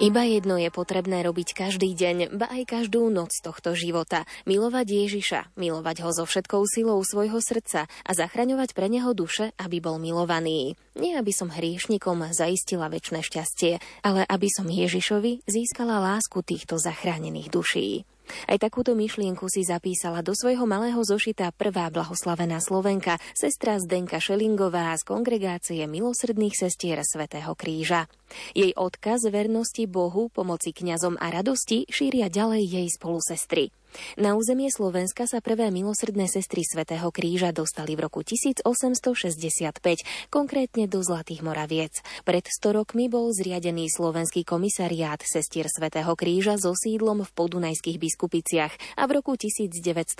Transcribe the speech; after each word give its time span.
Iba 0.00 0.24
jedno 0.24 0.56
je 0.56 0.72
potrebné 0.72 1.20
robiť 1.20 1.52
každý 1.52 1.92
deň, 1.92 2.32
ba 2.32 2.48
aj 2.48 2.72
každú 2.72 3.12
noc 3.12 3.36
tohto 3.44 3.76
života. 3.76 4.24
Milovať 4.48 4.88
Ježiša, 4.88 5.52
milovať 5.60 6.00
ho 6.00 6.08
so 6.16 6.24
všetkou 6.24 6.64
silou 6.64 6.96
svojho 7.04 7.36
srdca 7.36 7.84
a 7.84 8.10
zachraňovať 8.16 8.72
pre 8.72 8.88
neho 8.88 9.12
duše, 9.12 9.52
aby 9.60 9.76
bol 9.84 10.00
milovaný. 10.00 10.72
Nie 10.96 11.20
aby 11.20 11.36
som 11.36 11.52
hriešnikom 11.52 12.32
zaistila 12.32 12.88
väčšie 12.88 13.20
šťastie, 13.20 13.72
ale 14.00 14.24
aby 14.24 14.48
som 14.48 14.72
Ježišovi 14.72 15.44
získala 15.44 16.00
lásku 16.00 16.40
týchto 16.48 16.80
zachránených 16.80 17.52
duší. 17.52 18.08
Aj 18.48 18.58
takúto 18.60 18.92
myšlienku 18.94 19.46
si 19.50 19.66
zapísala 19.66 20.20
do 20.20 20.36
svojho 20.36 20.68
malého 20.68 21.00
zošita 21.02 21.50
prvá 21.56 21.88
blahoslavená 21.88 22.62
Slovenka, 22.62 23.16
sestra 23.32 23.80
Zdenka 23.82 24.22
Šelingová 24.22 24.94
z 24.98 25.02
kongregácie 25.08 25.82
milosrdných 25.88 26.54
sestier 26.54 27.00
Svetého 27.02 27.56
kríža. 27.58 28.06
Jej 28.54 28.76
odkaz 28.78 29.26
vernosti 29.26 29.88
Bohu, 29.90 30.30
pomoci 30.30 30.70
kňazom 30.70 31.18
a 31.18 31.32
radosti 31.34 31.88
šíria 31.90 32.30
ďalej 32.30 32.62
jej 32.68 32.88
spolusestry. 32.92 33.74
Na 34.18 34.34
územie 34.38 34.72
Slovenska 34.72 35.28
sa 35.28 35.44
prvé 35.44 35.68
milosrdné 35.68 36.26
sestry 36.26 36.64
Svetého 36.66 37.06
kríža 37.12 37.52
dostali 37.54 37.94
v 37.94 38.08
roku 38.08 38.24
1865, 38.24 40.32
konkrétne 40.32 40.88
do 40.88 41.04
Zlatých 41.04 41.44
Moraviec. 41.44 42.00
Pred 42.24 42.48
100 42.48 42.78
rokmi 42.82 43.12
bol 43.12 43.30
zriadený 43.30 43.92
slovenský 43.92 44.42
komisariát 44.46 45.20
sestier 45.22 45.68
Svetého 45.68 46.16
kríža 46.16 46.56
so 46.56 46.72
sídlom 46.74 47.22
v 47.26 47.30
podunajských 47.36 48.00
biskupiciach 48.00 48.72
a 48.96 49.02
v 49.06 49.20
roku 49.20 49.36
1927 49.36 50.16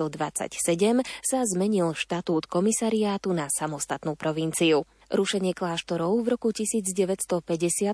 sa 1.25 1.39
zmenil 1.49 1.97
štatút 1.97 2.47
komisariátu 2.47 3.33
na 3.33 3.49
samostatnú 3.49 4.15
provinciu. 4.15 4.85
Rušenie 5.11 5.59
kláštorov 5.59 6.23
v 6.23 6.39
roku 6.39 6.55
1950 6.55 7.35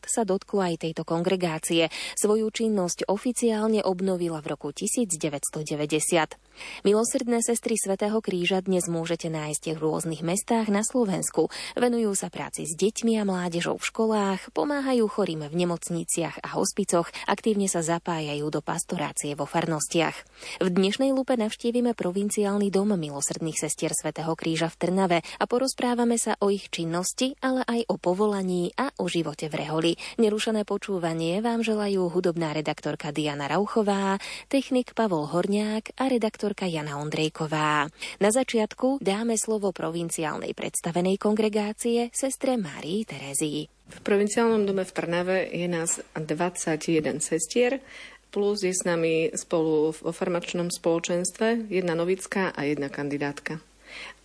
sa 0.04 0.22
dotklo 0.28 0.60
aj 0.60 0.84
tejto 0.84 1.00
kongregácie. 1.08 1.88
Svoju 2.12 2.52
činnosť 2.52 3.08
oficiálne 3.08 3.80
obnovila 3.80 4.44
v 4.44 4.52
roku 4.52 4.68
1990. 4.68 6.36
Milosrdné 6.84 7.40
sestry 7.40 7.80
Svetého 7.80 8.20
kríža 8.20 8.60
dnes 8.60 8.84
môžete 8.84 9.32
nájsť 9.32 9.76
v 9.76 9.78
rôznych 9.80 10.20
mestách 10.20 10.68
na 10.68 10.84
Slovensku. 10.84 11.48
Venujú 11.72 12.12
sa 12.12 12.28
práci 12.28 12.68
s 12.68 12.76
deťmi 12.76 13.16
a 13.16 13.24
mládežou 13.24 13.80
v 13.80 13.88
školách, 13.88 14.52
pomáhajú 14.52 15.08
chorým 15.08 15.48
v 15.48 15.56
nemocniciach 15.56 16.44
a 16.44 16.52
hospicoch, 16.52 17.08
aktívne 17.24 17.64
sa 17.64 17.80
zapájajú 17.80 18.44
do 18.52 18.60
pastorácie 18.60 19.32
vo 19.32 19.48
farnostiach. 19.48 20.16
V 20.60 20.68
dnešnej 20.68 21.16
lupe 21.16 21.32
navštívime 21.32 21.96
provinciálny 21.96 22.68
dom 22.68 22.92
milosrdných 22.92 23.56
sestier 23.56 23.96
Svetého 23.96 24.36
kríža 24.36 24.68
v 24.68 24.76
Trnave 24.84 25.18
a 25.40 25.44
porozprávame 25.48 26.20
sa 26.20 26.36
o 26.44 26.52
ich 26.52 26.68
činnosti, 26.68 27.05
ale 27.44 27.66
aj 27.68 27.90
o 27.90 28.00
povolaní 28.00 28.72
a 28.80 28.94
o 28.96 29.10
živote 29.10 29.52
v 29.52 29.66
Reholi. 29.66 29.92
Nerušené 30.16 30.64
počúvanie 30.64 31.44
vám 31.44 31.60
želajú 31.60 32.08
hudobná 32.10 32.56
redaktorka 32.56 33.12
Diana 33.12 33.50
Rauchová, 33.50 34.16
technik 34.48 34.96
Pavol 34.96 35.28
Horniák 35.28 35.92
a 36.00 36.06
redaktor 36.06 36.46
redaktorka 36.46 36.66
Jana 36.66 36.98
Ondrejková. 37.02 37.90
Na 38.22 38.30
začiatku 38.30 39.02
dáme 39.02 39.34
slovo 39.34 39.74
provinciálnej 39.74 40.54
predstavenej 40.54 41.18
kongregácie 41.18 42.10
sestre 42.14 42.54
Márii 42.54 43.02
Terezii. 43.02 43.66
V 43.66 43.98
provinciálnom 44.02 44.62
dome 44.62 44.86
v 44.86 44.94
Trnave 44.94 45.46
je 45.50 45.66
nás 45.66 45.98
21 46.14 47.18
sestier, 47.18 47.82
plus 48.30 48.62
je 48.62 48.74
s 48.74 48.86
nami 48.86 49.34
spolu 49.34 49.90
vo 49.90 50.10
farmačnom 50.14 50.70
spoločenstve 50.70 51.70
jedna 51.70 51.94
novická 51.94 52.54
a 52.54 52.62
jedna 52.62 52.90
kandidátka. 52.90 53.58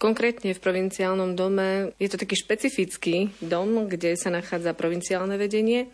Konkrétne 0.01 0.57
v 0.57 0.63
provinciálnom 0.63 1.37
dome 1.37 1.93
je 2.01 2.09
to 2.09 2.17
taký 2.17 2.33
špecifický 2.33 3.29
dom, 3.41 3.85
kde 3.85 4.17
sa 4.17 4.33
nachádza 4.33 4.73
provinciálne 4.73 5.37
vedenie 5.37 5.91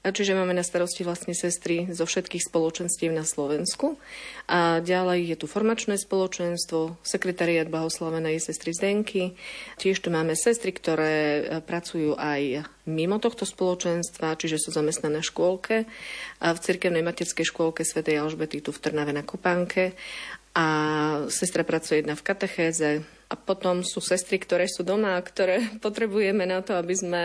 Čiže 0.00 0.32
máme 0.32 0.56
na 0.56 0.64
starosti 0.64 1.04
vlastne 1.04 1.36
sestry 1.36 1.84
zo 1.92 2.08
všetkých 2.08 2.48
spoločenstiev 2.48 3.12
na 3.12 3.20
Slovensku. 3.20 4.00
A 4.48 4.80
ďalej 4.80 5.28
je 5.28 5.36
tu 5.36 5.44
formačné 5.44 6.00
spoločenstvo, 6.00 6.96
sekretariat 7.04 7.68
blahoslavenej 7.68 8.40
sestry 8.40 8.72
Zdenky. 8.72 9.36
Tiež 9.76 10.00
tu 10.00 10.08
máme 10.08 10.32
sestry, 10.32 10.72
ktoré 10.72 11.12
e, 11.12 11.40
pracujú 11.60 12.16
aj 12.16 12.64
mimo 12.88 13.20
tohto 13.20 13.44
spoločenstva, 13.44 14.40
čiže 14.40 14.56
sú 14.56 14.72
zamestnané 14.72 15.20
v 15.20 15.28
škôlke, 15.28 15.76
v 16.40 16.58
cirkevnej 16.64 17.04
materskej 17.04 17.44
škôlke 17.44 17.84
svätej 17.84 18.24
Alžbety 18.24 18.64
tu 18.64 18.72
v 18.72 18.80
Trnave 18.80 19.12
na 19.12 19.20
Kopánke. 19.20 19.92
A 20.56 20.66
sestra 21.28 21.60
pracuje 21.60 22.00
jedna 22.00 22.16
v 22.16 22.24
katechéze, 22.24 23.04
a 23.30 23.38
potom 23.38 23.86
sú 23.86 24.02
sestry, 24.02 24.42
ktoré 24.42 24.66
sú 24.66 24.82
doma 24.82 25.14
a 25.14 25.22
ktoré 25.22 25.70
potrebujeme 25.84 26.42
na 26.44 26.60
to, 26.66 26.74
aby 26.74 26.94
sme 26.98 27.22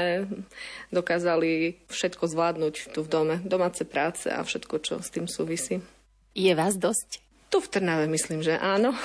dokázali 0.93 1.81
všetko 1.89 2.29
zvládnuť 2.29 2.93
tu 2.93 3.01
v 3.01 3.09
dome. 3.09 3.35
Domáce 3.41 3.83
práce 3.83 4.29
a 4.29 4.45
všetko, 4.45 4.75
čo 4.85 4.93
s 5.01 5.09
tým 5.09 5.25
súvisí. 5.25 5.81
Je 6.37 6.53
vás 6.53 6.77
dosť? 6.77 7.25
Tu 7.49 7.57
v 7.57 7.67
Trnave 7.67 8.05
myslím, 8.05 8.45
že 8.45 8.55
áno. 8.55 8.93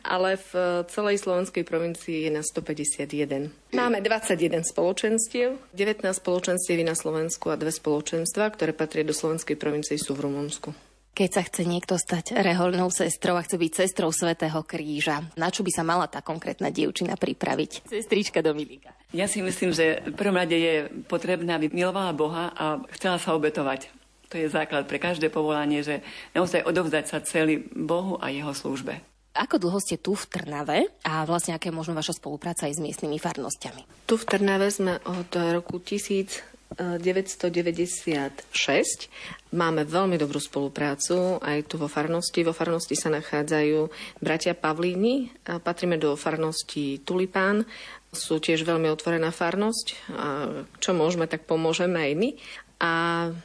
Ale 0.00 0.40
v 0.40 0.82
celej 0.88 1.22
slovenskej 1.22 1.62
provincii 1.62 2.24
je 2.24 2.30
na 2.32 2.40
151. 2.40 3.52
Máme 3.76 4.00
21 4.00 4.64
spoločenstiev, 4.64 5.60
19 5.76 6.08
spoločenstiev 6.08 6.82
na 6.82 6.96
Slovensku 6.96 7.52
a 7.52 7.60
dve 7.60 7.70
spoločenstva, 7.70 8.48
ktoré 8.56 8.72
patria 8.72 9.04
do 9.04 9.12
slovenskej 9.12 9.60
provincie, 9.60 10.00
sú 10.00 10.16
v 10.16 10.24
Rumunsku 10.24 10.87
keď 11.18 11.30
sa 11.34 11.42
chce 11.42 11.66
niekto 11.66 11.98
stať 11.98 12.38
reholnou 12.38 12.94
sestrou 12.94 13.34
a 13.34 13.42
chce 13.42 13.58
byť 13.58 13.72
sestrou 13.74 14.14
Svetého 14.14 14.62
kríža? 14.62 15.26
Na 15.34 15.50
čo 15.50 15.66
by 15.66 15.70
sa 15.74 15.82
mala 15.82 16.06
tá 16.06 16.22
konkrétna 16.22 16.70
dievčina 16.70 17.18
pripraviť? 17.18 17.90
Sestrička 17.90 18.38
Dominika. 18.38 18.94
Ja 19.10 19.26
si 19.26 19.42
myslím, 19.42 19.74
že 19.74 19.98
v 20.06 20.14
prvom 20.14 20.38
rade 20.38 20.54
je 20.54 20.86
potrebné, 21.10 21.58
aby 21.58 21.74
milovala 21.74 22.14
Boha 22.14 22.54
a 22.54 22.78
chcela 22.94 23.18
sa 23.18 23.34
obetovať. 23.34 23.90
To 24.30 24.38
je 24.38 24.46
základ 24.46 24.86
pre 24.86 25.02
každé 25.02 25.26
povolanie, 25.34 25.82
že 25.82 26.06
naozaj 26.38 26.62
odovzdať 26.62 27.04
sa 27.10 27.18
celý 27.18 27.66
Bohu 27.74 28.14
a 28.22 28.30
jeho 28.30 28.54
službe. 28.54 29.02
Ako 29.34 29.58
dlho 29.58 29.82
ste 29.82 29.98
tu 29.98 30.14
v 30.14 30.22
Trnave 30.22 30.86
a 31.02 31.26
vlastne 31.26 31.58
aké 31.58 31.70
je 31.70 31.78
možno 31.78 31.98
vaša 31.98 32.14
spolupráca 32.14 32.70
aj 32.70 32.78
s 32.78 32.82
miestnymi 32.82 33.18
farnosťami? 33.18 34.06
Tu 34.06 34.14
v 34.14 34.24
Trnave 34.28 34.70
sme 34.70 35.02
od 35.02 35.30
roku 35.34 35.82
1000 35.82 36.57
996. 36.76 39.08
Máme 39.56 39.88
veľmi 39.88 40.20
dobrú 40.20 40.36
spoluprácu 40.36 41.40
aj 41.40 41.64
tu 41.64 41.80
vo 41.80 41.88
farnosti. 41.88 42.44
Vo 42.44 42.52
farnosti 42.52 42.92
sa 42.92 43.08
nachádzajú 43.08 43.88
bratia 44.20 44.52
Pavlíni, 44.52 45.32
patríme 45.42 45.96
do 45.96 46.14
farnosti 46.14 47.00
Tulipán, 47.02 47.64
sú 48.12 48.36
tiež 48.36 48.68
veľmi 48.68 48.92
otvorená 48.92 49.32
farnosť. 49.32 49.86
A 50.12 50.26
čo 50.76 50.92
môžeme, 50.92 51.24
tak 51.24 51.48
pomôžeme 51.48 51.98
aj 51.98 52.12
my. 52.16 52.30
A 52.78 52.92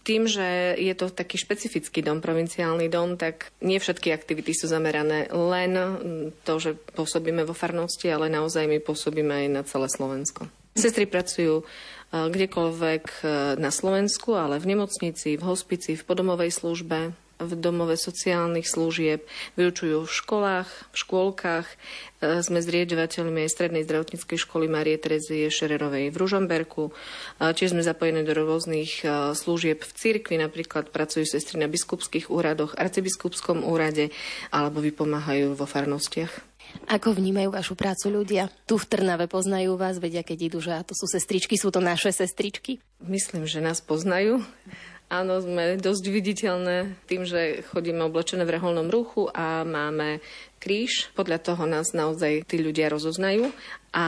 tým, 0.06 0.30
že 0.30 0.78
je 0.78 0.94
to 0.94 1.10
taký 1.10 1.42
špecifický 1.42 2.06
dom, 2.06 2.22
provinciálny 2.22 2.86
dom, 2.86 3.18
tak 3.18 3.50
nie 3.66 3.82
všetky 3.82 4.14
aktivity 4.14 4.54
sú 4.54 4.70
zamerané 4.70 5.26
len 5.34 5.74
to, 6.46 6.62
že 6.62 6.78
pôsobíme 6.94 7.42
vo 7.42 7.58
farnosti, 7.58 8.14
ale 8.14 8.30
naozaj 8.30 8.70
my 8.70 8.78
pôsobíme 8.78 9.34
aj 9.34 9.48
na 9.50 9.62
celé 9.66 9.90
Slovensko. 9.90 10.46
Sestry 10.78 11.10
pracujú 11.10 11.66
kdekoľvek 12.14 13.04
e, 13.10 13.58
na 13.58 13.74
Slovensku, 13.74 14.38
ale 14.38 14.62
v 14.62 14.78
nemocnici, 14.78 15.34
v 15.34 15.44
hospici, 15.44 15.98
v 15.98 16.06
podomovej 16.06 16.54
službe, 16.54 17.18
v 17.42 17.52
domove 17.58 17.98
sociálnych 17.98 18.70
služieb, 18.70 19.26
vyučujú 19.58 20.06
v 20.06 20.16
školách, 20.22 20.70
v 20.94 20.96
škôlkach. 20.96 21.66
E, 21.66 21.76
sme 22.46 22.62
zriedovateľmi 22.62 23.50
aj 23.50 23.54
Strednej 23.58 23.84
zdravotníckej 23.90 24.38
školy 24.46 24.70
Marie 24.70 25.02
Terezie 25.02 25.50
Šererovej 25.50 26.14
v 26.14 26.20
Ružomberku. 26.22 26.94
Tiež 27.42 27.74
sme 27.74 27.82
zapojení 27.82 28.22
do 28.22 28.38
rôznych 28.38 29.02
e, 29.02 29.34
služieb 29.34 29.82
v 29.82 29.92
cirkvi, 29.98 30.38
napríklad 30.38 30.94
pracujú 30.94 31.26
sestry 31.26 31.58
na 31.58 31.66
biskupských 31.66 32.30
úradoch, 32.30 32.78
arcibiskupskom 32.78 33.66
úrade 33.66 34.14
alebo 34.54 34.86
vypomáhajú 34.86 35.58
vo 35.58 35.66
farnostiach. 35.66 36.53
Ako 36.90 37.16
vnímajú 37.16 37.54
vašu 37.54 37.74
prácu 37.74 38.12
ľudia? 38.12 38.52
Tu 38.68 38.76
v 38.76 38.86
Trnave 38.86 39.26
poznajú 39.32 39.80
vás, 39.80 39.98
vedia, 39.98 40.26
keď 40.26 40.38
idú, 40.52 40.60
že 40.60 40.76
to 40.84 40.94
sú 40.94 41.08
sestričky, 41.08 41.56
sú 41.56 41.72
to 41.72 41.80
naše 41.80 42.12
sestričky? 42.12 42.84
Myslím, 43.02 43.48
že 43.48 43.64
nás 43.64 43.80
poznajú. 43.80 44.44
Áno, 45.14 45.38
sme 45.44 45.78
dosť 45.78 46.04
viditeľné 46.10 46.98
tým, 47.06 47.22
že 47.28 47.62
chodíme 47.70 48.02
oblečené 48.08 48.50
v 48.50 48.58
reholnom 48.58 48.90
ruchu 48.90 49.30
a 49.30 49.62
máme 49.62 50.26
kríž. 50.58 51.14
Podľa 51.14 51.38
toho 51.38 51.70
nás 51.70 51.94
naozaj 51.94 52.50
tí 52.50 52.58
ľudia 52.58 52.90
rozoznajú. 52.90 53.54
A 53.94 54.06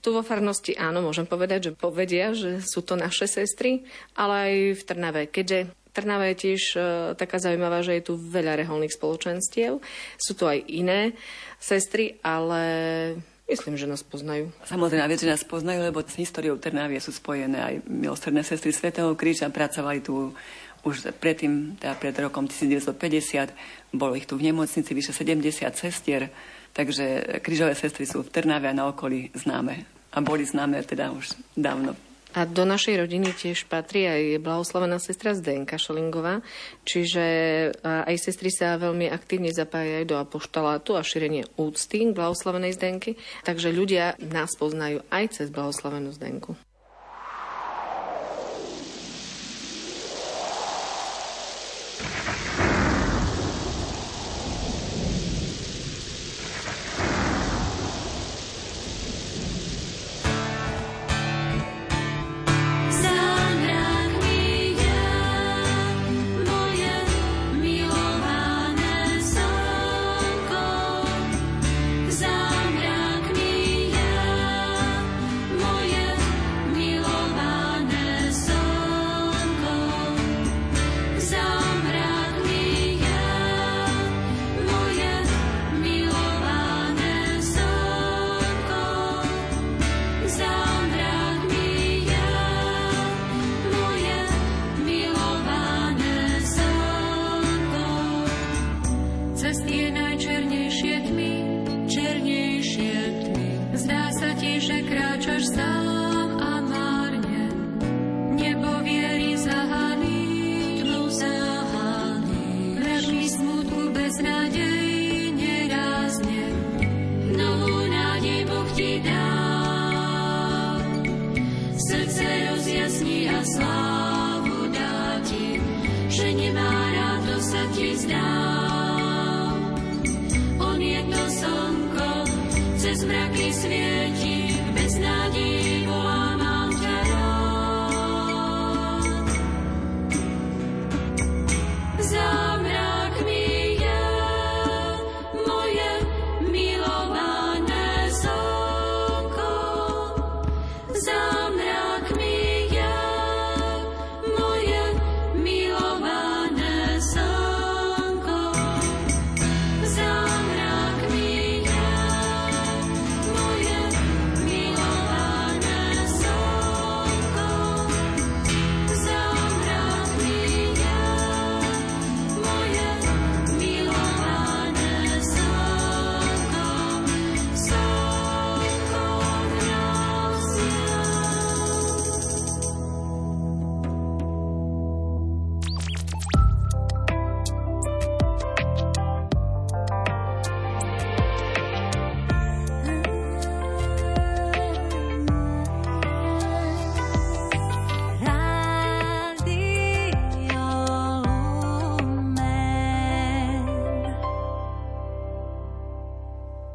tu 0.00 0.16
vo 0.16 0.22
farnosti 0.24 0.78
áno, 0.78 1.04
môžem 1.04 1.28
povedať, 1.28 1.72
že 1.72 1.72
povedia, 1.76 2.32
že 2.32 2.64
sú 2.64 2.80
to 2.80 2.96
naše 2.96 3.28
sestry, 3.28 3.84
ale 4.16 4.32
aj 4.32 4.54
v 4.78 4.82
Trnave, 4.86 5.22
keďže 5.28 5.74
Trnava 5.90 6.30
je 6.30 6.36
tiež 6.38 6.62
e, 6.74 6.78
taká 7.18 7.42
zaujímavá, 7.42 7.82
že 7.82 7.98
je 7.98 8.06
tu 8.10 8.14
veľa 8.14 8.54
reholných 8.62 8.94
spoločenstiev. 8.94 9.82
Sú 10.16 10.32
tu 10.38 10.46
aj 10.46 10.62
iné 10.70 11.18
sestry, 11.58 12.18
ale 12.22 12.62
myslím, 13.50 13.74
že 13.74 13.90
nás 13.90 14.06
poznajú. 14.06 14.54
Samozrejme, 14.62 15.10
viete, 15.10 15.26
že 15.26 15.34
nás 15.34 15.42
poznajú, 15.42 15.82
lebo 15.82 16.00
s 16.06 16.14
históriou 16.14 16.56
Trnavie 16.62 17.02
sú 17.02 17.10
spojené 17.10 17.58
aj 17.58 17.74
milostredné 17.90 18.46
sestry 18.46 18.70
Svetého 18.70 19.10
kríža. 19.18 19.50
Pracovali 19.50 19.98
tu 19.98 20.30
už 20.86 21.12
predtým, 21.20 21.76
teda 21.76 21.98
pred 21.98 22.16
rokom 22.16 22.48
1950. 22.48 23.92
Bolo 23.92 24.16
ich 24.16 24.24
tu 24.24 24.40
v 24.40 24.48
nemocnici 24.48 24.94
vyše 24.94 25.12
70 25.12 25.42
sestier, 25.76 26.32
takže 26.72 27.38
krížové 27.44 27.76
sestry 27.76 28.08
sú 28.08 28.24
v 28.24 28.32
Trnave 28.32 28.70
a 28.70 28.74
na 28.74 28.88
okolí 28.88 29.28
známe. 29.36 29.84
A 30.10 30.18
boli 30.24 30.42
známe 30.46 30.80
teda 30.82 31.12
už 31.12 31.36
dávno 31.54 31.94
A 32.30 32.46
do 32.46 32.62
našej 32.62 32.94
rodiny 32.94 33.34
tiež 33.34 33.66
patrí 33.66 34.06
aj 34.06 34.38
blahoslavená 34.38 35.02
sestra 35.02 35.34
Zdenka 35.34 35.74
Šalingová, 35.74 36.46
čiže 36.86 37.24
aj 37.82 38.14
sestry 38.22 38.54
sa 38.54 38.78
veľmi 38.78 39.10
aktívne 39.10 39.50
zapájajú 39.50 40.06
do 40.06 40.16
apoštalátu 40.16 40.94
a 40.94 41.02
šírenie 41.02 41.50
úcty 41.58 42.06
blahoslavenej 42.14 42.78
Zdenky, 42.78 43.18
takže 43.42 43.74
ľudia 43.74 44.14
nás 44.22 44.54
poznajú 44.54 45.02
aj 45.10 45.42
cez 45.42 45.50
blahoslavenú 45.50 46.14
Zdenku. 46.14 46.54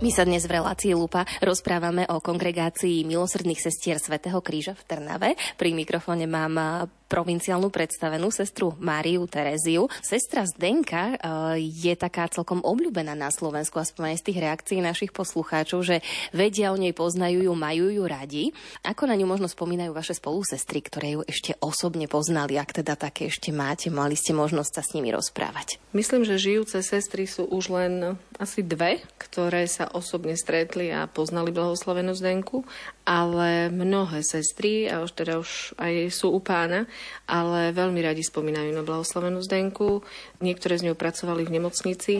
My 0.06 0.14
sa 0.14 0.22
dnes 0.22 0.46
v 0.46 0.62
relácii 0.62 0.94
Lupa 0.94 1.26
rozprávame 1.42 2.06
o 2.14 2.22
kongregácii 2.22 3.10
milosrdných 3.10 3.58
sestier 3.58 3.98
Svetého 3.98 4.38
kríža 4.38 4.78
v 4.78 4.86
Trnave. 4.86 5.30
Pri 5.58 5.74
mikrofóne 5.74 6.30
mám 6.30 6.86
provinciálnu 7.06 7.70
predstavenú 7.70 8.34
sestru 8.34 8.74
Máriu 8.82 9.26
Tereziu. 9.30 9.88
Sestra 10.02 10.46
Zdenka 10.46 11.16
eh, 11.16 11.18
je 11.62 11.94
taká 11.94 12.28
celkom 12.30 12.62
obľúbená 12.66 13.14
na 13.14 13.30
Slovensku, 13.30 13.78
aspoň 13.78 14.14
aj 14.14 14.18
z 14.22 14.26
tých 14.32 14.40
reakcií 14.42 14.80
našich 14.82 15.12
poslucháčov, 15.14 15.86
že 15.86 16.02
vedia 16.34 16.74
o 16.74 16.78
nej, 16.78 16.92
poznajú 16.92 17.46
ju, 17.46 17.54
majú 17.54 17.88
ju 17.94 18.04
radi. 18.06 18.44
Ako 18.84 19.06
na 19.06 19.16
ňu 19.16 19.30
možno 19.30 19.48
spomínajú 19.50 19.94
vaše 19.94 20.18
spolusestry, 20.18 20.82
ktoré 20.82 21.20
ju 21.20 21.22
ešte 21.26 21.54
osobne 21.62 22.10
poznali, 22.10 22.58
ak 22.58 22.82
teda 22.82 22.98
také 22.98 23.30
ešte 23.30 23.54
máte, 23.54 23.94
mali 23.94 24.18
ste 24.18 24.34
možnosť 24.34 24.72
sa 24.72 24.82
s 24.84 24.94
nimi 24.98 25.14
rozprávať? 25.14 25.78
Myslím, 25.96 26.28
že 26.28 26.42
žijúce 26.42 26.84
sestry 26.84 27.30
sú 27.30 27.48
už 27.48 27.72
len 27.72 28.20
asi 28.36 28.66
dve, 28.66 29.00
ktoré 29.16 29.64
sa 29.70 29.88
osobne 29.92 30.36
stretli 30.36 30.92
a 30.92 31.08
poznali 31.08 31.56
blahoslavenú 31.56 32.12
Zdenku, 32.12 32.68
ale 33.06 33.70
mnohé 33.70 34.26
sestry, 34.26 34.90
a 34.90 35.06
už 35.06 35.14
teda 35.14 35.38
už 35.38 35.78
aj 35.78 36.10
sú 36.10 36.34
u 36.34 36.42
pána, 36.42 36.90
ale 37.30 37.70
veľmi 37.72 38.02
radi 38.02 38.26
spomínajú 38.26 38.74
na 38.74 38.82
blahoslavenú 38.82 39.40
Zdenku. 39.46 40.02
Niektoré 40.42 40.82
z 40.82 40.92
ňou 40.92 40.98
pracovali 40.98 41.46
v 41.46 41.54
nemocnici 41.62 42.16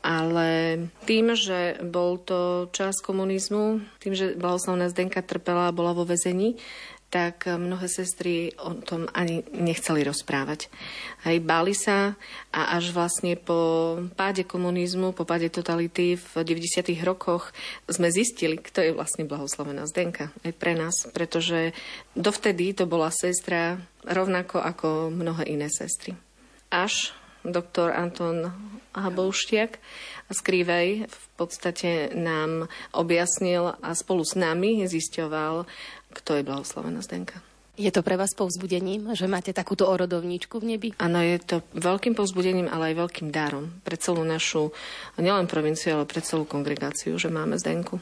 ale 0.00 0.80
tým, 1.04 1.36
že 1.36 1.76
bol 1.84 2.16
to 2.16 2.72
čas 2.72 2.96
komunizmu, 3.04 3.84
tým, 4.00 4.16
že 4.16 4.32
Blahoslavná 4.32 4.88
Zdenka 4.88 5.20
trpela 5.20 5.68
a 5.68 5.76
bola 5.76 5.92
vo 5.92 6.08
vezení, 6.08 6.56
tak 7.10 7.50
mnohé 7.50 7.90
sestry 7.90 8.54
o 8.54 8.78
tom 8.78 9.10
ani 9.10 9.42
nechceli 9.50 10.06
rozprávať. 10.06 10.70
Aj 11.26 11.34
báli 11.42 11.74
sa 11.74 12.14
a 12.54 12.78
až 12.78 12.94
vlastne 12.94 13.34
po 13.34 13.98
páde 14.14 14.46
komunizmu, 14.46 15.10
po 15.10 15.26
páde 15.26 15.50
totality 15.50 16.14
v 16.14 16.30
90. 16.46 16.86
rokoch 17.02 17.50
sme 17.90 18.14
zistili, 18.14 18.62
kto 18.62 18.78
je 18.86 18.96
vlastne 18.96 19.26
blahoslavená 19.26 19.90
Zdenka. 19.90 20.30
Aj 20.46 20.54
pre 20.54 20.78
nás, 20.78 20.94
pretože 21.10 21.74
dovtedy 22.14 22.78
to 22.78 22.86
bola 22.86 23.10
sestra 23.10 23.82
rovnako 24.06 24.62
ako 24.62 25.10
mnohé 25.10 25.50
iné 25.50 25.66
sestry. 25.66 26.14
Až 26.70 27.10
doktor 27.42 27.90
Anton 27.90 28.52
Habouštiak 28.92 29.80
Skrivej 30.30 31.10
v 31.10 31.24
podstate 31.34 32.14
nám 32.14 32.70
objasnil 32.94 33.74
a 33.82 33.90
spolu 33.98 34.22
s 34.22 34.38
nami 34.38 34.86
zisťoval, 34.86 35.66
kto 36.12 36.38
je 36.38 36.46
blahoslavená 36.46 37.00
Zdenka. 37.02 37.42
Je 37.80 37.88
to 37.88 38.04
pre 38.04 38.20
vás 38.20 38.36
povzbudením, 38.36 39.16
že 39.16 39.24
máte 39.24 39.56
takúto 39.56 39.88
orodovníčku 39.88 40.60
v 40.60 40.76
nebi? 40.76 40.88
Áno, 41.00 41.24
je 41.24 41.40
to 41.40 41.56
veľkým 41.72 42.12
povzbudením, 42.12 42.68
ale 42.68 42.92
aj 42.92 43.08
veľkým 43.08 43.32
darom 43.32 43.72
pre 43.80 43.96
celú 43.96 44.20
našu, 44.20 44.68
nielen 45.16 45.48
provinciu, 45.48 45.96
ale 45.96 46.04
pre 46.04 46.20
celú 46.20 46.44
kongregáciu, 46.44 47.16
že 47.16 47.32
máme 47.32 47.56
Zdenku. 47.56 47.96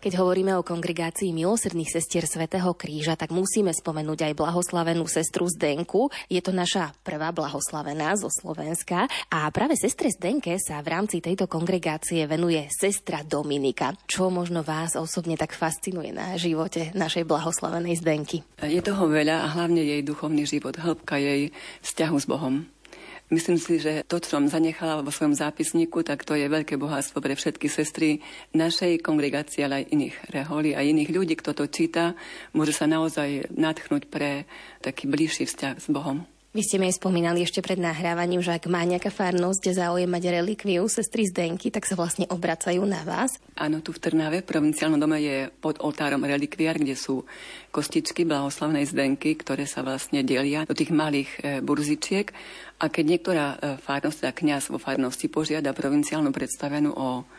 Keď 0.00 0.16
hovoríme 0.16 0.56
o 0.56 0.64
kongregácii 0.64 1.28
milosrdných 1.28 1.92
sestier 1.92 2.24
Svetého 2.24 2.72
kríža, 2.72 3.20
tak 3.20 3.36
musíme 3.36 3.68
spomenúť 3.68 4.32
aj 4.32 4.32
blahoslavenú 4.32 5.04
sestru 5.04 5.44
Zdenku. 5.44 6.08
Je 6.32 6.40
to 6.40 6.56
naša 6.56 6.96
prvá 7.04 7.28
blahoslavená 7.36 8.16
zo 8.16 8.32
Slovenska 8.32 9.04
a 9.28 9.44
práve 9.52 9.76
sestre 9.76 10.08
Zdenke 10.08 10.56
sa 10.56 10.80
v 10.80 10.96
rámci 10.96 11.20
tejto 11.20 11.44
kongregácie 11.44 12.24
venuje 12.24 12.64
sestra 12.72 13.20
Dominika. 13.20 13.92
Čo 14.08 14.32
možno 14.32 14.64
vás 14.64 14.96
osobne 14.96 15.36
tak 15.36 15.52
fascinuje 15.52 16.16
na 16.16 16.32
živote 16.40 16.96
našej 16.96 17.28
blahoslavenej 17.28 18.00
Zdenky? 18.00 18.40
Je 18.64 18.80
toho 18.80 19.04
veľa 19.04 19.44
a 19.44 19.52
hlavne 19.52 19.84
jej 19.84 20.00
duchovný 20.00 20.48
život, 20.48 20.80
hĺbka 20.80 21.20
jej 21.20 21.52
vzťahu 21.84 22.16
s 22.16 22.24
Bohom. 22.24 22.64
Myslím 23.30 23.62
si, 23.62 23.78
že 23.78 24.02
to, 24.10 24.18
čo 24.18 24.42
som 24.42 24.50
zanechala 24.50 25.06
vo 25.06 25.14
svojom 25.14 25.38
zápisníku, 25.38 26.02
tak 26.02 26.26
to 26.26 26.34
je 26.34 26.50
veľké 26.50 26.74
bohatstvo 26.74 27.22
pre 27.22 27.38
všetky 27.38 27.70
sestry 27.70 28.18
našej 28.58 28.98
kongregácie, 29.06 29.62
ale 29.62 29.86
aj 29.86 29.94
iných 29.94 30.16
reholí 30.34 30.74
a 30.74 30.82
iných 30.82 31.14
ľudí, 31.14 31.38
kto 31.38 31.54
to 31.54 31.70
číta, 31.70 32.18
môže 32.50 32.74
sa 32.74 32.90
naozaj 32.90 33.54
natchnúť 33.54 34.10
pre 34.10 34.50
taký 34.82 35.06
bližší 35.06 35.46
vzťah 35.46 35.78
s 35.78 35.86
Bohom. 35.94 36.26
Vy 36.50 36.66
ste 36.66 36.82
mi 36.82 36.90
aj 36.90 36.98
spomínali 36.98 37.46
ešte 37.46 37.62
pred 37.62 37.78
nahrávaním, 37.78 38.42
že 38.42 38.50
ak 38.50 38.66
má 38.66 38.82
nejaká 38.82 39.14
farnosť 39.14 39.70
záujem 39.70 40.10
mať 40.10 40.34
relikviu 40.34 40.82
sestry 40.90 41.30
Zdenky, 41.30 41.70
tak 41.70 41.86
sa 41.86 41.94
vlastne 41.94 42.26
obracajú 42.26 42.82
na 42.82 43.06
vás. 43.06 43.38
Áno, 43.54 43.78
tu 43.78 43.94
v 43.94 44.02
Trnave, 44.02 44.42
v 44.42 44.50
provinciálnom 44.50 44.98
dome 44.98 45.22
je 45.22 45.46
pod 45.62 45.78
oltárom 45.78 46.26
relikviár, 46.26 46.74
kde 46.74 46.98
sú 46.98 47.22
kostičky 47.70 48.26
blahoslavnej 48.26 48.82
Zdenky, 48.82 49.38
ktoré 49.38 49.62
sa 49.62 49.86
vlastne 49.86 50.26
delia 50.26 50.66
do 50.66 50.74
tých 50.74 50.90
malých 50.90 51.30
e, 51.38 51.62
burzičiek. 51.62 52.34
A 52.82 52.90
keď 52.90 53.04
niektorá 53.06 53.46
e, 53.54 53.78
farnosť, 53.78 54.18
teda 54.18 54.32
kniaz 54.34 54.74
vo 54.74 54.82
farnosti 54.82 55.30
požiada 55.30 55.70
provinciálnu 55.70 56.34
predstavenú 56.34 56.90
o 56.98 57.30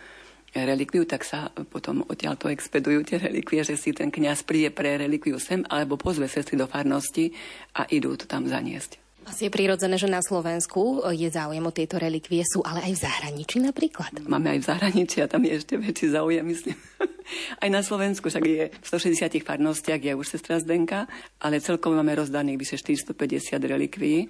relikviu, 0.55 1.03
tak 1.03 1.27
sa 1.27 1.51
potom 1.51 2.07
odtiaľ 2.07 2.39
expedujú 2.47 3.03
tie 3.03 3.19
relikvie, 3.19 3.67
že 3.67 3.75
si 3.75 3.91
ten 3.91 4.07
kňaz 4.07 4.47
príde 4.47 4.71
pre 4.71 4.95
relikviu 4.95 5.35
sem, 5.35 5.67
alebo 5.67 5.99
pozve 5.99 6.31
sestry 6.31 6.55
do 6.55 6.63
farnosti 6.63 7.35
a 7.75 7.83
idú 7.91 8.15
to 8.15 8.23
tam 8.23 8.47
zaniesť. 8.47 9.00
Asi 9.21 9.45
je 9.47 9.53
prirodzené, 9.53 10.01
že 10.01 10.09
na 10.09 10.17
Slovensku 10.17 11.05
je 11.13 11.29
záujem 11.29 11.61
o 11.61 11.69
tieto 11.69 12.01
relikvie, 12.01 12.41
sú 12.41 12.65
ale 12.65 12.81
aj 12.89 12.93
v 12.97 13.03
zahraničí 13.05 13.57
napríklad. 13.61 14.09
Máme 14.25 14.57
aj 14.57 14.59
v 14.65 14.69
zahraničí 14.73 15.17
a 15.21 15.29
tam 15.29 15.45
je 15.45 15.61
ešte 15.61 15.77
väčší 15.77 16.17
záujem, 16.17 16.41
myslím. 16.41 16.73
aj 17.63 17.69
na 17.69 17.85
Slovensku, 17.85 18.33
však 18.33 18.45
je 18.45 18.63
v 18.73 18.85
160 18.85 19.45
farnostiach 19.45 20.01
je 20.01 20.13
už 20.17 20.25
sestra 20.25 20.57
Zdenka, 20.57 21.05
ale 21.37 21.61
celkovo 21.61 22.01
máme 22.01 22.17
rozdaných 22.17 22.57
vyše 22.57 22.77
450 22.81 23.61
relikvií 23.61 24.25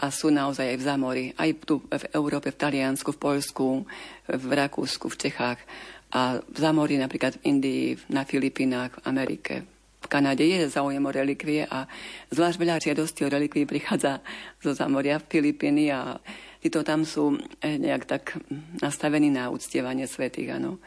a 0.00 0.08
sú 0.08 0.32
naozaj 0.32 0.72
aj 0.72 0.78
v 0.80 0.84
zamori, 0.88 1.24
aj 1.36 1.50
tu 1.68 1.84
v 1.84 2.04
Európe, 2.16 2.48
v 2.48 2.60
Taliansku, 2.60 3.12
v 3.12 3.20
Poľsku, 3.20 3.68
v 4.24 4.50
Rakúsku, 4.56 5.06
v 5.12 5.16
Čechách 5.20 5.60
a 6.16 6.40
v 6.40 6.58
zamori 6.58 6.96
napríklad 6.96 7.38
v 7.38 7.54
Indii, 7.54 7.86
na 8.08 8.24
Filipínach, 8.24 8.98
v 8.98 9.04
Amerike, 9.04 9.54
Kanade 10.10 10.42
je 10.42 10.66
záujem 10.66 10.98
o 10.98 11.14
relikvie 11.14 11.70
a 11.70 11.86
zvlášť 12.34 12.58
veľa 12.58 12.82
žiadostí 12.82 13.22
o 13.22 13.30
relikvie 13.30 13.62
prichádza 13.62 14.18
zo 14.58 14.74
zamoria 14.74 15.22
v 15.22 15.30
Filipíny 15.30 15.94
a 15.94 16.18
títo 16.58 16.82
tam 16.82 17.06
sú 17.06 17.38
eh, 17.62 17.78
nejak 17.78 18.10
tak 18.10 18.42
nastavení 18.82 19.30
na 19.30 19.54
uctievanie 19.54 20.10
svetých, 20.10 20.58
áno. 20.58 20.82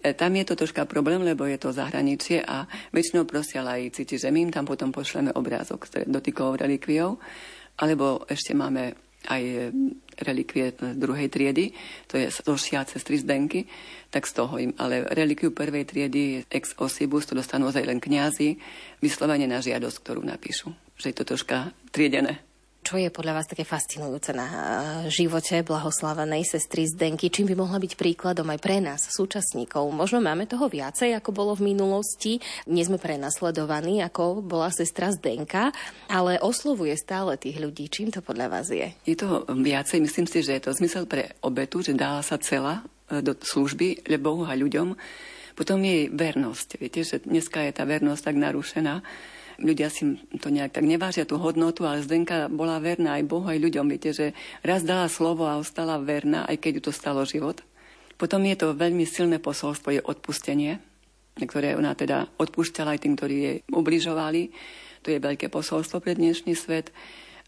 Eh, 0.00 0.16
tam 0.16 0.32
je 0.32 0.48
to 0.48 0.56
troška 0.56 0.88
problém, 0.88 1.20
lebo 1.20 1.44
je 1.44 1.60
to 1.60 1.76
zahraničie 1.76 2.40
a 2.40 2.64
väčšinou 2.96 3.28
prosia 3.28 3.60
laici, 3.60 4.08
čiže 4.08 4.32
my 4.32 4.48
im 4.48 4.52
tam 4.56 4.64
potom 4.64 4.88
pošleme 4.88 5.36
obrázok 5.36 5.84
s 5.84 5.92
relikviou, 6.56 7.20
alebo 7.76 8.24
ešte 8.24 8.56
máme 8.56 8.96
aj 9.28 9.42
eh, 9.42 9.70
relikvie 10.22 10.76
druhej 10.76 11.28
triedy, 11.32 11.72
to 12.06 12.20
je 12.20 12.28
zošia 12.30 12.84
sestry 12.84 13.18
Zdenky, 13.18 13.64
tak 14.12 14.28
z 14.28 14.32
toho 14.36 14.60
im, 14.60 14.72
ale 14.76 15.08
relikviu 15.08 15.50
prvej 15.50 15.88
triedy 15.88 16.44
ex 16.52 16.76
osibus 16.76 17.24
to 17.24 17.32
dostanú 17.32 17.72
ozaj 17.72 17.88
len 17.88 17.98
kňazi, 17.98 18.60
vyslovene 19.00 19.48
na 19.48 19.64
žiadosť, 19.64 19.96
ktorú 20.04 20.22
napíšu. 20.22 20.70
Že 21.00 21.06
je 21.08 21.16
to 21.16 21.24
troška 21.24 21.56
triedené. 21.90 22.51
Čo 22.82 22.98
je 22.98 23.14
podľa 23.14 23.38
vás 23.38 23.46
také 23.46 23.62
fascinujúce 23.62 24.34
na 24.34 24.46
eh, 24.50 24.58
živote 25.06 25.62
blahoslavenej 25.62 26.42
sestry 26.42 26.90
Zdenky? 26.90 27.30
Čím 27.30 27.54
by 27.54 27.62
mohla 27.62 27.78
byť 27.78 27.94
príkladom 27.94 28.50
aj 28.50 28.58
pre 28.58 28.82
nás, 28.82 29.06
súčasníkov? 29.06 29.86
Možno 29.94 30.18
máme 30.18 30.50
toho 30.50 30.66
viacej, 30.66 31.14
ako 31.14 31.30
bolo 31.30 31.54
v 31.54 31.70
minulosti. 31.70 32.42
Nie 32.66 32.82
sme 32.82 32.98
prenasledovaní, 32.98 34.02
ako 34.02 34.42
bola 34.42 34.74
sestra 34.74 35.14
Zdenka, 35.14 35.70
ale 36.10 36.42
oslovuje 36.42 36.98
stále 36.98 37.38
tých 37.38 37.62
ľudí. 37.62 37.86
Čím 37.86 38.10
to 38.10 38.18
podľa 38.18 38.50
vás 38.50 38.66
je? 38.66 38.90
Je 39.06 39.14
to 39.14 39.46
viacej. 39.46 40.02
Myslím 40.02 40.26
si, 40.26 40.42
že 40.42 40.58
je 40.58 40.66
to 40.66 40.74
zmysel 40.74 41.06
pre 41.06 41.38
obetu, 41.38 41.86
že 41.86 41.94
dala 41.94 42.26
sa 42.26 42.34
celá 42.42 42.82
eh, 43.14 43.22
do 43.22 43.38
služby 43.38 44.10
Bohu 44.18 44.42
a 44.42 44.58
ľuďom. 44.58 44.98
Potom 45.54 45.78
je 45.86 46.10
vernosť. 46.10 46.82
Viete, 46.82 47.06
že 47.06 47.22
dneska 47.22 47.62
je 47.62 47.72
tá 47.78 47.86
vernosť 47.86 48.22
tak 48.26 48.36
narušená 48.42 49.06
ľudia 49.62 49.88
si 49.88 50.18
to 50.42 50.50
nejak 50.50 50.74
tak 50.74 50.84
nevážia 50.84 51.22
tú 51.22 51.38
hodnotu, 51.38 51.86
ale 51.86 52.02
Zdenka 52.02 52.50
bola 52.50 52.82
verná 52.82 53.16
aj 53.16 53.24
Bohu, 53.30 53.46
aj 53.46 53.62
ľuďom. 53.62 53.86
Viete, 53.86 54.10
že 54.10 54.26
raz 54.66 54.82
dala 54.82 55.06
slovo 55.06 55.46
a 55.46 55.56
ostala 55.56 56.02
verná, 56.02 56.44
aj 56.50 56.58
keď 56.58 56.72
ju 56.78 56.82
to 56.90 56.92
stalo 56.92 57.22
život. 57.22 57.62
Potom 58.18 58.42
je 58.44 58.58
to 58.58 58.74
veľmi 58.74 59.06
silné 59.06 59.38
posolstvo, 59.38 59.94
je 59.94 60.02
odpustenie, 60.02 60.78
ktoré 61.38 61.78
ona 61.78 61.94
teda 61.94 62.28
odpúšťala 62.36 62.98
aj 62.98 63.00
tým, 63.06 63.14
ktorí 63.16 63.36
jej 63.38 63.58
ubližovali. 63.70 64.42
To 65.02 65.08
je 65.10 65.18
veľké 65.18 65.48
posolstvo 65.48 66.02
pre 66.02 66.14
dnešný 66.14 66.54
svet. 66.54 66.94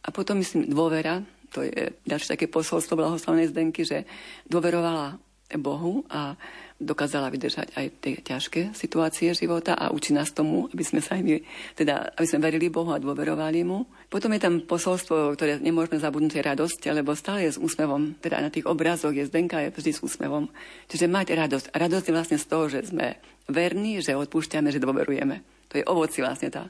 A 0.02 0.10
potom 0.10 0.38
myslím 0.40 0.70
dôvera, 0.70 1.22
to 1.54 1.62
je 1.62 1.94
ďalšie 2.02 2.34
také 2.34 2.46
posolstvo 2.50 2.98
blahoslavnej 2.98 3.46
Zdenky, 3.50 3.86
že 3.86 4.02
dôverovala 4.50 5.18
Bohu 5.60 6.02
a 6.10 6.34
dokázala 6.74 7.30
vydržať 7.30 7.70
aj 7.78 7.86
tie 8.02 8.14
ťažké 8.18 8.74
situácie 8.74 9.30
života 9.30 9.78
a 9.78 9.94
učí 9.94 10.10
nás 10.10 10.34
tomu, 10.34 10.66
aby 10.74 10.82
sme 10.82 10.98
sa 10.98 11.14
aj 11.14 11.22
my, 11.22 11.34
teda, 11.78 12.18
aby 12.18 12.26
sme 12.26 12.42
verili 12.42 12.66
Bohu 12.66 12.90
a 12.90 12.98
dôverovali 12.98 13.62
mu. 13.62 13.86
Potom 14.10 14.34
je 14.34 14.42
tam 14.42 14.58
posolstvo, 14.58 15.38
ktoré 15.38 15.62
nemôžeme 15.62 16.02
zabudnúť, 16.02 16.34
je 16.34 16.42
radosť, 16.42 16.80
lebo 16.90 17.14
stále 17.14 17.46
je 17.46 17.54
s 17.54 17.62
úsmevom, 17.62 18.18
teda 18.18 18.42
na 18.42 18.50
tých 18.50 18.66
obrazoch 18.66 19.14
je 19.14 19.22
Zdenka 19.22 19.62
je 19.62 19.70
vždy 19.70 19.90
s 19.94 20.02
úsmevom. 20.02 20.50
Čiže 20.90 21.06
mať 21.06 21.38
radosť. 21.38 21.66
A 21.70 21.76
radosť 21.78 22.04
je 22.10 22.16
vlastne 22.16 22.38
z 22.42 22.46
toho, 22.50 22.66
že 22.66 22.90
sme 22.90 23.22
verní, 23.46 24.02
že 24.02 24.18
odpúšťame, 24.18 24.74
že 24.74 24.82
dôverujeme. 24.82 25.46
To 25.70 25.78
je 25.78 25.86
ovoci 25.86 26.26
vlastne 26.26 26.50
tá, 26.50 26.66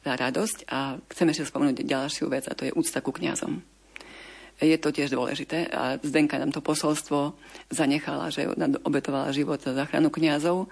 tá 0.00 0.16
radosť. 0.16 0.72
A 0.72 0.96
chceme 1.12 1.36
ešte 1.36 1.52
spomenúť 1.52 1.84
ďalšiu 1.84 2.32
vec 2.32 2.48
a 2.48 2.56
to 2.56 2.64
je 2.64 2.72
úcta 2.72 3.04
ku 3.04 3.12
kňazom 3.12 3.73
je 4.60 4.76
to 4.78 4.94
tiež 4.94 5.10
dôležité. 5.10 5.66
A 5.70 5.98
Zdenka 5.98 6.38
nám 6.38 6.54
to 6.54 6.62
posolstvo 6.62 7.34
zanechala, 7.70 8.30
že 8.30 8.46
obetovala 8.86 9.34
život 9.34 9.58
za 9.58 9.74
záchranu 9.74 10.10
kňazov. 10.10 10.70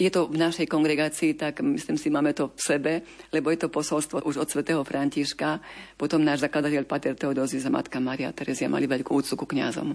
Je 0.00 0.08
to 0.08 0.32
v 0.32 0.40
našej 0.40 0.64
kongregácii, 0.64 1.36
tak 1.36 1.60
myslím 1.60 2.00
si, 2.00 2.08
máme 2.08 2.32
to 2.32 2.56
v 2.56 2.60
sebe, 2.62 2.92
lebo 3.36 3.52
je 3.52 3.60
to 3.60 3.68
posolstvo 3.68 4.24
už 4.24 4.40
od 4.40 4.48
svätého 4.48 4.80
Františka. 4.80 5.60
Potom 6.00 6.24
náš 6.24 6.46
zakladateľ 6.46 6.88
Pater 6.88 7.12
Teodózy 7.18 7.60
a 7.60 7.68
matka 7.68 8.00
Maria 8.00 8.32
Terezia 8.32 8.70
mali 8.70 8.88
veľkú 8.88 9.12
úctu 9.12 9.36
ku 9.36 9.44
kňazom. 9.44 9.92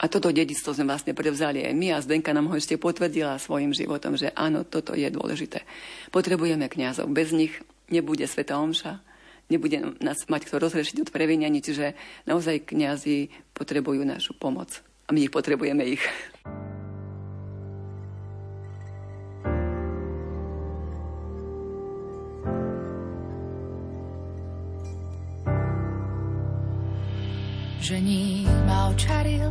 A 0.00 0.04
toto 0.12 0.28
dedictvo 0.28 0.76
sme 0.76 0.92
vlastne 0.92 1.16
prevzali 1.16 1.64
aj 1.64 1.72
my 1.72 1.88
a 1.92 2.02
Zdenka 2.04 2.36
nám 2.36 2.52
ho 2.52 2.54
ešte 2.56 2.76
potvrdila 2.76 3.40
svojim 3.40 3.72
životom, 3.72 4.16
že 4.16 4.28
áno, 4.36 4.64
toto 4.68 4.92
je 4.92 5.08
dôležité. 5.08 5.64
Potrebujeme 6.12 6.68
kňazov. 6.68 7.08
Bez 7.08 7.32
nich 7.32 7.52
nebude 7.88 8.24
Sveta 8.28 8.60
Omša, 8.60 9.00
nebude 9.50 9.98
nás 9.98 10.24
mať 10.30 10.46
kto 10.46 10.62
rozrešiť 10.62 10.96
od 11.04 11.12
previnenia, 11.12 11.60
čiže 11.60 11.98
naozaj 12.30 12.70
kňazi 12.70 13.28
potrebujú 13.52 14.06
našu 14.06 14.38
pomoc 14.38 14.80
a 15.04 15.12
my 15.12 15.26
ich 15.26 15.34
potrebujeme 15.34 15.82
ich. 15.98 16.04
Ženík 27.80 28.46
ma 28.70 28.94
očaril, 28.94 29.50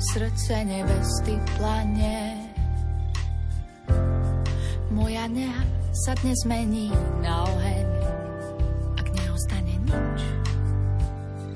srdce 0.00 0.64
nevesty 0.64 1.36
plane. 1.60 2.40
Moja 4.88 5.28
neha 5.28 5.60
sa 5.92 6.16
dnes 6.24 6.40
mení 6.48 6.88
na 7.20 7.44
oheň 7.44 7.87
nič, 9.88 10.20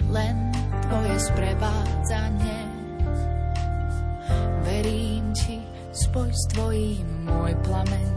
len 0.09 0.37
tvoje 0.89 1.17
sprevádzanie. 1.21 2.61
Verím 4.65 5.33
ti, 5.37 5.61
spoj 5.93 6.31
s 6.33 6.45
tvojím 6.53 7.09
môj 7.29 7.53
plameň. 7.65 8.09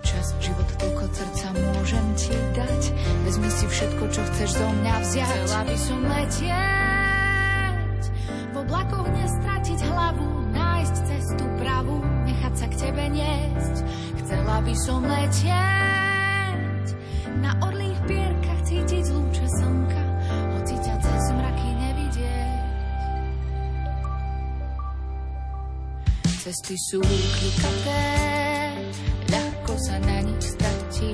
Čas, 0.00 0.32
život, 0.40 0.64
toľko 0.80 1.04
srdca 1.12 1.48
môžem 1.52 2.06
ti 2.16 2.32
dať. 2.56 2.82
Vezmi 3.28 3.50
si 3.52 3.66
všetko, 3.68 4.04
čo 4.08 4.22
chceš 4.32 4.50
zo 4.56 4.68
mňa 4.72 4.94
vziať. 5.04 5.28
Chcela 5.44 5.62
by 5.68 5.76
som 5.76 6.00
letieť, 6.08 8.02
v 8.48 8.54
oblakoch 8.56 9.08
nestratiť 9.12 9.78
hlavu, 9.84 10.28
nájsť 10.56 10.96
cestu 11.12 11.44
pravú, 11.60 12.00
nechať 12.24 12.54
sa 12.56 12.66
k 12.72 12.74
tebe 12.88 13.04
niesť. 13.12 13.76
Chcela 14.24 14.56
by 14.64 14.74
som 14.80 15.00
letieť 15.04 16.07
na 17.38 17.54
orlých 17.62 18.00
pierkach 18.06 18.60
cítiť 18.66 19.04
lúče 19.14 19.46
slnka, 19.46 20.04
hoci 20.58 20.74
ťa 20.82 20.94
cez 20.98 21.24
mraky 21.38 21.70
nevidieť. 21.78 22.60
Cesty 26.48 26.76
sú 26.88 27.04
klikaté, 27.04 28.04
ľahko 29.28 29.72
sa 29.76 30.00
na 30.00 30.24
nich 30.24 30.40
stratí. 30.40 31.12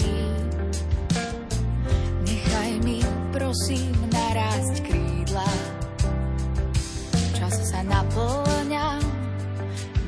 Nechaj 2.23 2.73
mi, 2.87 3.03
prosím, 3.35 3.99
narásť 4.15 4.75
krídla. 4.87 5.51
Čas 7.35 7.55
sa 7.67 7.83
naplňa, 7.83 9.03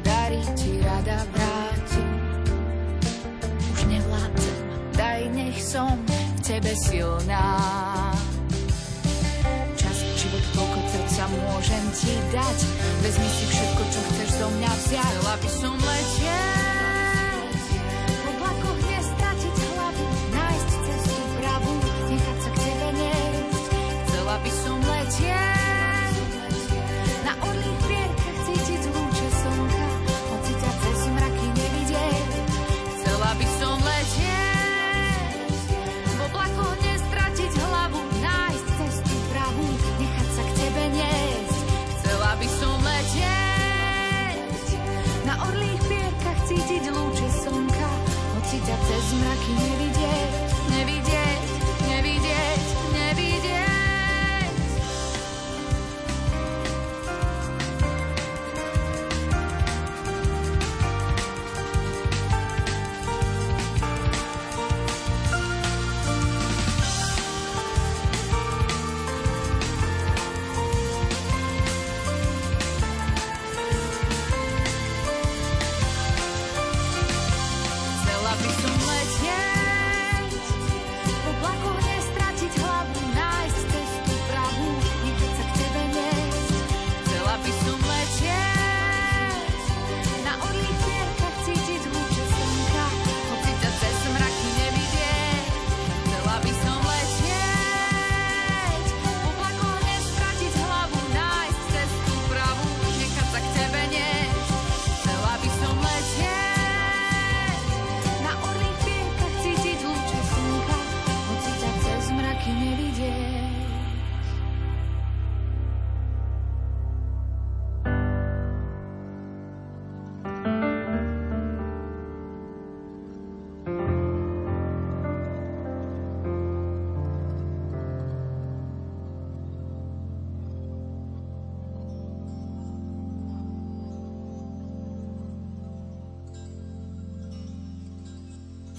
darí 0.06 0.42
ti 0.54 0.78
rada 0.78 1.26
vráti. 1.35 2.06
Už 3.75 3.80
nevládzem, 3.90 4.58
daj 4.94 5.23
nech 5.35 5.58
som 5.58 6.05
tebe 6.56 6.72
silná. 6.88 7.44
Čas, 9.76 9.98
život, 10.16 10.44
koľko 10.56 10.80
srdca 10.88 11.25
môžem 11.28 11.84
ti 11.92 12.16
dať, 12.32 12.58
vezmi 13.04 13.28
si 13.28 13.44
všetko, 13.52 13.82
čo 13.92 14.00
chceš 14.00 14.30
do 14.40 14.48
mňa 14.56 14.70
vziať. 14.72 15.12
Chcela 15.20 15.34
som 15.52 15.76
letieť. 15.76 16.75
Cez 48.85 49.06
mraky 49.16 49.52
nevidieť, 49.56 49.95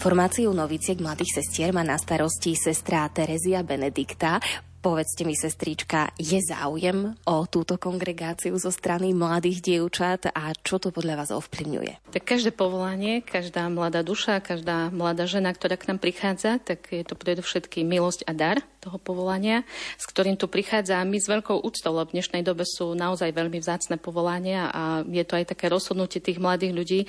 Formáciu 0.07 0.55
noviciek 0.55 1.03
mladých 1.03 1.43
sestier 1.43 1.75
má 1.75 1.83
na 1.83 1.99
starosti 1.99 2.55
sestra 2.55 3.11
Terezia 3.11 3.59
Benedikta. 3.59 4.39
Povedzte 4.77 5.25
mi, 5.25 5.33
sestrička, 5.33 6.13
je 6.21 6.37
záujem 6.37 7.17
o 7.25 7.49
túto 7.49 7.81
kongregáciu 7.81 8.53
zo 8.61 8.69
strany 8.69 9.09
mladých 9.09 9.65
dievčat 9.65 10.29
a 10.29 10.53
čo 10.53 10.77
to 10.77 10.93
podľa 10.93 11.25
vás 11.25 11.33
ovplyvňuje? 11.33 12.13
Tak 12.13 12.21
každé 12.21 12.53
povolanie, 12.53 13.25
každá 13.25 13.65
mladá 13.73 14.05
duša, 14.05 14.37
každá 14.37 14.93
mladá 14.93 15.25
žena, 15.25 15.49
ktorá 15.49 15.81
k 15.81 15.89
nám 15.89 15.97
prichádza, 15.97 16.61
tak 16.61 16.93
je 16.93 17.01
to 17.01 17.17
predovšetkým 17.17 17.89
milosť 17.89 18.29
a 18.29 18.37
dar 18.37 18.61
toho 18.77 19.01
povolania, 19.01 19.65
s 19.97 20.05
ktorým 20.05 20.37
tu 20.37 20.45
prichádza 20.45 21.01
my 21.01 21.17
s 21.17 21.25
veľkou 21.25 21.57
úctou, 21.65 21.97
lebo 21.97 22.13
v 22.13 22.21
dnešnej 22.21 22.45
dobe 22.45 22.61
sú 22.61 22.93
naozaj 22.93 23.33
veľmi 23.33 23.57
vzácne 23.57 23.97
povolania 23.97 24.69
a 24.69 25.01
je 25.01 25.25
to 25.25 25.41
aj 25.41 25.57
také 25.57 25.73
rozhodnutie 25.73 26.21
tých 26.21 26.37
mladých 26.37 26.73
ľudí, 26.77 26.99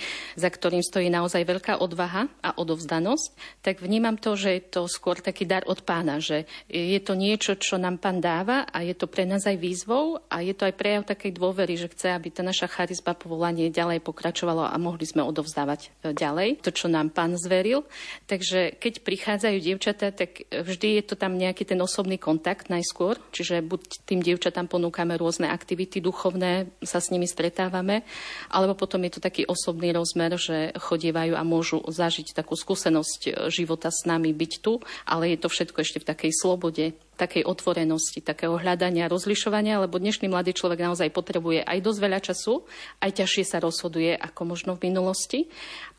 za 0.40 0.48
ktorým 0.48 0.80
stojí 0.80 1.12
naozaj 1.12 1.44
veľká 1.44 1.84
odvaha 1.84 2.32
a 2.40 2.56
odovzdanosť, 2.56 3.60
tak 3.60 3.84
vnímam 3.84 4.16
to, 4.16 4.40
že 4.40 4.56
je 4.56 4.62
to 4.72 4.82
skôr 4.88 5.20
taký 5.20 5.44
dar 5.44 5.68
od 5.68 5.84
pána, 5.84 6.16
že 6.18 6.48
je 6.72 6.98
to 7.04 7.12
niečo, 7.12 7.57
čo 7.58 7.76
nám 7.76 7.98
pán 7.98 8.22
dáva 8.22 8.64
a 8.70 8.86
je 8.86 8.94
to 8.94 9.10
pre 9.10 9.26
nás 9.26 9.44
aj 9.44 9.58
výzvou 9.58 10.22
a 10.30 10.40
je 10.40 10.54
to 10.54 10.70
aj 10.70 10.74
prejav 10.78 11.02
takej 11.02 11.34
dôvery, 11.34 11.74
že 11.74 11.90
chce, 11.90 12.14
aby 12.14 12.30
tá 12.30 12.46
naša 12.46 12.70
charizma 12.70 13.18
povolanie 13.18 13.68
ďalej 13.68 14.00
pokračovalo 14.06 14.64
a 14.64 14.74
mohli 14.78 15.04
sme 15.04 15.26
odovzdávať 15.26 15.90
e, 16.06 16.14
ďalej 16.14 16.62
to, 16.62 16.70
čo 16.70 16.86
nám 16.86 17.10
pán 17.10 17.34
zveril. 17.34 17.82
Takže 18.30 18.78
keď 18.78 19.02
prichádzajú 19.02 19.56
dievčatá, 19.58 20.14
tak 20.14 20.46
vždy 20.48 21.02
je 21.02 21.04
to 21.04 21.14
tam 21.18 21.34
nejaký 21.34 21.66
ten 21.66 21.82
osobný 21.82 22.16
kontakt 22.16 22.70
najskôr, 22.70 23.18
čiže 23.34 23.60
buď 23.60 24.06
tým 24.06 24.22
dievčatám 24.22 24.70
ponúkame 24.70 25.18
rôzne 25.18 25.50
aktivity 25.50 25.98
duchovné, 25.98 26.70
sa 26.86 27.02
s 27.02 27.10
nimi 27.10 27.26
stretávame, 27.26 28.06
alebo 28.54 28.78
potom 28.78 29.02
je 29.02 29.18
to 29.18 29.20
taký 29.20 29.42
osobný 29.44 29.90
rozmer, 29.90 30.38
že 30.38 30.70
chodievajú 30.78 31.34
a 31.34 31.42
môžu 31.42 31.82
zažiť 31.82 32.32
takú 32.32 32.54
skúsenosť 32.54 33.20
e, 33.26 33.30
života 33.50 33.90
s 33.90 34.06
nami, 34.06 34.30
byť 34.30 34.52
tu, 34.62 34.78
ale 35.02 35.34
je 35.34 35.38
to 35.42 35.48
všetko 35.50 35.78
ešte 35.82 35.98
v 35.98 36.08
takej 36.08 36.32
slobode, 36.36 36.94
takej 37.18 37.42
otvorenosti, 37.42 38.22
takého 38.22 38.54
hľadania, 38.54 39.10
rozlišovania, 39.10 39.82
lebo 39.82 39.98
dnešný 39.98 40.30
mladý 40.30 40.54
človek 40.54 40.78
naozaj 40.86 41.10
potrebuje 41.10 41.66
aj 41.66 41.78
dosť 41.82 41.98
veľa 41.98 42.20
času, 42.22 42.62
aj 43.02 43.10
ťažšie 43.18 43.44
sa 43.44 43.58
rozhoduje 43.58 44.14
ako 44.14 44.40
možno 44.46 44.78
v 44.78 44.86
minulosti. 44.86 45.50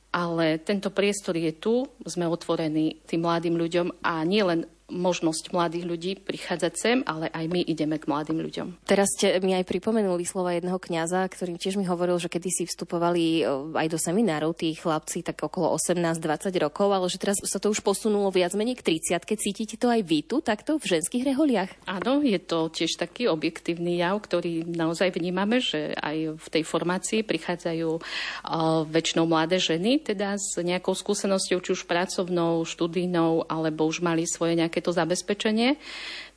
Ale 0.09 0.57
tento 0.63 0.89
priestor 0.89 1.37
je 1.37 1.53
tu, 1.53 1.85
sme 2.01 2.25
otvorení 2.25 3.05
tým 3.05 3.21
mladým 3.21 3.53
ľuďom 3.53 4.01
a 4.01 4.25
nie 4.25 4.41
len 4.41 4.65
možnosť 4.91 5.55
mladých 5.55 5.85
ľudí 5.87 6.11
prichádzať 6.19 6.73
sem, 6.75 6.97
ale 7.07 7.31
aj 7.31 7.45
my 7.47 7.61
ideme 7.63 7.95
k 7.95 8.09
mladým 8.09 8.43
ľuďom. 8.43 8.67
Teraz 8.83 9.09
ste 9.15 9.39
mi 9.39 9.55
aj 9.55 9.65
pripomenuli 9.65 10.27
slova 10.27 10.57
jedného 10.57 10.77
kňaza, 10.77 11.23
ktorý 11.31 11.55
tiež 11.55 11.79
mi 11.79 11.87
hovoril, 11.87 12.19
že 12.19 12.27
kedy 12.27 12.49
si 12.51 12.63
vstupovali 12.67 13.41
e, 13.41 13.77
aj 13.77 13.87
do 13.87 13.97
seminárov 14.01 14.51
tí 14.57 14.75
chlapci 14.75 15.23
tak 15.23 15.39
okolo 15.39 15.77
18-20 15.79 16.51
rokov, 16.59 16.89
ale 16.91 17.07
že 17.07 17.21
teraz 17.21 17.37
sa 17.41 17.61
to 17.61 17.71
už 17.71 17.79
posunulo 17.85 18.27
viac 18.33 18.51
menej 18.57 18.81
k 18.81 18.99
30 18.99 19.29
keď 19.29 19.37
cítite 19.37 19.75
to 19.77 19.93
aj 19.93 20.01
vy 20.01 20.25
tu, 20.25 20.41
takto 20.41 20.81
v 20.81 20.97
ženských 20.97 21.23
reholiach? 21.29 21.71
Áno, 21.85 22.25
je 22.25 22.41
to 22.41 22.73
tiež 22.73 22.97
taký 22.97 23.29
objektívny 23.29 24.01
jav, 24.01 24.17
ktorý 24.17 24.65
naozaj 24.65 25.13
vnímame, 25.13 25.61
že 25.61 25.93
aj 25.93 26.41
v 26.41 26.47
tej 26.49 26.63
formácii 26.65 27.21
prichádzajú 27.21 27.89
uh, 27.93 28.01
väčšinou 28.89 29.29
mladé 29.29 29.61
ženy, 29.61 30.01
teda 30.01 30.33
s 30.33 30.57
nejakou 30.57 30.97
skúsenosťou, 30.97 31.61
či 31.61 31.69
už 31.77 31.85
pracovnou, 31.85 32.65
študijnou, 32.65 33.45
alebo 33.45 33.85
už 33.85 34.01
mali 34.01 34.25
svoje 34.25 34.57
nejaké 34.57 34.78
to 34.83 34.91
zabezpečenie 34.95 35.77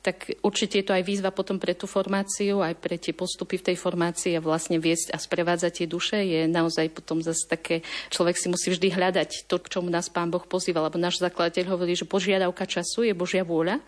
tak 0.03 0.35
určite 0.43 0.83
je 0.83 0.85
to 0.85 0.93
aj 0.93 1.07
výzva 1.07 1.31
potom 1.31 1.55
pre 1.55 1.71
tú 1.71 1.87
formáciu, 1.87 2.59
aj 2.59 2.75
pre 2.75 2.99
tie 2.99 3.15
postupy 3.15 3.55
v 3.55 3.71
tej 3.71 3.77
formácii 3.79 4.35
a 4.35 4.43
vlastne 4.43 4.75
viesť 4.75 5.15
a 5.15 5.17
sprevádzať 5.17 5.71
tie 5.71 5.87
duše 5.87 6.19
je 6.19 6.41
naozaj 6.51 6.91
potom 6.91 7.23
zase 7.23 7.47
také, 7.47 7.87
človek 8.11 8.35
si 8.35 8.51
musí 8.51 8.67
vždy 8.75 8.91
hľadať 8.91 9.47
to, 9.47 9.55
k 9.63 9.71
čomu 9.71 9.87
nás 9.87 10.11
Pán 10.11 10.27
Boh 10.27 10.43
pozýva, 10.43 10.83
lebo 10.83 10.99
náš 10.99 11.23
zakladateľ 11.23 11.71
hovorí, 11.71 11.95
že 11.95 12.03
požiadavka 12.03 12.67
času 12.67 13.07
je 13.07 13.15
Božia 13.15 13.47
vôľa 13.47 13.79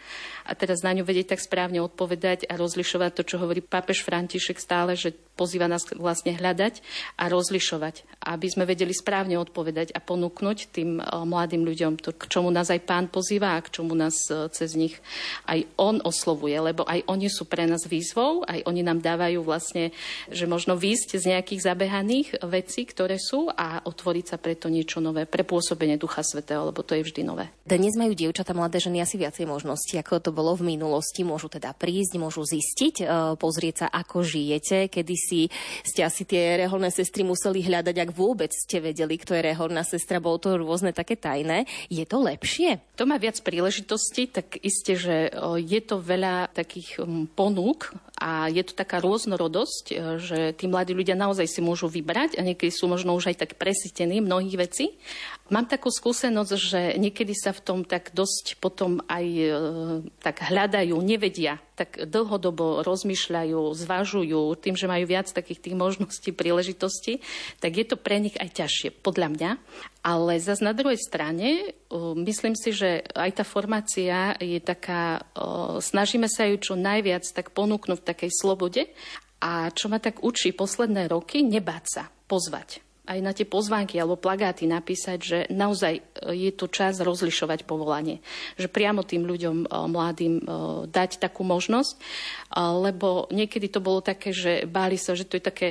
a 0.47 0.51
teraz 0.55 0.87
na 0.87 0.95
ňu 0.95 1.03
vedieť 1.03 1.35
tak 1.35 1.43
správne 1.43 1.83
odpovedať 1.83 2.47
a 2.47 2.55
rozlišovať 2.55 3.11
to, 3.11 3.21
čo 3.27 3.35
hovorí 3.43 3.59
pápež 3.59 4.07
František 4.07 4.55
stále, 4.55 4.95
že 4.95 5.11
pozýva 5.36 5.67
nás 5.67 5.84
vlastne 5.93 6.34
hľadať 6.34 6.80
a 7.19 7.28
rozlišovať, 7.30 8.08
aby 8.24 8.48
sme 8.50 8.63
vedeli 8.63 8.95
správne 8.95 9.38
odpovedať 9.38 9.91
a 9.91 10.00
ponúknuť 10.00 10.58
tým 10.71 11.04
mladým 11.04 11.67
ľuďom 11.67 12.00
to, 12.00 12.15
k 12.15 12.32
čomu 12.32 12.50
nás 12.50 12.71
aj 12.71 12.82
pán 12.88 13.06
pozýva 13.12 13.60
a 13.60 13.63
k 13.63 13.69
čomu 13.80 13.93
nás 13.93 14.15
cez 14.56 14.74
nich 14.80 14.98
aj 15.45 15.67
on 15.76 16.00
oslovuje, 16.02 16.56
lebo 16.56 16.88
aj 16.88 17.04
oni 17.12 17.28
sú 17.28 17.45
pre 17.45 17.67
nás 17.67 17.84
výzvou, 17.86 18.48
aj 18.48 18.63
oni 18.65 18.82
nám 18.82 19.04
dávajú 19.04 19.43
vlastne, 19.43 19.91
že 20.32 20.48
možno 20.48 20.80
výjsť 20.80 21.19
z 21.19 21.26
nejakých 21.36 21.62
zabehaných 21.67 22.28
vecí, 22.48 22.88
ktoré 22.88 23.19
sú 23.19 23.52
a 23.52 23.84
otvoriť 23.84 24.26
sa 24.32 24.38
preto 24.39 24.71
niečo 24.71 25.04
nové, 25.04 25.28
pre 25.28 25.43
pôsobenie 25.43 26.00
Ducha 26.00 26.24
Svetého, 26.24 26.71
lebo 26.71 26.82
to 26.82 26.95
je 26.95 27.04
vždy 27.04 27.21
nové. 27.28 27.52
Dnes 27.67 28.00
majú 28.00 28.15
dievčatá 28.15 28.56
mladé 28.56 28.80
ženy 28.80 29.04
asi 29.04 29.19
viacej 29.19 29.43
možností, 29.43 30.00
ako 30.00 30.24
to 30.24 30.32
bolo 30.32 30.56
v 30.56 30.78
minulosti. 30.78 31.28
Môžu 31.28 31.52
teda 31.52 31.76
prísť, 31.76 32.15
môžu 32.15 32.48
zistiť, 32.48 33.06
pozrieť 33.36 33.76
sa, 33.86 33.88
ako 33.91 34.24
žijete, 34.24 34.88
kedy 34.88 35.13
si 35.25 35.49
ste 35.81 36.05
asi 36.05 36.21
tie 36.29 36.61
reholné 36.61 36.93
sestry 36.93 37.25
museli 37.25 37.65
hľadať, 37.65 37.95
ak 37.97 38.11
vôbec 38.13 38.53
ste 38.53 38.77
vedeli, 38.77 39.17
kto 39.17 39.33
je 39.33 39.41
reholná 39.49 39.81
sestra, 39.81 40.21
bolo 40.21 40.38
to 40.38 40.53
rôzne 40.61 40.93
také 40.93 41.17
tajné. 41.17 41.65
Je 41.89 42.05
to 42.05 42.21
lepšie? 42.21 42.77
To 43.01 43.09
má 43.09 43.17
viac 43.17 43.41
príležitostí, 43.41 44.29
tak 44.29 44.61
isté, 44.61 44.93
že 44.93 45.33
je 45.65 45.81
to 45.81 45.97
veľa 45.97 46.53
takých 46.53 47.01
ponúk 47.33 47.89
a 48.15 48.47
je 48.47 48.63
to 48.63 48.71
taká 48.71 49.04
rôznorodosť, 49.04 49.86
e, 49.91 49.95
že 50.23 50.39
tí 50.56 50.71
mladí 50.71 50.95
ľudia 50.95 51.19
naozaj 51.19 51.51
si 51.51 51.60
môžu 51.60 51.91
vybrať 51.91 52.39
a 52.39 52.45
niekedy 52.47 52.71
sú 52.71 52.88
možno 52.88 53.12
už 53.12 53.36
aj 53.36 53.43
tak 53.43 53.51
presítení 53.60 54.23
mnohých 54.23 54.56
vecí. 54.56 54.95
Mám 55.51 55.67
takú 55.67 55.91
skúsenosť, 55.91 56.51
že 56.56 56.82
niekedy 56.95 57.36
sa 57.36 57.51
v 57.51 57.62
tom 57.62 57.80
tak 57.84 58.15
dosť 58.15 58.56
potom 58.63 59.04
aj 59.12 59.25
e, 59.28 59.51
tak 60.23 60.47
hľadajú, 60.47 60.95
nevedia, 61.04 61.60
tak 61.75 62.08
dlhodobo 62.08 62.88
rozmýšľajú, 62.88 63.60
zvažujú 63.75 64.41
tým, 64.63 64.80
že 64.80 64.88
majú 64.88 65.06
viac 65.12 65.28
takých 65.28 65.60
tých 65.60 65.75
možností, 65.75 66.32
príležitostí, 66.32 67.19
tak 67.60 67.75
je 67.75 67.86
to 67.86 67.99
pre 67.99 68.23
nich 68.23 68.39
aj 68.39 68.63
ťažšie, 68.63 68.95
podľa 69.04 69.28
mňa. 69.36 69.49
Ale 70.05 70.37
zase 70.37 70.61
na 70.61 70.77
druhej 70.77 71.01
strane, 71.01 71.73
myslím 72.13 72.53
si, 72.53 72.69
že 72.69 73.01
aj 73.17 73.41
tá 73.41 73.43
formácia 73.43 74.37
je 74.37 74.61
taká, 74.61 75.25
snažíme 75.81 76.29
sa 76.29 76.45
ju 76.45 76.61
čo 76.61 76.77
najviac 76.77 77.25
tak 77.25 77.49
ponúknuť 77.57 78.05
v 78.05 78.09
takej 78.13 78.31
slobode. 78.37 78.93
A 79.41 79.73
čo 79.73 79.89
ma 79.89 79.97
tak 79.97 80.21
učí 80.21 80.53
posledné 80.53 81.09
roky, 81.09 81.41
nebáť 81.41 81.85
sa, 81.89 82.03
pozvať 82.29 82.85
aj 83.05 83.19
na 83.21 83.31
tie 83.31 83.45
pozvánky 83.45 84.01
alebo 84.01 84.17
plagáty 84.19 84.65
napísať, 84.65 85.17
že 85.21 85.39
naozaj 85.53 85.93
e, 85.97 86.01
je 86.33 86.51
to 86.51 86.65
čas 86.67 86.97
rozlišovať 86.99 87.63
povolanie. 87.63 88.19
Že 88.57 88.67
priamo 88.73 89.05
tým 89.05 89.23
ľuďom 89.23 89.57
e, 89.63 89.67
mladým 89.69 90.33
e, 90.37 90.43
dať 90.89 91.21
takú 91.21 91.45
možnosť, 91.45 91.97
lebo 92.55 93.27
niekedy 93.35 93.67
to 93.67 93.83
bolo 93.83 93.99
také, 93.99 94.31
že 94.31 94.63
báli 94.63 94.95
sa, 94.95 95.11
že 95.11 95.27
to 95.27 95.35
je 95.35 95.43
také 95.43 95.67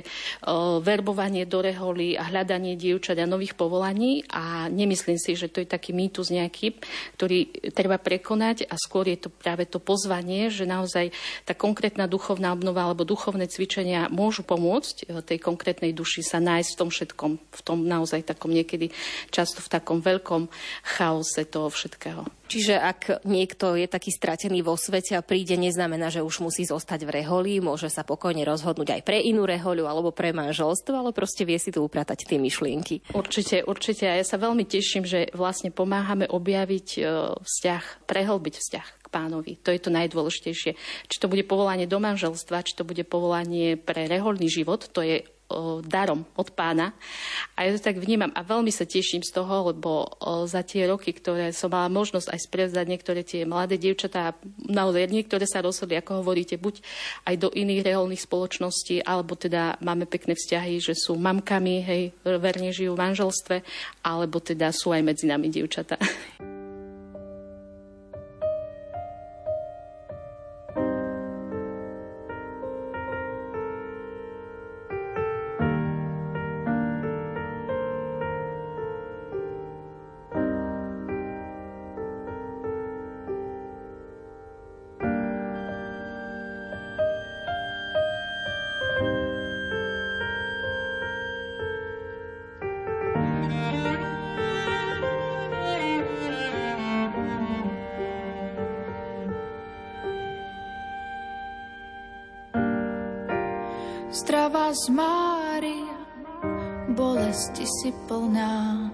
verbovanie 0.84 1.48
do 1.48 1.64
reholy 1.64 2.12
a 2.12 2.28
hľadanie 2.28 2.76
dievčat 2.76 3.16
a 3.16 3.24
nových 3.24 3.56
povolaní. 3.56 4.20
A 4.28 4.68
nemyslím 4.68 5.16
si, 5.16 5.32
že 5.32 5.48
to 5.48 5.64
je 5.64 5.68
taký 5.68 5.96
mýtus 5.96 6.28
nejaký, 6.28 6.76
ktorý 7.16 7.72
treba 7.72 7.96
prekonať. 7.96 8.68
A 8.68 8.76
skôr 8.76 9.08
je 9.08 9.16
to 9.16 9.32
práve 9.32 9.64
to 9.64 9.80
pozvanie, 9.80 10.52
že 10.52 10.68
naozaj 10.68 11.08
tá 11.48 11.56
konkrétna 11.56 12.04
duchovná 12.04 12.52
obnova 12.52 12.84
alebo 12.84 13.08
duchovné 13.08 13.48
cvičenia 13.48 14.12
môžu 14.12 14.44
pomôcť 14.44 15.24
tej 15.24 15.38
konkrétnej 15.40 15.96
duši 15.96 16.20
sa 16.20 16.36
nájsť 16.36 16.70
v 16.76 16.78
tom 16.78 16.90
všetkom 16.92 17.23
takom, 17.24 17.40
v 17.40 17.62
tom 17.64 17.78
naozaj 17.88 18.20
takom 18.28 18.52
niekedy 18.52 18.92
často 19.32 19.64
v 19.64 19.72
takom 19.72 20.04
veľkom 20.04 20.52
chaose 20.84 21.48
toho 21.48 21.72
všetkého. 21.72 22.28
Čiže 22.44 22.76
ak 22.76 23.24
niekto 23.24 23.72
je 23.72 23.88
taký 23.88 24.12
stratený 24.12 24.60
vo 24.60 24.76
svete 24.76 25.16
a 25.16 25.24
príde, 25.24 25.56
neznamená, 25.56 26.12
že 26.12 26.20
už 26.20 26.44
musí 26.44 26.68
zostať 26.68 27.08
v 27.08 27.24
reholi, 27.24 27.64
môže 27.64 27.88
sa 27.88 28.04
pokojne 28.04 28.44
rozhodnúť 28.44 29.00
aj 29.00 29.02
pre 29.02 29.16
inú 29.24 29.48
rehoľu 29.48 29.88
alebo 29.88 30.12
pre 30.12 30.36
manželstvo, 30.36 30.92
ale 30.92 31.16
proste 31.16 31.48
vie 31.48 31.56
si 31.56 31.72
tu 31.72 31.80
upratať 31.80 32.28
tie 32.28 32.36
myšlienky. 32.36 33.00
Určite, 33.16 33.64
určite. 33.64 34.04
A 34.12 34.20
ja 34.20 34.24
sa 34.28 34.36
veľmi 34.36 34.68
teším, 34.68 35.08
že 35.08 35.32
vlastne 35.32 35.72
pomáhame 35.72 36.28
objaviť 36.28 36.88
e, 37.00 37.02
vzťah, 37.40 38.04
prehlbiť 38.04 38.54
vzťah 38.60 38.86
k 39.00 39.06
pánovi. 39.08 39.56
To 39.64 39.72
je 39.72 39.80
to 39.80 39.88
najdôležitejšie. 39.88 40.76
Či 41.08 41.16
to 41.16 41.32
bude 41.32 41.48
povolanie 41.48 41.88
do 41.88 41.96
manželstva, 41.96 42.60
či 42.60 42.76
to 42.76 42.84
bude 42.84 43.08
povolanie 43.08 43.80
pre 43.80 44.04
reholný 44.04 44.52
život, 44.52 44.84
to 44.92 45.00
je 45.00 45.24
darom 45.84 46.26
od 46.34 46.48
pána. 46.54 46.96
A 47.54 47.66
ja 47.66 47.74
to 47.74 47.80
tak 47.80 48.00
vnímam 48.00 48.32
a 48.34 48.40
veľmi 48.42 48.72
sa 48.72 48.86
teším 48.86 49.22
z 49.22 49.30
toho, 49.34 49.74
lebo 49.74 50.08
za 50.44 50.62
tie 50.66 50.88
roky, 50.88 51.14
ktoré 51.14 51.54
som 51.54 51.70
mala 51.70 51.90
možnosť 51.92 52.30
aj 52.30 52.40
sprevzať 52.44 52.86
niektoré 52.86 53.20
tie 53.26 53.46
mladé 53.46 53.78
dievčatá, 53.78 54.34
naozaj 54.58 55.10
niektoré 55.10 55.44
sa 55.44 55.62
rozhodli, 55.62 55.98
ako 55.98 56.22
hovoríte, 56.24 56.58
buď 56.58 56.80
aj 57.26 57.34
do 57.38 57.48
iných 57.50 57.84
reálnych 57.84 58.24
spoločností, 58.24 59.02
alebo 59.02 59.34
teda 59.34 59.78
máme 59.82 60.06
pekné 60.06 60.38
vzťahy, 60.38 60.80
že 60.80 60.94
sú 60.94 61.18
mamkami, 61.18 61.74
hej, 61.82 62.02
verne 62.24 62.70
žijú 62.70 62.94
v 62.94 63.02
manželstve, 63.04 63.56
alebo 64.06 64.38
teda 64.38 64.70
sú 64.70 64.94
aj 64.94 65.02
medzi 65.02 65.26
nami 65.26 65.50
dievčatá. 65.50 65.98
Z 104.54 104.86
Mária, 104.94 105.98
bolesti 106.94 107.66
si 107.66 107.90
plná. 108.06 108.86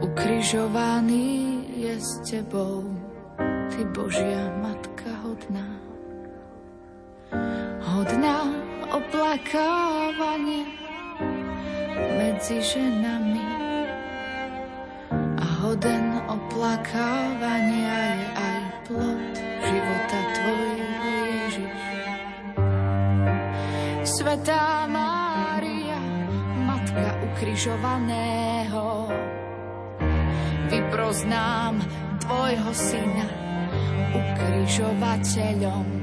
Ukrižovaný 0.00 1.68
je 1.76 2.00
s 2.00 2.24
tebou, 2.24 2.88
ty 3.68 3.84
Božia 3.92 4.56
Matka 4.64 5.12
hodná. 5.20 5.68
Hodná 7.84 8.48
oplakávanie 8.88 10.64
medzi 12.16 12.64
ženami 12.64 13.37
ukrižovaného, 27.38 29.06
vyproznám 30.66 31.78
Tvojho 32.18 32.74
Syna 32.74 33.30
ukrižovateľom. 34.10 35.97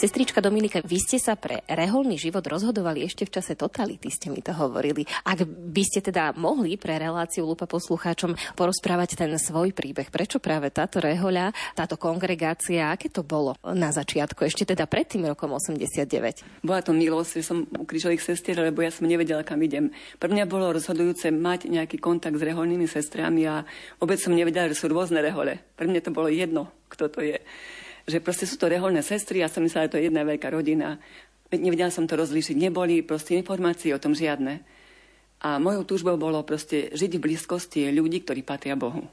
Sestrička 0.00 0.40
Dominika, 0.40 0.80
vy 0.80 0.96
ste 0.96 1.20
sa 1.20 1.36
pre 1.36 1.60
reholný 1.68 2.16
život 2.16 2.40
rozhodovali 2.40 3.04
ešte 3.04 3.28
v 3.28 3.36
čase 3.36 3.52
totality, 3.52 4.08
ste 4.08 4.32
mi 4.32 4.40
to 4.40 4.56
hovorili. 4.56 5.04
Ak 5.28 5.44
by 5.44 5.82
ste 5.84 6.00
teda 6.00 6.32
mohli 6.40 6.80
pre 6.80 6.96
reláciu 6.96 7.44
Lupa 7.44 7.68
poslucháčom 7.68 8.32
porozprávať 8.56 9.20
ten 9.20 9.28
svoj 9.36 9.76
príbeh, 9.76 10.08
prečo 10.08 10.40
práve 10.40 10.72
táto 10.72 11.04
rehoľa, 11.04 11.52
táto 11.76 12.00
kongregácia, 12.00 12.88
aké 12.88 13.12
to 13.12 13.20
bolo 13.20 13.52
na 13.60 13.92
začiatku, 13.92 14.40
ešte 14.40 14.72
teda 14.72 14.88
pred 14.88 15.04
tým 15.04 15.28
rokom 15.28 15.52
89? 15.52 16.64
Bola 16.64 16.80
to 16.80 16.96
milosť, 16.96 17.36
že 17.36 17.44
som 17.44 17.68
u 17.68 17.84
krížových 17.84 18.24
sestier, 18.24 18.56
lebo 18.56 18.80
ja 18.80 18.88
som 18.88 19.04
nevedela, 19.04 19.44
kam 19.44 19.60
idem. 19.60 19.92
Pre 20.16 20.32
mňa 20.32 20.48
bolo 20.48 20.72
rozhodujúce 20.72 21.28
mať 21.28 21.68
nejaký 21.68 22.00
kontakt 22.00 22.40
s 22.40 22.46
reholnými 22.48 22.88
sestrami 22.88 23.44
a 23.44 23.68
vôbec 24.00 24.16
som 24.16 24.32
nevedela, 24.32 24.72
že 24.72 24.80
sú 24.80 24.88
rôzne 24.88 25.20
rehole. 25.20 25.60
Pre 25.76 25.84
mňa 25.84 26.00
to 26.08 26.16
bolo 26.16 26.32
jedno, 26.32 26.72
kto 26.88 27.12
to 27.12 27.20
je 27.20 27.36
že 28.04 28.22
proste 28.22 28.48
sú 28.48 28.56
to 28.60 28.70
reholné 28.70 29.00
sestry, 29.04 29.42
ja 29.42 29.48
som 29.48 29.64
myslela, 29.64 29.88
že 29.88 29.92
to 29.96 29.98
je 30.00 30.06
jedna 30.08 30.22
veľká 30.24 30.48
rodina. 30.52 31.00
Nevedela 31.50 31.90
som 31.90 32.06
to 32.06 32.14
rozlíšiť, 32.14 32.56
neboli 32.56 33.02
proste 33.02 33.34
informácie 33.34 33.90
o 33.90 34.02
tom 34.02 34.14
žiadne. 34.14 34.62
A 35.40 35.56
mojou 35.56 35.88
túžbou 35.88 36.20
bolo 36.20 36.44
proste 36.44 36.92
žiť 36.92 37.16
v 37.16 37.24
blízkosti 37.24 37.88
ľudí, 37.90 38.22
ktorí 38.22 38.44
patria 38.44 38.76
Bohu. 38.76 39.08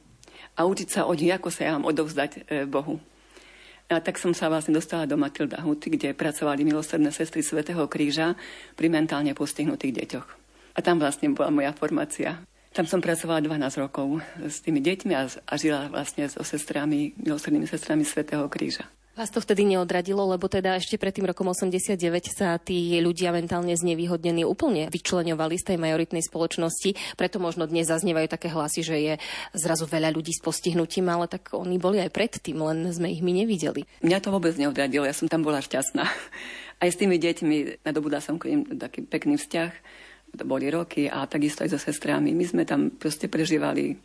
A 0.60 0.68
učiť 0.68 0.88
sa 0.92 1.02
od 1.08 1.18
nich, 1.18 1.32
ako 1.32 1.48
sa 1.48 1.62
ja 1.66 1.72
mám 1.80 1.88
odovzdať 1.88 2.32
e, 2.36 2.68
Bohu. 2.68 3.00
A 3.88 4.04
tak 4.04 4.20
som 4.20 4.36
sa 4.36 4.52
vlastne 4.52 4.76
dostala 4.76 5.08
do 5.08 5.16
Matilda 5.16 5.64
Huty, 5.64 5.96
kde 5.96 6.12
pracovali 6.12 6.68
milosrdné 6.68 7.16
sestry 7.16 7.40
Svetého 7.40 7.80
kríža 7.88 8.36
pri 8.76 8.92
mentálne 8.92 9.32
postihnutých 9.32 10.04
deťoch. 10.04 10.28
A 10.76 10.80
tam 10.84 11.00
vlastne 11.00 11.32
bola 11.32 11.48
moja 11.48 11.72
formácia. 11.72 12.44
Tam 12.76 12.86
som 12.86 13.02
pracovala 13.02 13.42
12 13.42 13.84
rokov 13.84 14.22
s 14.42 14.62
tými 14.62 14.84
deťmi 14.84 15.14
a, 15.18 15.28
a 15.28 15.54
žila 15.58 15.90
vlastne 15.90 16.28
so 16.30 16.44
sestrami, 16.46 17.16
milosrdnými 17.18 17.66
sestrami 17.66 18.06
Svetého 18.06 18.46
kríža. 18.52 18.86
Vás 19.18 19.34
to 19.34 19.42
vtedy 19.42 19.66
neodradilo, 19.66 20.30
lebo 20.30 20.46
teda 20.46 20.78
ešte 20.78 21.02
pred 21.02 21.10
tým 21.10 21.26
rokom 21.26 21.50
89 21.50 21.98
sa 22.30 22.62
tí 22.62 23.02
ľudia 23.02 23.34
mentálne 23.34 23.74
znevýhodnení 23.74 24.46
úplne 24.46 24.94
vyčleňovali 24.94 25.58
z 25.58 25.74
tej 25.74 25.78
majoritnej 25.82 26.22
spoločnosti, 26.22 27.18
preto 27.18 27.42
možno 27.42 27.66
dnes 27.66 27.90
zaznievajú 27.90 28.30
také 28.30 28.54
hlasy, 28.54 28.86
že 28.86 28.98
je 29.02 29.14
zrazu 29.58 29.90
veľa 29.90 30.14
ľudí 30.14 30.38
s 30.38 30.46
postihnutím, 30.46 31.10
ale 31.10 31.26
tak 31.26 31.50
oni 31.58 31.82
boli 31.82 31.98
aj 31.98 32.14
predtým, 32.14 32.62
len 32.62 32.86
sme 32.94 33.10
ich 33.10 33.26
my 33.26 33.34
nevideli. 33.34 33.90
Mňa 34.06 34.22
to 34.22 34.30
vôbec 34.30 34.54
neodradilo, 34.54 35.10
ja 35.10 35.18
som 35.18 35.26
tam 35.26 35.42
bola 35.42 35.66
šťastná. 35.66 36.06
Aj 36.78 36.90
s 36.94 37.02
tými 37.02 37.18
deťmi 37.18 37.90
nadobudla 37.90 38.22
som 38.22 38.38
k 38.38 38.54
nim 38.54 38.62
taký 38.78 39.02
pekný 39.02 39.42
vzťah, 39.42 39.74
to 40.34 40.44
boli 40.44 40.68
roky 40.68 41.08
a 41.08 41.24
takisto 41.30 41.64
aj 41.64 41.76
so 41.76 41.80
sestrami. 41.80 42.34
My 42.34 42.46
sme 42.48 42.64
tam 42.66 42.92
proste 42.94 43.30
prežívali 43.32 43.96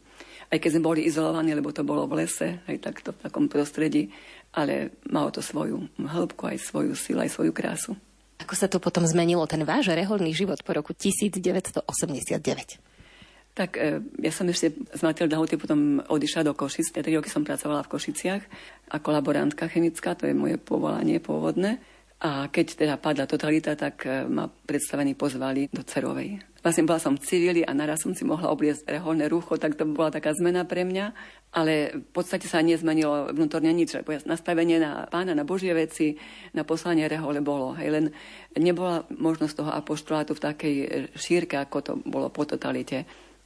aj 0.53 0.61
keď 0.61 0.71
sme 0.77 0.85
boli 0.85 1.09
izolovaní, 1.09 1.57
lebo 1.57 1.73
to 1.73 1.81
bolo 1.81 2.05
v 2.05 2.23
lese, 2.23 2.61
aj 2.69 2.77
takto 2.85 3.17
v 3.17 3.25
takom 3.25 3.49
prostredí, 3.49 4.13
ale 4.53 5.01
malo 5.09 5.33
to 5.33 5.41
svoju 5.41 5.89
hĺbku, 5.97 6.45
aj 6.45 6.61
svoju 6.61 6.93
silu, 6.93 7.25
aj 7.25 7.33
svoju 7.33 7.57
krásu. 7.57 7.97
Ako 8.45 8.53
sa 8.53 8.69
to 8.69 8.77
potom 8.77 9.09
zmenilo, 9.09 9.49
ten 9.49 9.65
váš 9.65 9.89
reholný 9.89 10.37
život 10.37 10.61
po 10.61 10.77
roku 10.77 10.93
1989? 10.93 11.89
Tak 13.53 13.71
e, 13.81 14.01
ja 14.21 14.33
som 14.33 14.45
ešte 14.49 14.77
z 14.77 15.01
Matilda 15.01 15.41
Huty 15.41 15.57
potom 15.57 16.05
odišla 16.05 16.45
do 16.45 16.53
Košic. 16.53 16.89
3 16.89 17.05
roky 17.17 17.29
som 17.33 17.45
pracovala 17.45 17.85
v 17.85 17.93
Košiciach 17.93 18.43
ako 18.93 19.09
laborantka 19.13 19.69
chemická, 19.69 20.17
to 20.17 20.29
je 20.29 20.37
moje 20.37 20.61
povolanie 20.61 21.21
pôvodné. 21.21 21.81
A 22.23 22.47
keď 22.47 22.67
teda 22.79 22.95
padla 23.03 23.27
totalita, 23.27 23.75
tak 23.75 24.07
e, 24.07 24.23
ma 24.31 24.47
predstavení 24.47 25.19
pozvali 25.19 25.67
do 25.75 25.83
Cerovej. 25.83 26.39
Vlastne 26.63 26.87
bola 26.87 27.03
som 27.03 27.19
civili 27.19 27.67
a 27.67 27.75
naraz 27.75 28.07
som 28.07 28.15
si 28.15 28.23
mohla 28.23 28.47
obliecť 28.55 28.87
reholné 28.87 29.27
rucho, 29.27 29.59
tak 29.59 29.75
to 29.75 29.83
bola 29.83 30.15
taká 30.15 30.31
zmena 30.31 30.63
pre 30.63 30.87
mňa. 30.87 31.11
Ale 31.51 31.99
v 31.99 32.09
podstate 32.15 32.47
sa 32.47 32.63
nezmenilo 32.63 33.35
vnútorne 33.35 33.75
nič, 33.75 33.99
nastavenie 34.23 34.79
na 34.79 35.11
pána, 35.11 35.35
na 35.35 35.43
Božie 35.43 35.75
veci, 35.75 36.15
na 36.55 36.63
poslanie 36.63 37.11
rehole 37.11 37.43
bolo. 37.43 37.75
Hej, 37.75 37.91
len 37.91 38.07
nebola 38.55 39.03
možnosť 39.11 39.59
toho 39.59 39.73
apoštolátu 39.75 40.39
v 40.39 40.45
takej 40.47 40.75
šírke, 41.19 41.59
ako 41.59 41.77
to 41.83 41.93
bolo 42.07 42.31
po 42.31 42.47
totalite. 42.47 43.03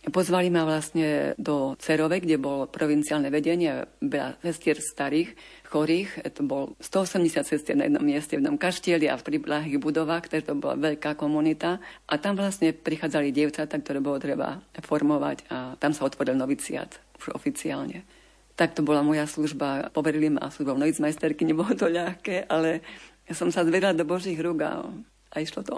Pozvali 0.07 0.55
ma 0.55 0.63
vlastne 0.63 1.35
do 1.35 1.75
Cerove, 1.83 2.23
kde 2.23 2.39
bolo 2.39 2.71
provinciálne 2.71 3.27
vedenie, 3.27 3.91
veľa 3.99 4.39
sestier 4.39 4.79
starých, 4.79 5.35
chorých. 5.67 6.23
To 6.31 6.47
bol 6.47 6.63
180 6.79 7.43
sestier 7.43 7.75
na 7.75 7.91
jednom 7.91 8.07
mieste, 8.07 8.39
v 8.39 8.47
jednom 8.47 8.55
kaštieli 8.55 9.11
a 9.11 9.19
v 9.19 9.27
priblahých 9.27 9.83
budovách, 9.83 10.31
takže 10.31 10.55
to 10.55 10.63
bola 10.63 10.79
veľká 10.79 11.19
komunita. 11.19 11.83
A 12.07 12.23
tam 12.23 12.39
vlastne 12.39 12.71
prichádzali 12.71 13.35
dievčatá, 13.35 13.83
ktoré 13.83 13.99
bolo 13.99 14.23
treba 14.23 14.63
formovať 14.79 15.51
a 15.51 15.75
tam 15.75 15.91
sa 15.91 16.07
otvoril 16.07 16.39
noviciát 16.39 17.03
už 17.19 17.35
oficiálne. 17.35 18.07
Tak 18.55 18.79
to 18.79 18.87
bola 18.87 19.03
moja 19.03 19.27
služba. 19.27 19.91
Poverili 19.91 20.31
ma 20.31 20.55
službou 20.55 20.79
novicmajsterky, 20.79 21.43
nebolo 21.51 21.75
to 21.75 21.91
ľahké, 21.91 22.47
ale 22.47 22.79
ja 23.27 23.35
som 23.35 23.51
sa 23.51 23.67
zvedla 23.67 23.91
do 23.91 24.07
Božích 24.07 24.39
rúk 24.39 24.63
a, 24.63 24.87
a 25.35 25.37
išlo 25.43 25.67
to. 25.67 25.75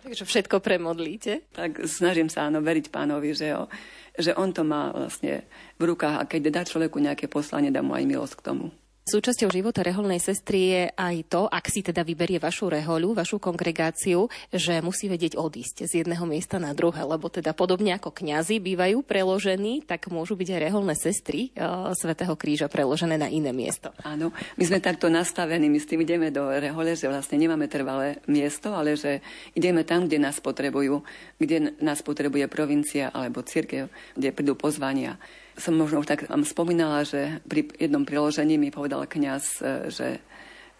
Takže 0.00 0.24
všetko 0.24 0.64
premodlíte? 0.64 1.52
Tak 1.52 1.84
snažím 1.84 2.32
sa 2.32 2.48
áno, 2.48 2.64
veriť 2.64 2.88
pánovi, 2.88 3.36
že, 3.36 3.52
jo, 3.52 3.68
že 4.16 4.32
on 4.32 4.50
to 4.50 4.64
má 4.64 4.92
vlastne 4.96 5.44
v 5.76 5.82
rukách 5.92 6.16
a 6.16 6.28
keď 6.28 6.40
dá 6.48 6.62
človeku 6.64 6.96
nejaké 6.96 7.28
poslanie, 7.28 7.68
dá 7.68 7.84
mu 7.84 7.92
aj 7.92 8.08
milosť 8.08 8.34
k 8.40 8.44
tomu. 8.48 8.66
Súčasťou 9.10 9.50
života 9.50 9.82
reholnej 9.82 10.22
sestry 10.22 10.60
je 10.70 10.82
aj 10.94 11.16
to, 11.26 11.50
ak 11.50 11.66
si 11.66 11.82
teda 11.82 12.06
vyberie 12.06 12.38
vašu 12.38 12.70
rehoľu, 12.70 13.18
vašu 13.18 13.42
kongregáciu, 13.42 14.30
že 14.54 14.78
musí 14.86 15.10
vedieť 15.10 15.34
odísť 15.34 15.90
z 15.90 16.06
jedného 16.06 16.22
miesta 16.30 16.62
na 16.62 16.70
druhé, 16.70 17.02
lebo 17.02 17.26
teda 17.26 17.50
podobne 17.50 17.98
ako 17.98 18.14
kňazi 18.14 18.62
bývajú 18.62 19.02
preložení, 19.02 19.82
tak 19.82 20.06
môžu 20.14 20.38
byť 20.38 20.48
aj 20.54 20.60
reholné 20.62 20.94
sestry 20.94 21.50
uh, 21.58 21.90
Svetého 21.98 22.38
kríža 22.38 22.70
preložené 22.70 23.18
na 23.18 23.26
iné 23.26 23.50
miesto. 23.50 23.90
Áno, 24.06 24.30
my 24.54 24.62
sme 24.62 24.78
takto 24.78 25.10
nastavení, 25.10 25.66
my 25.66 25.82
s 25.82 25.90
tým 25.90 26.06
ideme 26.06 26.30
do 26.30 26.46
rehole, 26.46 26.94
že 26.94 27.10
vlastne 27.10 27.34
nemáme 27.34 27.66
trvalé 27.66 28.22
miesto, 28.30 28.78
ale 28.78 28.94
že 28.94 29.26
ideme 29.58 29.82
tam, 29.82 30.06
kde 30.06 30.22
nás 30.22 30.38
potrebujú, 30.38 31.02
kde 31.34 31.74
nás 31.82 31.98
potrebuje 32.06 32.46
provincia 32.46 33.10
alebo 33.10 33.42
církev, 33.42 33.90
kde 34.14 34.30
prídu 34.30 34.54
pozvania 34.54 35.18
som 35.58 35.74
možno 35.74 36.02
už 36.02 36.08
tak 36.08 36.28
vám 36.30 36.46
spomínala, 36.46 37.02
že 37.02 37.42
pri 37.46 37.66
jednom 37.78 38.06
priložení 38.06 38.58
mi 38.58 38.70
povedal 38.70 39.06
kňaz, 39.06 39.44
e, 39.58 39.90
že 39.90 40.06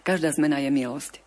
každá 0.03 0.31
zmena 0.35 0.59
je 0.63 0.71
milosť. 0.71 1.23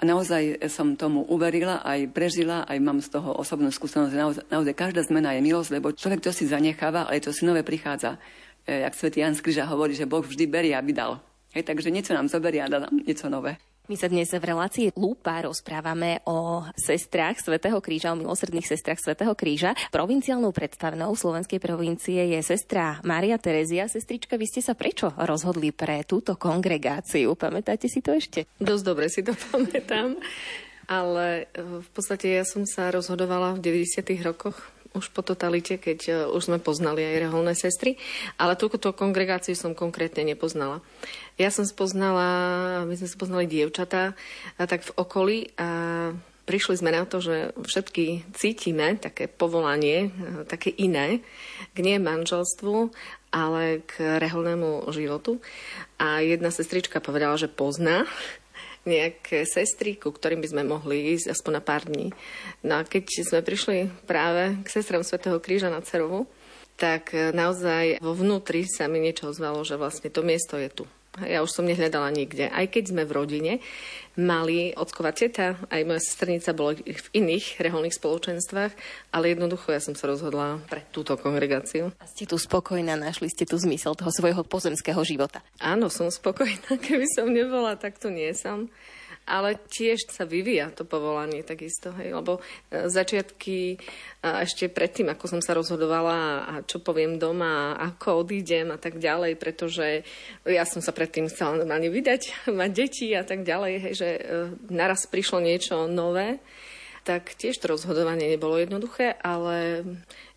A 0.00 0.08
naozaj 0.08 0.58
som 0.66 0.98
tomu 0.98 1.22
uverila, 1.30 1.78
aj 1.86 2.10
prežila, 2.10 2.66
aj 2.66 2.78
mám 2.82 2.98
z 2.98 3.14
toho 3.14 3.38
osobnú 3.38 3.70
skúsenosť, 3.70 4.10
že 4.10 4.18
naozaj, 4.18 4.44
naozaj 4.50 4.74
každá 4.74 5.00
zmena 5.06 5.30
je 5.38 5.46
milosť, 5.46 5.70
lebo 5.78 5.94
človek 5.94 6.18
to 6.18 6.34
si 6.34 6.50
zanecháva, 6.50 7.06
ale 7.06 7.22
to 7.22 7.30
si 7.30 7.46
nové 7.46 7.62
prichádza. 7.62 8.18
E, 8.66 8.82
jak 8.82 8.94
svätý 8.98 9.22
Jan 9.22 9.38
Skriža 9.38 9.66
hovorí, 9.70 9.94
že 9.94 10.10
Boh 10.10 10.22
vždy 10.22 10.44
berie, 10.50 10.74
aby 10.74 10.90
dal. 10.90 11.22
Hej, 11.54 11.68
takže 11.68 11.92
niečo 11.92 12.16
nám 12.16 12.26
zoberie 12.32 12.64
a 12.64 12.70
dá 12.70 12.82
nám 12.82 12.96
niečo 13.04 13.28
nové. 13.28 13.60
My 13.90 13.98
sa 13.98 14.06
dnes 14.06 14.30
v 14.30 14.38
relácii 14.38 14.94
Lúpa 14.94 15.42
rozprávame 15.42 16.22
o 16.22 16.62
sestrách 16.78 17.42
Svetého 17.42 17.74
kríža, 17.82 18.14
o 18.14 18.20
milosrdných 18.22 18.62
sestrách 18.62 19.02
Svetého 19.02 19.34
kríža. 19.34 19.74
Provinciálnou 19.90 20.54
predstavnou 20.54 21.10
slovenskej 21.18 21.58
provincie 21.58 22.30
je 22.30 22.38
sestra 22.46 23.02
Maria 23.02 23.42
Terezia. 23.42 23.90
Sestrička, 23.90 24.38
vy 24.38 24.46
ste 24.46 24.62
sa 24.62 24.78
prečo 24.78 25.10
rozhodli 25.18 25.74
pre 25.74 26.06
túto 26.06 26.38
kongregáciu? 26.38 27.34
Pamätáte 27.34 27.90
si 27.90 27.98
to 27.98 28.14
ešte? 28.14 28.46
Dosť 28.62 28.84
dobre 28.86 29.10
si 29.10 29.26
to 29.26 29.34
pamätám. 29.50 30.14
Ale 30.86 31.50
v 31.58 31.88
podstate 31.90 32.38
ja 32.38 32.46
som 32.46 32.62
sa 32.62 32.86
rozhodovala 32.94 33.58
v 33.58 33.82
90. 33.82 33.98
rokoch 34.22 34.62
už 34.92 35.12
po 35.12 35.20
totalite, 35.24 35.76
keď 35.80 35.98
e, 36.08 36.12
už 36.32 36.52
sme 36.52 36.58
poznali 36.60 37.04
aj 37.04 37.28
reholné 37.28 37.54
sestry, 37.56 37.96
ale 38.36 38.56
túto 38.56 38.92
kongregáciu 38.92 39.56
som 39.56 39.76
konkrétne 39.76 40.24
nepoznala. 40.24 40.84
Ja 41.40 41.48
som 41.48 41.64
spoznala, 41.64 42.84
my 42.84 42.94
sme 42.96 43.08
spoznali 43.08 43.44
dievčatá 43.48 44.12
tak 44.56 44.84
v 44.84 44.92
okolí 45.00 45.38
a 45.56 45.68
prišli 46.44 46.74
sme 46.82 46.90
na 46.92 47.06
to, 47.06 47.22
že 47.22 47.54
všetky 47.56 48.34
cítime 48.34 48.98
také 48.98 49.30
povolanie, 49.30 50.10
e, 50.10 50.44
také 50.44 50.74
iné, 50.74 51.24
k 51.72 51.78
nie 51.80 51.96
manželstvu, 51.96 52.92
ale 53.32 53.80
k 53.88 54.20
reholnému 54.20 54.92
životu. 54.92 55.40
A 55.96 56.20
jedna 56.20 56.52
sestrička 56.52 57.00
povedala, 57.00 57.40
že 57.40 57.48
pozná 57.48 58.04
nejaké 58.82 59.46
sestry, 59.46 59.94
ku 59.94 60.10
ktorým 60.10 60.42
by 60.42 60.48
sme 60.50 60.62
mohli 60.66 61.14
ísť 61.14 61.34
aspoň 61.34 61.52
na 61.58 61.62
pár 61.62 61.86
dní. 61.86 62.10
No 62.66 62.80
a 62.80 62.86
keď 62.86 63.22
sme 63.22 63.40
prišli 63.42 63.90
práve 64.06 64.58
k 64.62 64.68
sestram 64.68 65.06
Svetého 65.06 65.38
kríža 65.38 65.70
na 65.70 65.82
Cerovu, 65.82 66.26
tak 66.74 67.14
naozaj 67.14 68.02
vo 68.02 68.16
vnútri 68.16 68.66
sa 68.66 68.90
mi 68.90 68.98
niečo 68.98 69.30
ozvalo, 69.30 69.62
že 69.62 69.78
vlastne 69.78 70.10
to 70.10 70.26
miesto 70.26 70.58
je 70.58 70.70
tu. 70.72 70.84
Ja 71.20 71.44
už 71.44 71.52
som 71.52 71.68
nehľadala 71.68 72.08
nikde. 72.08 72.48
Aj 72.48 72.64
keď 72.64 72.88
sme 72.88 73.02
v 73.04 73.12
rodine 73.12 73.52
mali 74.16 74.72
ocková 74.72 75.12
teta, 75.12 75.60
aj 75.68 75.84
moja 75.84 76.00
sestrnica 76.00 76.56
bola 76.56 76.72
v 76.72 77.06
iných 77.12 77.60
reholných 77.60 77.96
spoločenstvách, 77.96 78.72
ale 79.12 79.36
jednoducho 79.36 79.76
ja 79.76 79.80
som 79.84 79.92
sa 79.92 80.08
rozhodla 80.08 80.64
pre 80.72 80.88
túto 80.88 81.12
kongregáciu. 81.20 81.92
A 82.00 82.08
ste 82.08 82.24
tu 82.24 82.40
spokojná, 82.40 82.96
našli 82.96 83.28
ste 83.28 83.44
tu 83.44 83.60
zmysel 83.60 83.92
toho 83.92 84.08
svojho 84.08 84.40
pozemského 84.40 85.04
života? 85.04 85.44
Áno, 85.60 85.92
som 85.92 86.08
spokojná. 86.08 86.80
Keby 86.88 87.04
som 87.12 87.28
nebola, 87.28 87.76
tak 87.76 88.00
tu 88.00 88.08
nie 88.08 88.32
som 88.32 88.72
ale 89.26 89.58
tiež 89.70 90.10
sa 90.10 90.26
vyvíja 90.26 90.74
to 90.74 90.82
povolanie 90.82 91.46
takisto, 91.46 91.94
hej, 91.94 92.14
lebo 92.14 92.42
e, 92.70 92.90
začiatky 92.90 93.78
ešte 94.22 94.70
predtým, 94.70 95.10
ako 95.10 95.26
som 95.26 95.40
sa 95.42 95.58
rozhodovala 95.58 96.46
a 96.46 96.54
čo 96.62 96.78
poviem 96.78 97.18
doma, 97.18 97.74
ako 97.74 98.22
odídem 98.22 98.70
a 98.70 98.78
tak 98.78 99.02
ďalej, 99.02 99.34
pretože 99.34 100.06
ja 100.46 100.62
som 100.62 100.78
sa 100.78 100.94
predtým 100.94 101.26
chcela 101.26 101.58
normálne 101.58 101.90
vydať, 101.90 102.46
mať 102.60 102.70
deti 102.70 103.10
a 103.18 103.26
tak 103.26 103.42
ďalej, 103.42 103.72
hej, 103.82 103.94
že 103.98 104.08
e, 104.14 104.22
naraz 104.70 105.10
prišlo 105.10 105.42
niečo 105.42 105.90
nové, 105.90 106.38
tak 107.02 107.34
tiež 107.34 107.58
to 107.58 107.66
rozhodovanie 107.70 108.30
nebolo 108.30 108.58
jednoduché, 108.58 109.14
ale 109.18 109.82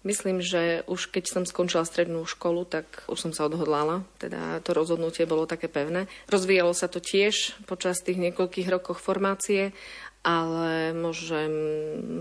myslím, 0.02 0.42
že 0.42 0.82
už 0.90 1.14
keď 1.14 1.24
som 1.30 1.44
skončila 1.46 1.86
strednú 1.86 2.26
školu, 2.26 2.66
tak 2.66 3.06
už 3.06 3.30
som 3.30 3.32
sa 3.32 3.46
odhodlala. 3.46 4.02
Teda 4.18 4.62
to 4.66 4.74
rozhodnutie 4.74 5.30
bolo 5.30 5.46
také 5.46 5.70
pevné. 5.70 6.10
Rozvíjalo 6.30 6.74
sa 6.74 6.90
to 6.90 6.98
tiež 6.98 7.58
počas 7.70 8.02
tých 8.02 8.18
niekoľkých 8.18 8.68
rokoch 8.70 8.98
formácie, 8.98 9.78
ale 10.26 10.90
môžem 10.98 11.54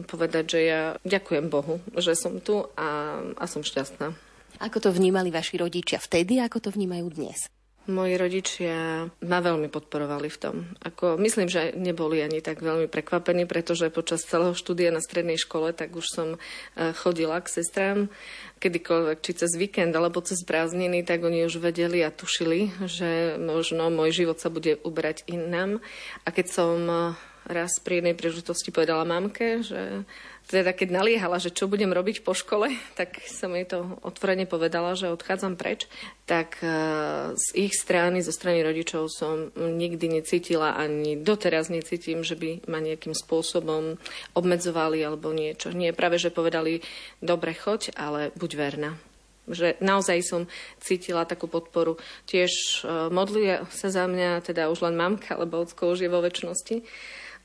povedať, 0.05 0.45
že 0.57 0.61
ja 0.61 0.83
ďakujem 1.09 1.49
Bohu, 1.49 1.81
že 1.97 2.13
som 2.13 2.37
tu 2.45 2.69
a, 2.77 3.21
a 3.25 3.45
som 3.49 3.65
šťastná. 3.65 4.13
Ako 4.61 4.79
to 4.79 4.93
vnímali 4.93 5.33
vaši 5.33 5.59
rodičia 5.59 5.99
vtedy, 5.99 6.39
ako 6.39 6.69
to 6.69 6.71
vnímajú 6.71 7.11
dnes? 7.11 7.49
Moji 7.85 8.17
rodičia 8.17 9.13
ma 9.29 9.39
veľmi 9.45 9.69
podporovali 9.69 10.33
v 10.33 10.41
tom. 10.41 10.57
Ako, 10.81 11.21
myslím, 11.21 11.53
že 11.53 11.77
neboli 11.77 12.25
ani 12.25 12.41
tak 12.41 12.65
veľmi 12.65 12.89
prekvapení, 12.89 13.45
pretože 13.45 13.93
počas 13.93 14.25
celého 14.25 14.57
štúdia 14.57 14.89
na 14.89 15.05
strednej 15.05 15.37
škole 15.37 15.77
tak 15.77 15.93
už 15.93 16.07
som 16.09 16.29
eh, 16.35 16.97
chodila 16.97 17.37
k 17.45 17.61
sestrám 17.61 17.99
kedykoľvek, 18.65 19.19
či 19.21 19.33
cez 19.37 19.53
víkend 19.61 19.93
alebo 19.93 20.25
cez 20.25 20.41
prázdniny, 20.49 21.05
tak 21.05 21.29
oni 21.29 21.45
už 21.45 21.61
vedeli 21.61 22.01
a 22.01 22.09
tušili, 22.09 22.73
že 22.89 23.37
možno 23.37 23.93
môj 23.93 24.25
život 24.25 24.41
sa 24.41 24.49
bude 24.49 24.81
uberať 24.81 25.29
inám. 25.29 25.85
A 26.25 26.33
keď 26.33 26.47
som 26.49 26.79
eh, 26.89 27.01
raz 27.45 27.77
pri 27.85 28.01
jednej 28.01 28.17
príležitosti 28.17 28.73
povedala 28.73 29.05
mamke, 29.05 29.61
že 29.61 30.09
teda 30.45 30.77
keď 30.77 30.89
naliehala, 30.93 31.41
že 31.41 31.49
čo 31.49 31.65
budem 31.65 31.89
robiť 31.89 32.21
po 32.21 32.37
škole, 32.37 32.69
tak 32.99 33.21
som 33.25 33.57
jej 33.57 33.65
to 33.65 33.97
otvorene 34.05 34.45
povedala, 34.45 34.93
že 34.97 35.13
odchádzam 35.13 35.57
preč. 35.57 35.89
Tak 36.25 36.61
e, 36.61 36.69
z 37.37 37.47
ich 37.57 37.73
strany, 37.77 38.21
zo 38.21 38.33
strany 38.33 38.61
rodičov 38.61 39.09
som 39.09 39.53
nikdy 39.57 40.21
necítila, 40.21 40.77
ani 40.77 41.17
doteraz 41.17 41.69
necítim, 41.73 42.25
že 42.25 42.37
by 42.37 42.69
ma 42.69 42.81
nejakým 42.81 43.17
spôsobom 43.17 43.97
obmedzovali 44.37 45.01
alebo 45.01 45.33
niečo. 45.33 45.73
Nie, 45.73 45.97
práve 45.97 46.21
že 46.21 46.33
povedali, 46.33 46.85
dobre, 47.25 47.57
choď, 47.57 47.97
ale 47.97 48.33
buď 48.37 48.53
verná 48.57 48.93
že 49.45 49.77
naozaj 49.77 50.25
som 50.25 50.49
cítila 50.81 51.29
takú 51.29 51.45
podporu. 51.45 52.01
Tiež 52.25 52.81
e, 52.81 53.13
modluje 53.13 53.69
sa 53.69 53.93
za 53.93 54.09
mňa, 54.09 54.41
teda 54.41 54.73
už 54.73 54.89
len 54.89 54.97
mamka, 54.97 55.37
lebo 55.37 55.61
ocko 55.61 55.93
už 55.93 56.01
je 56.01 56.09
vo 56.09 56.25
väčšnosti 56.25 56.81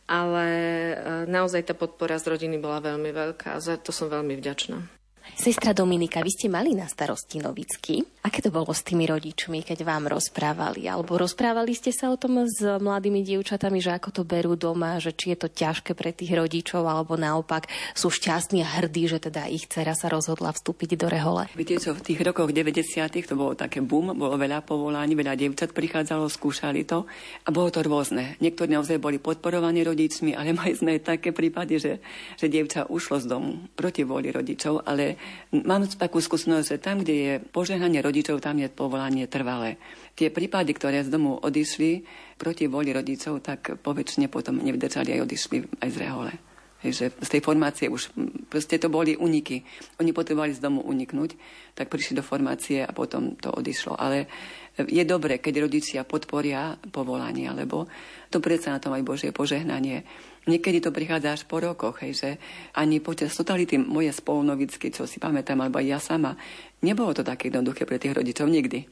ale 0.10 0.46
e, 0.50 0.94
naozaj 1.30 1.70
tá 1.70 1.78
podpora 1.78 2.18
z 2.18 2.34
rodiny 2.34 2.58
bola 2.58 2.82
veľmi 2.82 3.14
veľká 3.14 3.56
a 3.56 3.62
za 3.62 3.78
to 3.78 3.94
som 3.94 4.10
veľmi 4.10 4.34
vďačná. 4.34 4.99
Sestra 5.36 5.76
Dominika, 5.76 6.24
vy 6.24 6.32
ste 6.34 6.48
mali 6.48 6.74
na 6.74 6.88
starosti 6.90 7.38
Novicky. 7.44 8.02
Aké 8.26 8.42
to 8.42 8.50
bolo 8.50 8.74
s 8.74 8.82
tými 8.82 9.06
rodičmi, 9.06 9.64
keď 9.64 9.86
vám 9.86 10.10
rozprávali? 10.10 10.90
Alebo 10.90 11.16
rozprávali 11.16 11.78
ste 11.78 11.94
sa 11.94 12.10
o 12.10 12.18
tom 12.18 12.48
s 12.48 12.60
mladými 12.60 13.22
dievčatami, 13.22 13.84
že 13.84 13.94
ako 13.94 14.10
to 14.12 14.24
berú 14.26 14.58
doma, 14.58 14.98
že 14.98 15.14
či 15.14 15.36
je 15.36 15.46
to 15.46 15.50
ťažké 15.52 15.94
pre 15.94 16.16
tých 16.16 16.34
rodičov, 16.34 16.88
alebo 16.88 17.20
naopak 17.20 17.70
sú 17.94 18.10
šťastní 18.10 18.66
a 18.66 18.70
hrdí, 18.82 19.06
že 19.12 19.22
teda 19.22 19.46
ich 19.52 19.70
dcera 19.70 19.94
sa 19.94 20.10
rozhodla 20.10 20.56
vstúpiť 20.56 20.98
do 20.98 21.08
rehole? 21.12 21.46
Viete 21.54 21.78
čo, 21.78 21.94
v 21.94 22.04
tých 22.04 22.26
rokoch 22.26 22.50
90. 22.50 23.30
to 23.30 23.36
bolo 23.38 23.54
také 23.54 23.86
boom, 23.86 24.16
bolo 24.16 24.36
veľa 24.40 24.66
povolaní, 24.66 25.14
veľa 25.14 25.38
dievčat 25.38 25.76
prichádzalo, 25.76 26.26
skúšali 26.32 26.88
to 26.88 27.06
a 27.46 27.50
bolo 27.54 27.70
to 27.70 27.86
rôzne. 27.86 28.40
Niektorí 28.42 28.72
naozaj 28.74 28.98
boli 28.98 29.22
podporovaní 29.22 29.84
rodičmi, 29.84 30.34
ale 30.34 30.56
mali 30.56 30.74
sme 30.74 30.98
aj 30.98 31.16
také 31.20 31.36
prípady, 31.36 31.78
že, 31.78 31.94
že 32.40 32.48
dievča 32.50 32.88
ušlo 32.88 33.22
z 33.22 33.26
domu 33.28 33.52
proti 33.76 34.08
vôli 34.08 34.32
rodičov, 34.32 34.88
ale 34.88 35.19
Mám 35.52 35.90
takú 35.96 36.22
skúsenosť, 36.22 36.68
že 36.68 36.78
tam, 36.78 37.02
kde 37.02 37.16
je 37.16 37.34
požehnanie 37.42 38.00
rodičov, 38.04 38.44
tam 38.44 38.62
je 38.62 38.70
povolanie 38.70 39.26
trvalé. 39.26 39.82
Tie 40.14 40.30
prípady, 40.30 40.76
ktoré 40.76 41.02
z 41.02 41.14
domu 41.14 41.40
odišli 41.40 42.06
proti 42.38 42.70
voli 42.70 42.94
rodičov, 42.94 43.42
tak 43.42 43.82
poväčšine 43.82 44.30
potom 44.30 44.62
nevydržali 44.62 45.16
aj 45.18 45.24
odišli 45.26 45.58
aj 45.82 45.90
z 45.90 45.98
rehole. 46.00 46.34
Hej, 46.80 47.12
z 47.12 47.28
tej 47.28 47.44
formácie 47.44 47.92
už 47.92 48.16
proste 48.48 48.80
to 48.80 48.88
boli 48.88 49.20
uniky. 49.20 49.60
Oni 50.00 50.16
potrebovali 50.16 50.56
z 50.56 50.64
domu 50.64 50.80
uniknúť, 50.80 51.36
tak 51.76 51.92
prišli 51.92 52.16
do 52.16 52.24
formácie 52.24 52.80
a 52.80 52.96
potom 52.96 53.36
to 53.36 53.52
odišlo. 53.52 54.00
Ale 54.00 54.32
je 54.80 55.04
dobré, 55.04 55.44
keď 55.44 55.68
rodičia 55.68 56.08
podporia 56.08 56.80
povolanie, 56.80 57.52
lebo 57.52 57.92
to 58.32 58.40
predsa 58.40 58.72
na 58.72 58.80
tom 58.80 58.96
aj 58.96 59.04
Božie 59.04 59.36
požehnanie. 59.36 60.08
Niekedy 60.50 60.82
to 60.82 60.90
prichádza 60.90 61.38
až 61.38 61.42
po 61.46 61.62
rokoch, 61.62 62.02
hej, 62.02 62.18
že 62.18 62.30
ani 62.74 62.98
počas 62.98 63.38
totality 63.38 63.78
moje 63.78 64.10
spolunovicky, 64.10 64.90
čo 64.90 65.06
si 65.06 65.22
pamätám, 65.22 65.62
alebo 65.62 65.78
aj 65.78 65.86
ja 65.86 66.00
sama, 66.02 66.34
nebolo 66.82 67.14
to 67.14 67.22
také 67.22 67.54
jednoduché 67.54 67.86
pre 67.86 68.02
tých 68.02 68.18
rodičov 68.18 68.50
nikdy. 68.50 68.90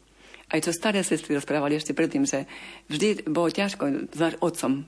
Aj 0.53 0.61
čo 0.61 0.69
staré 0.69 1.01
sestry 1.01 1.33
rozprávali 1.33 1.75
ešte 1.75 1.97
predtým, 1.97 2.23
že 2.23 2.45
vždy 2.93 3.25
bolo 3.27 3.49
ťažko 3.49 4.13
s 4.13 4.21
otcom 4.37 4.85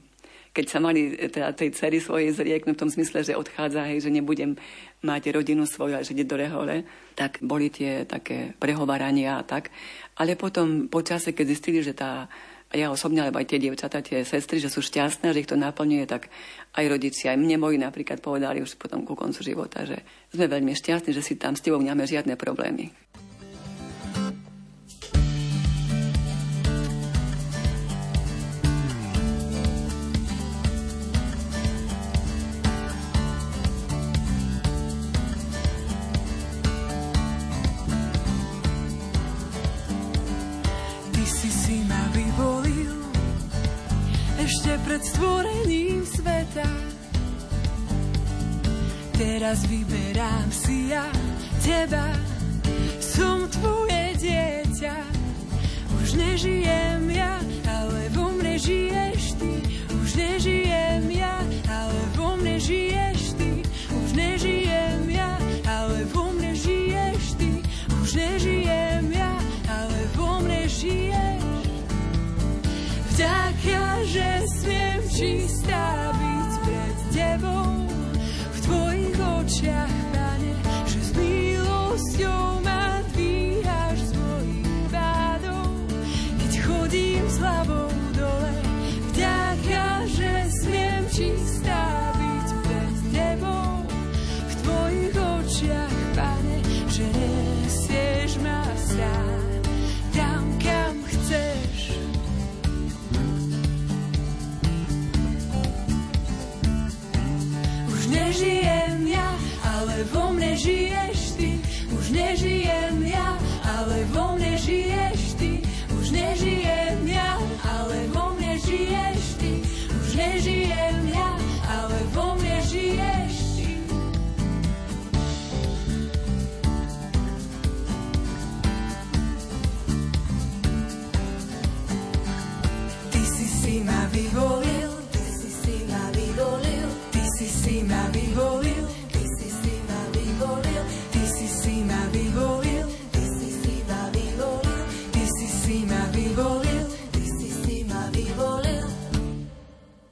keď 0.49 0.65
sa 0.65 0.79
mali 0.81 1.13
teda 1.13 1.53
tej 1.53 1.77
cery 1.77 2.01
svojej 2.01 2.33
zrieknúť 2.33 2.73
v 2.73 2.81
tom 2.81 2.89
zmysle, 2.89 3.21
že 3.21 3.37
odchádza, 3.37 3.85
hej, 3.85 4.01
že 4.01 4.13
nebudem 4.13 4.57
mať 5.05 5.29
rodinu 5.29 5.69
svoju 5.69 6.01
a 6.01 6.05
že 6.05 6.17
ide 6.17 6.25
do 6.25 6.41
rehole, 6.41 6.83
tak 7.13 7.37
boli 7.45 7.69
tie 7.69 8.03
také 8.09 8.57
prehovarania 8.57 9.37
a 9.37 9.45
tak. 9.45 9.69
Ale 10.17 10.33
potom 10.33 10.89
po 10.89 11.05
čase, 11.05 11.37
keď 11.37 11.45
zistili, 11.53 11.85
že 11.85 11.93
tá 11.93 12.25
ja 12.77 12.93
osobne, 12.93 13.25
alebo 13.25 13.41
aj 13.41 13.49
tie 13.49 13.57
dievčatá, 13.57 14.05
tie 14.05 14.21
sestry, 14.21 14.61
že 14.61 14.69
sú 14.69 14.85
šťastné, 14.85 15.33
že 15.33 15.41
ich 15.41 15.49
to 15.49 15.57
naplňuje, 15.57 16.05
tak 16.05 16.29
aj 16.77 16.85
rodičia, 16.85 17.33
aj 17.33 17.41
mne 17.41 17.57
moji 17.57 17.81
napríklad 17.81 18.21
povedali 18.21 18.61
už 18.61 18.77
potom 18.77 19.01
ku 19.01 19.17
koncu 19.17 19.41
života, 19.41 19.89
že 19.89 20.05
sme 20.29 20.45
veľmi 20.45 20.77
šťastní, 20.77 21.09
že 21.09 21.25
si 21.25 21.33
tam 21.41 21.57
s 21.57 21.65
tebou 21.65 21.81
nemáme 21.81 22.05
žiadne 22.05 22.37
problémy. 22.37 22.93
Pred 44.99 45.07
stvorením 45.07 46.03
sveta. 46.03 46.67
Teraz 49.15 49.63
vyberám 49.67 50.51
si 50.51 50.91
ja 50.91 51.07
teba, 51.63 52.11
som 52.99 53.47
tvoje 53.47 54.19
dieťa. 54.19 54.95
Už 56.03 56.19
nežijem 56.19 57.07
ja, 57.15 57.39
ale 57.63 58.11
vo 58.11 58.27
mne 58.35 58.59
žiješ 58.59 59.39
ty. 59.39 59.63
Už 60.03 60.19
nežijem 60.19 61.07
ja, 61.15 61.39
ale 61.71 61.99
vo 62.19 62.35
mne 62.35 62.59
žiješ 62.59 63.39
ty. 63.39 63.63
Už 64.03 64.09
nežijem 64.19 65.07
ja, 65.07 65.31
ale 65.63 66.03
vo 66.11 66.27
mne 66.35 66.51
žiješ 66.59 67.39
ty. 67.39 67.63
Už 68.03 68.19
nežijem 68.19 68.88
artista. 75.19 76.08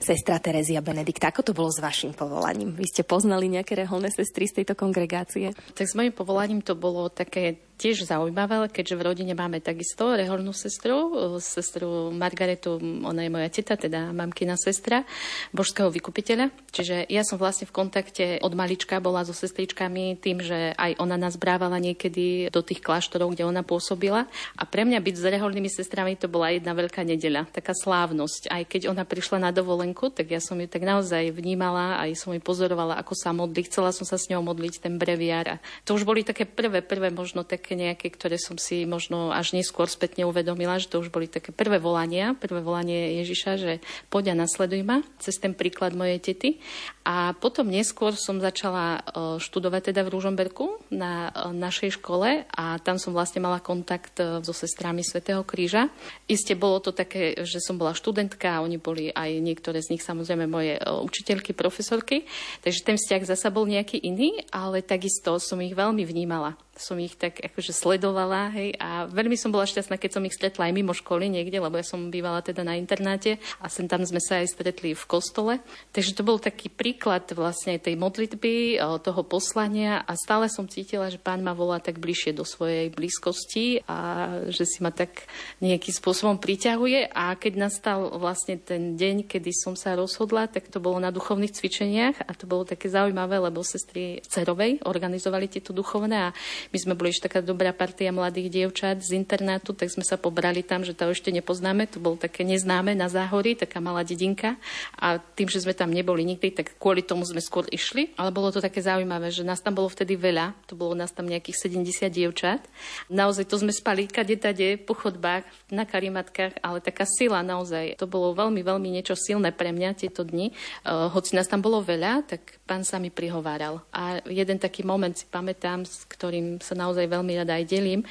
Sestra 0.08 0.40
Terezia 0.40 0.80
Benedikt, 0.80 1.20
ako 1.20 1.44
to 1.44 1.52
bolo 1.52 1.68
s 1.68 1.84
vašim 1.84 2.16
povolaním? 2.16 2.72
Vy 2.80 2.88
ste 2.88 3.04
poznali 3.04 3.52
nejaké 3.52 3.76
reholné 3.76 4.08
sestry 4.08 4.48
z 4.48 4.64
tejto 4.64 4.80
kongregácie? 4.80 5.52
Tak 5.52 5.84
s 5.84 6.00
mojim 6.00 6.16
povolaním 6.16 6.64
to 6.64 6.80
bolo 6.80 7.12
také 7.12 7.60
tiež 7.78 8.10
zaujímavé, 8.10 8.74
keďže 8.74 8.98
v 8.98 9.06
rodine 9.06 9.34
máme 9.38 9.62
takisto 9.62 10.18
reholnú 10.18 10.50
sestru, 10.50 11.14
sestru 11.38 12.10
Margaretu, 12.10 12.82
ona 12.82 13.22
je 13.22 13.30
moja 13.30 13.50
teta, 13.54 13.78
teda 13.78 14.10
mamkina 14.16 14.58
sestra, 14.58 15.06
božského 15.54 15.94
vykupiteľa. 15.94 16.50
Čiže 16.74 17.06
ja 17.06 17.22
som 17.22 17.38
vlastne 17.38 17.70
v 17.70 17.76
kontakte 17.78 18.26
od 18.42 18.54
malička 18.58 18.98
bola 18.98 19.22
so 19.22 19.36
sestričkami 19.36 20.18
tým, 20.18 20.42
že 20.42 20.74
aj 20.74 20.98
ona 20.98 21.22
nás 21.22 21.38
brávala 21.38 21.78
niekedy 21.78 22.50
do 22.50 22.66
tých 22.66 22.82
kláštorov, 22.82 23.38
kde 23.38 23.46
ona 23.46 23.62
pôsobila. 23.62 24.26
A 24.58 24.64
pre 24.66 24.82
mňa 24.82 24.98
byť 24.98 25.16
s 25.20 25.30
reholnými 25.38 25.70
sestrami 25.70 26.18
to 26.18 26.26
bola 26.26 26.50
jedna 26.50 26.74
veľká 26.74 27.06
nedeľa, 27.06 27.46
taká 27.54 27.78
slávnosť. 27.78 28.50
Aj 28.50 28.66
keď 28.66 28.90
ona 28.90 29.06
prišla 29.06 29.38
na 29.38 29.52
dovolenku, 29.54 29.97
tak 30.14 30.30
ja 30.30 30.38
som 30.38 30.54
ju 30.62 30.70
tak 30.70 30.86
naozaj 30.86 31.34
vnímala, 31.34 31.98
aj 32.06 32.14
som 32.14 32.30
ju 32.30 32.38
pozorovala, 32.38 33.02
ako 33.02 33.18
sa 33.18 33.34
modlí. 33.34 33.66
Chcela 33.66 33.90
som 33.90 34.06
sa 34.06 34.22
s 34.22 34.30
ňou 34.30 34.46
modliť 34.46 34.86
ten 34.86 35.02
breviár. 35.02 35.58
A 35.58 35.62
to 35.82 35.98
už 35.98 36.06
boli 36.06 36.22
také 36.22 36.46
prvé, 36.46 36.86
prvé 36.86 37.10
možno 37.10 37.42
také 37.42 37.74
nejaké, 37.74 38.14
ktoré 38.14 38.38
som 38.38 38.62
si 38.62 38.86
možno 38.86 39.34
až 39.34 39.58
neskôr 39.58 39.90
spätne 39.90 40.30
uvedomila, 40.30 40.78
že 40.78 40.94
to 40.94 41.02
už 41.02 41.10
boli 41.10 41.26
také 41.26 41.50
prvé 41.50 41.82
volania, 41.82 42.38
prvé 42.38 42.62
volanie 42.62 43.18
Ježiša, 43.26 43.52
že 43.58 43.74
poď 44.14 44.38
a 44.38 44.46
nasleduj 44.46 44.86
ma 44.86 45.02
cez 45.18 45.42
ten 45.42 45.58
príklad 45.58 45.98
mojej 45.98 46.22
tety. 46.22 46.62
A 47.08 47.32
potom 47.40 47.72
neskôr 47.72 48.12
som 48.20 48.44
začala 48.44 49.00
e, 49.00 49.40
študovať 49.40 49.96
teda 49.96 50.04
v 50.04 50.12
Ružomberku 50.12 50.92
na 50.92 51.32
e, 51.32 51.56
našej 51.56 52.04
škole 52.04 52.44
a 52.52 52.76
tam 52.84 53.00
som 53.00 53.16
vlastne 53.16 53.40
mala 53.40 53.64
kontakt 53.64 54.20
e, 54.20 54.44
so 54.44 54.52
sestrami 54.52 55.08
Svetého 55.08 55.40
kríža. 55.48 55.88
Isté 56.28 56.52
bolo 56.60 56.84
to 56.84 56.92
také, 56.92 57.32
že 57.48 57.64
som 57.64 57.80
bola 57.80 57.96
študentka 57.96 58.60
a 58.60 58.64
oni 58.68 58.76
boli 58.76 59.08
aj 59.16 59.40
niektoré 59.40 59.80
z 59.88 59.96
nich 59.96 60.04
samozrejme 60.04 60.52
moje 60.52 60.76
učiteľky, 60.84 61.56
profesorky, 61.56 62.28
takže 62.60 62.84
ten 62.84 63.00
vzťah 63.00 63.24
zasa 63.24 63.48
bol 63.48 63.64
nejaký 63.64 64.04
iný, 64.04 64.44
ale 64.52 64.84
takisto 64.84 65.40
som 65.40 65.64
ich 65.64 65.72
veľmi 65.72 66.04
vnímala 66.04 66.60
som 66.78 66.96
ich 67.02 67.18
tak 67.18 67.42
akože 67.42 67.74
sledovala, 67.74 68.54
hej, 68.54 68.78
a 68.78 69.10
veľmi 69.10 69.34
som 69.34 69.50
bola 69.50 69.66
šťastná, 69.66 69.98
keď 69.98 70.12
som 70.18 70.24
ich 70.24 70.38
stretla 70.38 70.70
aj 70.70 70.74
mimo 70.78 70.94
školy 70.94 71.28
niekde, 71.28 71.58
lebo 71.58 71.76
ja 71.76 71.86
som 71.86 72.14
bývala 72.14 72.46
teda 72.46 72.62
na 72.62 72.78
internáte 72.78 73.42
a 73.60 73.68
sem 73.68 73.90
tam 73.90 74.06
sme 74.06 74.22
sa 74.22 74.40
aj 74.40 74.54
stretli 74.54 74.94
v 74.94 75.06
kostole. 75.10 75.60
Takže 75.92 76.14
to 76.14 76.24
bol 76.24 76.38
taký 76.38 76.70
príklad 76.70 77.26
vlastne 77.34 77.82
tej 77.82 77.98
modlitby, 77.98 78.78
toho 79.02 79.22
poslania 79.26 80.06
a 80.06 80.14
stále 80.14 80.48
som 80.48 80.70
cítila, 80.70 81.10
že 81.10 81.18
pán 81.18 81.42
ma 81.42 81.58
volá 81.58 81.82
tak 81.82 81.98
bližšie 81.98 82.38
do 82.38 82.46
svojej 82.46 82.94
blízkosti 82.94 83.84
a 83.90 84.30
že 84.54 84.64
si 84.70 84.80
ma 84.86 84.94
tak 84.94 85.26
nejakým 85.60 85.94
spôsobom 85.98 86.38
priťahuje 86.38 87.10
a 87.10 87.34
keď 87.34 87.54
nastal 87.58 88.14
vlastne 88.22 88.62
ten 88.62 88.94
deň, 88.94 89.26
kedy 89.26 89.50
som 89.50 89.74
sa 89.74 89.98
rozhodla, 89.98 90.46
tak 90.46 90.70
to 90.70 90.78
bolo 90.78 91.02
na 91.02 91.10
duchovných 91.10 91.58
cvičeniach 91.58 92.30
a 92.30 92.32
to 92.38 92.46
bolo 92.46 92.64
také 92.68 92.88
zaujímavé, 92.88 93.42
lebo 93.42 93.66
sestry 93.66 94.22
Cerovej 94.22 94.86
organizovali 94.86 95.50
tieto 95.50 95.74
duchovné 95.74 96.30
a 96.30 96.36
my 96.72 96.78
sme 96.78 96.94
boli 96.94 97.14
ešte 97.14 97.32
taká 97.32 97.40
dobrá 97.40 97.72
partia 97.72 98.12
mladých 98.12 98.52
dievčat 98.52 99.00
z 99.04 99.16
internátu, 99.16 99.72
tak 99.72 99.88
sme 99.88 100.04
sa 100.04 100.20
pobrali 100.20 100.62
tam, 100.62 100.84
že 100.84 100.92
to 100.92 101.12
ešte 101.12 101.32
nepoznáme. 101.32 101.88
To 101.92 102.04
bolo 102.04 102.20
také 102.20 102.44
neznáme 102.44 102.94
na 102.94 103.08
záhorí, 103.08 103.56
taká 103.56 103.80
malá 103.80 104.04
dedinka. 104.04 104.60
A 105.00 105.20
tým, 105.20 105.48
že 105.48 105.64
sme 105.64 105.72
tam 105.72 105.94
neboli 105.94 106.28
nikdy, 106.28 106.52
tak 106.52 106.76
kvôli 106.76 107.06
tomu 107.06 107.24
sme 107.24 107.40
skôr 107.40 107.66
išli. 107.72 108.12
Ale 108.20 108.36
bolo 108.36 108.52
to 108.52 108.60
také 108.60 108.84
zaujímavé, 108.84 109.32
že 109.32 109.48
nás 109.48 109.64
tam 109.64 109.76
bolo 109.78 109.88
vtedy 109.88 110.20
veľa. 110.20 110.56
To 110.68 110.76
bolo 110.76 110.98
nás 110.98 111.14
tam 111.16 111.30
nejakých 111.30 111.72
70 111.72 112.12
dievčat. 112.12 112.62
Naozaj 113.08 113.48
to 113.48 113.56
sme 113.62 113.72
spali 113.72 114.10
kade 114.10 114.36
tade 114.40 114.76
po 114.82 114.98
chodbách, 114.98 115.48
na 115.72 115.84
karimatkách, 115.84 116.60
ale 116.64 116.80
taká 116.80 117.04
sila 117.08 117.44
naozaj. 117.44 118.00
To 118.00 118.08
bolo 118.08 118.34
veľmi, 118.36 118.64
veľmi 118.64 118.90
niečo 118.92 119.16
silné 119.16 119.52
pre 119.52 119.72
mňa 119.72 120.00
tieto 120.00 120.24
dni. 120.24 120.52
Uh, 120.84 121.12
hoci 121.12 121.36
nás 121.36 121.48
tam 121.48 121.60
bolo 121.60 121.84
veľa, 121.84 122.24
tak 122.28 122.57
pán 122.68 122.84
sa 122.84 123.00
mi 123.00 123.08
prihováral. 123.08 123.80
A 123.96 124.20
jeden 124.28 124.60
taký 124.60 124.84
moment 124.84 125.16
si 125.16 125.24
pamätám, 125.24 125.88
s 125.88 126.04
ktorým 126.12 126.60
sa 126.60 126.76
naozaj 126.76 127.08
veľmi 127.08 127.34
rada 127.40 127.56
aj 127.56 127.66
delím, 127.66 128.04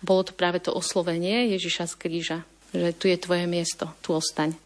bolo 0.00 0.24
to 0.24 0.32
práve 0.32 0.64
to 0.64 0.72
oslovenie 0.72 1.52
Ježiša 1.52 1.92
z 1.92 1.94
kríža, 2.00 2.38
že 2.72 2.96
tu 2.96 3.12
je 3.12 3.20
tvoje 3.20 3.44
miesto, 3.44 3.92
tu 4.00 4.16
ostaň. 4.16 4.56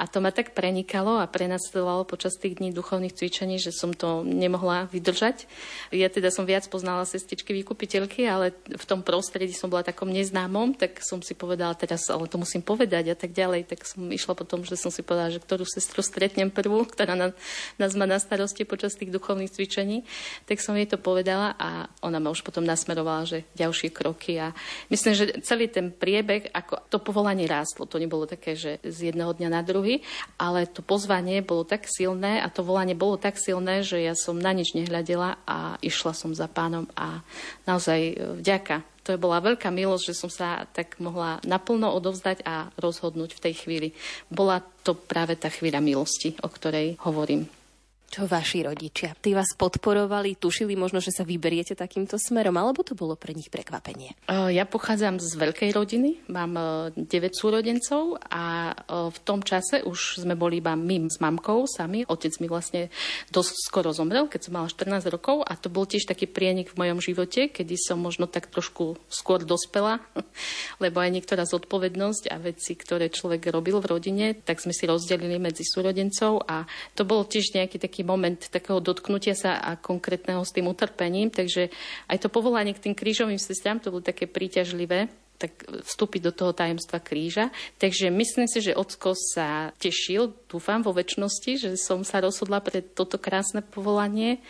A 0.00 0.08
to 0.08 0.24
ma 0.24 0.32
tak 0.32 0.56
prenikalo 0.56 1.20
a 1.20 1.28
prenasledovalo 1.28 2.08
počas 2.08 2.40
tých 2.40 2.56
dní 2.56 2.72
duchovných 2.72 3.12
cvičení, 3.12 3.60
že 3.60 3.68
som 3.68 3.92
to 3.92 4.24
nemohla 4.24 4.88
vydržať. 4.88 5.44
Ja 5.92 6.08
teda 6.08 6.32
som 6.32 6.48
viac 6.48 6.64
poznala 6.72 7.04
sestičky 7.04 7.52
vykupiteľky, 7.60 8.24
ale 8.24 8.56
v 8.64 8.84
tom 8.88 9.04
prostredí 9.04 9.52
som 9.52 9.68
bola 9.68 9.84
takom 9.84 10.08
neznámom, 10.08 10.72
tak 10.72 11.04
som 11.04 11.20
si 11.20 11.36
povedala 11.36 11.76
teraz, 11.76 12.08
ale 12.08 12.32
to 12.32 12.40
musím 12.40 12.64
povedať 12.64 13.12
a 13.12 13.16
tak 13.16 13.36
ďalej. 13.36 13.68
Tak 13.68 13.84
som 13.84 14.08
išla 14.08 14.32
potom, 14.32 14.64
že 14.64 14.80
som 14.80 14.88
si 14.88 15.04
povedala, 15.04 15.36
že 15.36 15.44
ktorú 15.44 15.68
sestru 15.68 16.00
stretnem 16.00 16.48
prvú, 16.48 16.80
ktorá 16.96 17.12
na, 17.12 17.36
nás 17.76 17.92
má 17.92 18.08
na 18.08 18.16
starosti 18.16 18.64
počas 18.64 18.96
tých 18.96 19.12
duchovných 19.12 19.52
cvičení. 19.52 20.08
Tak 20.48 20.64
som 20.64 20.80
jej 20.80 20.88
to 20.88 20.96
povedala 20.96 21.52
a 21.60 21.92
ona 22.00 22.16
ma 22.16 22.32
už 22.32 22.40
potom 22.40 22.64
nasmerovala, 22.64 23.28
že 23.28 23.38
ďalšie 23.52 23.92
kroky. 23.92 24.40
A 24.40 24.56
myslím, 24.88 25.12
že 25.12 25.24
celý 25.44 25.68
ten 25.68 25.92
priebeh, 25.92 26.48
ako 26.56 26.88
to 26.88 26.96
povolanie 27.04 27.44
rástlo, 27.44 27.84
to 27.84 28.00
nebolo 28.00 28.24
také, 28.24 28.56
že 28.56 28.80
z 28.80 29.12
jedného 29.12 29.36
dňa 29.36 29.48
na 29.50 29.60
druhý, 29.60 29.89
druhy, 29.90 30.06
ale 30.38 30.70
to 30.70 30.82
pozvanie 30.86 31.42
bolo 31.42 31.66
tak 31.66 31.90
silné 31.90 32.38
a 32.38 32.46
to 32.46 32.62
volanie 32.62 32.94
bolo 32.94 33.18
tak 33.18 33.34
silné, 33.36 33.82
že 33.82 33.98
ja 33.98 34.14
som 34.14 34.38
na 34.38 34.54
nič 34.54 34.78
nehľadela 34.78 35.42
a 35.42 35.74
išla 35.82 36.14
som 36.14 36.30
za 36.30 36.46
pánom 36.46 36.86
a 36.94 37.26
naozaj 37.66 38.00
e, 38.00 38.14
vďaka. 38.38 38.86
To 39.08 39.16
bola 39.16 39.42
veľká 39.42 39.72
milosť, 39.72 40.12
že 40.12 40.14
som 40.14 40.30
sa 40.30 40.68
tak 40.70 41.00
mohla 41.00 41.40
naplno 41.42 41.90
odovzdať 41.96 42.44
a 42.44 42.68
rozhodnúť 42.78 43.32
v 43.34 43.42
tej 43.42 43.54
chvíli. 43.64 43.88
Bola 44.28 44.60
to 44.84 44.94
práve 44.94 45.34
tá 45.40 45.48
chvíľa 45.48 45.80
milosti, 45.80 46.36
o 46.44 46.48
ktorej 46.52 47.00
hovorím. 47.02 47.59
Čo 48.10 48.26
vaši 48.26 48.66
rodičia? 48.66 49.14
Tí 49.22 49.38
vás 49.38 49.54
podporovali, 49.54 50.34
tušili 50.34 50.74
možno, 50.74 50.98
že 50.98 51.14
sa 51.14 51.22
vyberiete 51.22 51.78
takýmto 51.78 52.18
smerom, 52.18 52.58
alebo 52.58 52.82
to 52.82 52.98
bolo 52.98 53.14
pre 53.14 53.30
nich 53.38 53.54
prekvapenie? 53.54 54.18
Ja 54.26 54.66
pochádzam 54.66 55.22
z 55.22 55.38
veľkej 55.38 55.70
rodiny, 55.70 56.26
mám 56.26 56.58
9 56.98 57.06
súrodencov 57.30 58.18
a 58.26 58.74
v 58.90 59.18
tom 59.22 59.46
čase 59.46 59.86
už 59.86 60.26
sme 60.26 60.34
boli 60.34 60.58
iba 60.58 60.74
my 60.74 61.06
s 61.06 61.22
mamkou 61.22 61.70
sami. 61.70 62.02
Otec 62.02 62.34
mi 62.42 62.50
vlastne 62.50 62.90
dosť 63.30 63.54
skoro 63.70 63.94
zomrel, 63.94 64.26
keď 64.26 64.50
som 64.50 64.58
mala 64.58 64.66
14 64.66 65.06
rokov 65.06 65.46
a 65.46 65.54
to 65.54 65.70
bol 65.70 65.86
tiež 65.86 66.10
taký 66.10 66.26
prienik 66.26 66.74
v 66.74 66.82
mojom 66.82 66.98
živote, 66.98 67.46
kedy 67.46 67.78
som 67.78 68.02
možno 68.02 68.26
tak 68.26 68.50
trošku 68.50 68.98
skôr 69.06 69.46
dospela, 69.46 70.02
lebo 70.82 70.98
aj 70.98 71.14
niektorá 71.14 71.46
zodpovednosť 71.46 72.26
a 72.26 72.42
veci, 72.42 72.74
ktoré 72.74 73.06
človek 73.06 73.54
robil 73.54 73.78
v 73.78 73.86
rodine, 73.86 74.26
tak 74.34 74.58
sme 74.58 74.74
si 74.74 74.90
rozdelili 74.90 75.38
medzi 75.38 75.62
súrodencov 75.62 76.42
a 76.50 76.66
to 76.98 77.06
bol 77.06 77.22
tiež 77.22 77.54
nejaký 77.54 77.78
taký 77.78 77.99
taký 78.00 78.08
moment 78.08 78.40
takého 78.40 78.80
dotknutia 78.80 79.36
sa 79.36 79.60
a 79.60 79.76
konkrétneho 79.76 80.40
s 80.40 80.56
tým 80.56 80.72
utrpením, 80.72 81.28
takže 81.28 81.68
aj 82.08 82.16
to 82.24 82.32
povolanie 82.32 82.72
k 82.72 82.88
tým 82.88 82.96
krížovým 82.96 83.36
sestrám 83.36 83.76
to 83.76 83.92
bolo 83.92 84.00
také 84.00 84.24
príťažlivé 84.24 85.12
tak 85.40 85.64
vstúpiť 85.64 86.20
do 86.20 86.32
toho 86.36 86.52
tajomstva 86.52 87.00
kríža. 87.00 87.48
Takže 87.80 88.12
myslím 88.12 88.44
si, 88.44 88.60
že 88.60 88.76
Ocko 88.76 89.16
sa 89.16 89.72
tešil, 89.80 90.36
dúfam, 90.44 90.84
vo 90.84 90.92
väčšnosti, 90.92 91.52
že 91.56 91.70
som 91.80 92.04
sa 92.04 92.20
rozhodla 92.20 92.60
pre 92.60 92.84
toto 92.84 93.16
krásne 93.16 93.64
povolanie 93.64 94.44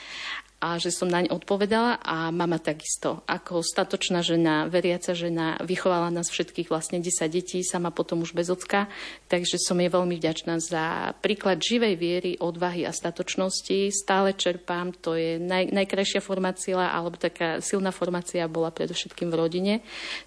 a 0.61 0.77
že 0.77 0.93
som 0.93 1.09
naň 1.09 1.33
odpovedala 1.33 2.05
a 2.05 2.29
mama 2.29 2.61
takisto. 2.61 3.25
Ako 3.25 3.65
statočná 3.65 4.21
žena, 4.21 4.69
veriaca 4.69 5.17
žena, 5.17 5.57
vychovala 5.65 6.13
nás 6.13 6.29
všetkých 6.29 6.69
vlastne 6.69 7.01
10 7.01 7.33
detí, 7.33 7.65
sama 7.65 7.89
potom 7.89 8.21
už 8.21 8.37
bez 8.37 8.53
ocka, 8.53 8.85
takže 9.33 9.57
som 9.57 9.81
jej 9.81 9.89
veľmi 9.89 10.21
vďačná 10.21 10.61
za 10.61 11.17
príklad 11.25 11.65
živej 11.65 11.97
viery, 11.97 12.33
odvahy 12.37 12.85
a 12.85 12.93
statočnosti. 12.93 13.89
Stále 13.89 14.37
čerpám, 14.37 14.93
to 15.01 15.17
je 15.17 15.41
naj, 15.41 15.73
najkrajšia 15.73 16.21
formácia, 16.21 16.77
alebo 16.77 17.17
taká 17.17 17.65
silná 17.65 17.89
formácia 17.89 18.45
bola 18.45 18.69
predovšetkým 18.69 19.33
v 19.33 19.39
rodine, 19.41 19.75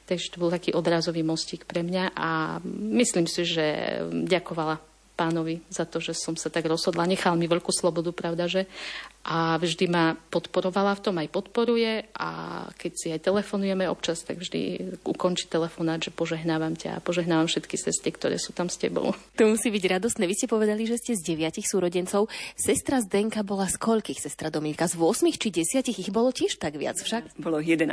takže 0.10 0.34
to 0.34 0.42
bol 0.42 0.50
taký 0.50 0.74
odrazový 0.74 1.22
mostík 1.22 1.70
pre 1.70 1.86
mňa 1.86 2.18
a 2.18 2.58
myslím 2.98 3.30
si, 3.30 3.46
že 3.46 3.66
ďakovala 4.10 4.82
pánovi 5.14 5.62
za 5.70 5.86
to, 5.86 6.02
že 6.02 6.18
som 6.18 6.34
sa 6.34 6.50
tak 6.50 6.66
rozhodla. 6.66 7.06
Nechal 7.06 7.38
mi 7.38 7.46
veľkú 7.46 7.70
slobodu, 7.70 8.10
pravda, 8.10 8.50
že? 8.50 8.66
A 9.24 9.56
vždy 9.56 9.88
ma 9.88 10.20
podporovala 10.20 11.00
v 11.00 11.04
tom, 11.04 11.16
aj 11.16 11.32
podporuje 11.32 12.12
a 12.12 12.30
keď 12.76 12.92
si 12.92 13.08
aj 13.16 13.24
telefonujeme 13.24 13.88
občas, 13.88 14.20
tak 14.28 14.44
vždy 14.44 14.92
ukončí 15.08 15.48
telefonát, 15.48 16.04
že 16.04 16.12
požehnávam 16.12 16.76
ťa 16.76 17.00
a 17.00 17.04
požehnávam 17.04 17.48
všetky 17.48 17.80
sestry, 17.80 18.12
ktoré 18.12 18.36
sú 18.36 18.52
tam 18.52 18.68
s 18.68 18.76
tebou. 18.76 19.16
To 19.40 19.48
musí 19.48 19.72
byť 19.72 19.84
radostné. 19.96 20.28
Vy 20.28 20.36
ste 20.36 20.48
povedali, 20.52 20.84
že 20.84 21.00
ste 21.00 21.16
z 21.16 21.24
deviatich 21.24 21.72
súrodencov. 21.72 22.28
Sestra 22.60 23.00
Zdenka 23.00 23.48
bola 23.48 23.72
z 23.72 23.80
koľkých, 23.80 24.20
sestra 24.20 24.52
Domínka? 24.52 24.92
Z 24.92 25.00
8 25.00 25.32
či 25.40 25.50
desiatich? 25.56 26.04
Ich 26.04 26.12
bolo 26.12 26.36
tiež 26.36 26.60
tak 26.60 26.76
viac 26.76 27.00
však? 27.00 27.40
Bolo 27.40 27.64
11. 27.64 27.88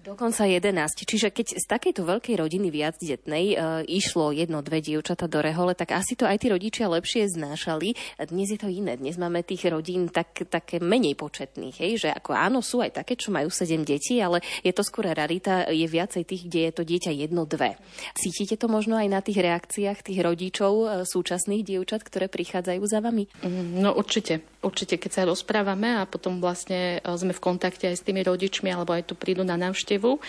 Dokonca 0.00 0.48
11. 0.48 1.04
Čiže 1.04 1.28
keď 1.28 1.60
z 1.60 1.64
takejto 1.68 2.08
veľkej 2.08 2.40
rodiny 2.40 2.72
viac 2.72 2.96
detnej 2.96 3.52
e, 3.52 3.56
išlo 3.84 4.32
jedno, 4.32 4.64
dve 4.64 4.80
dievčata 4.80 5.28
do 5.28 5.44
rehole, 5.44 5.76
tak 5.76 5.92
asi 5.92 6.16
to 6.16 6.24
aj 6.24 6.40
tí 6.40 6.48
rodičia 6.48 6.88
lepšie 6.88 7.28
znášali. 7.28 7.92
Dnes 8.32 8.48
je 8.48 8.58
to 8.58 8.72
iné. 8.72 8.96
Dnes 8.96 9.20
máme 9.20 9.44
tých 9.44 9.68
rodín 9.68 10.08
tak, 10.08 10.48
tak 10.48 10.69
také 10.70 10.78
menej 10.78 11.18
početných, 11.18 11.82
hej, 11.82 11.92
že 12.06 12.08
ako 12.14 12.30
áno, 12.30 12.62
sú 12.62 12.78
aj 12.78 13.02
také, 13.02 13.18
čo 13.18 13.34
majú 13.34 13.50
7 13.50 13.82
detí, 13.82 14.22
ale 14.22 14.38
je 14.62 14.70
to 14.70 14.86
skôr 14.86 15.10
rarita, 15.10 15.66
je 15.66 15.82
viacej 15.82 16.22
tých, 16.22 16.46
kde 16.46 16.60
je 16.70 16.72
to 16.78 16.82
dieťa 16.86 17.10
jedno, 17.10 17.42
dve. 17.42 17.74
Cítite 18.14 18.54
to 18.54 18.70
možno 18.70 18.94
aj 18.94 19.10
na 19.10 19.18
tých 19.18 19.42
reakciách 19.42 20.06
tých 20.06 20.22
rodičov 20.22 20.72
e, 20.78 20.84
súčasných 21.02 21.66
dievčat, 21.66 22.06
ktoré 22.06 22.30
prichádzajú 22.30 22.82
za 22.86 23.02
vami? 23.02 23.26
Mm, 23.42 23.82
no 23.82 23.90
určite. 23.98 24.46
Určite, 24.62 25.00
keď 25.00 25.10
sa 25.10 25.22
rozprávame 25.26 25.98
a 25.98 26.06
potom 26.06 26.38
vlastne 26.38 27.02
e, 27.02 27.10
sme 27.18 27.34
v 27.34 27.42
kontakte 27.42 27.90
aj 27.90 27.98
s 27.98 28.06
tými 28.06 28.22
rodičmi 28.22 28.70
alebo 28.70 28.94
aj 28.94 29.10
tu 29.10 29.18
prídu 29.18 29.42
na 29.42 29.58
návštevu, 29.58 30.22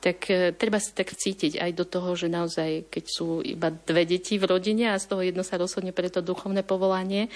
tak 0.00 0.32
e, 0.32 0.56
treba 0.56 0.80
si 0.80 0.96
tak 0.96 1.12
cítiť 1.12 1.60
aj 1.60 1.70
do 1.76 1.84
toho, 1.84 2.16
že 2.16 2.32
naozaj, 2.32 2.88
keď 2.88 3.04
sú 3.04 3.44
iba 3.44 3.68
dve 3.68 4.08
deti 4.08 4.40
v 4.40 4.48
rodine 4.48 4.96
a 4.96 5.02
z 5.02 5.12
toho 5.12 5.20
jedno 5.20 5.44
sa 5.44 5.60
rozhodne 5.60 5.92
pre 5.92 6.08
to 6.08 6.24
duchovné 6.24 6.64
povolanie, 6.64 7.26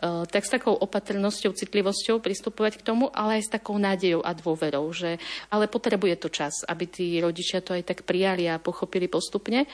tak 0.00 0.42
s 0.42 0.50
takou 0.50 0.72
opatrnosťou, 0.72 1.52
citlivosťou 1.52 1.99
pristupovať 2.08 2.80
k 2.80 2.86
tomu, 2.86 3.12
ale 3.12 3.36
aj 3.36 3.42
s 3.44 3.52
takou 3.52 3.76
nádejou 3.76 4.24
a 4.24 4.32
dôverou, 4.32 4.88
že 4.96 5.20
ale 5.52 5.68
potrebuje 5.68 6.16
to 6.16 6.28
čas, 6.32 6.64
aby 6.64 6.88
tí 6.88 7.20
rodičia 7.20 7.60
to 7.60 7.76
aj 7.76 7.84
tak 7.84 8.08
prijali 8.08 8.48
a 8.48 8.56
pochopili 8.56 9.04
postupne 9.10 9.68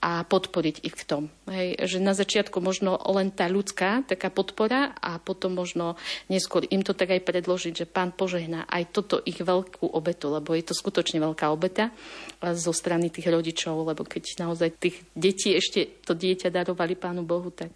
a 0.00 0.22
podporiť 0.22 0.86
ich 0.86 0.96
v 0.96 1.04
tom. 1.08 1.22
Hej, 1.50 1.82
že 1.88 1.98
na 1.98 2.14
začiatku 2.14 2.60
možno 2.60 2.94
len 3.10 3.32
tá 3.32 3.48
ľudská 3.50 4.06
taká 4.06 4.28
podpora 4.28 4.94
a 5.00 5.18
potom 5.18 5.56
možno 5.56 5.98
neskôr 6.30 6.62
im 6.68 6.84
to 6.84 6.94
tak 6.94 7.10
aj 7.16 7.24
predložiť, 7.24 7.72
že 7.84 7.90
pán 7.90 8.12
požehná 8.14 8.68
aj 8.68 8.92
toto 8.92 9.18
ich 9.24 9.40
veľkú 9.40 9.88
obetu, 9.88 10.30
lebo 10.30 10.54
je 10.54 10.62
to 10.62 10.78
skutočne 10.78 11.18
veľká 11.18 11.50
obeta 11.50 11.90
zo 12.38 12.72
strany 12.76 13.10
tých 13.10 13.26
rodičov, 13.32 13.88
lebo 13.88 14.04
keď 14.06 14.46
naozaj 14.46 14.78
tých 14.78 15.02
detí 15.16 15.56
ešte 15.56 16.04
to 16.04 16.14
dieťa 16.14 16.54
darovali 16.54 16.94
pánu 16.94 17.24
Bohu, 17.24 17.50
tak 17.50 17.72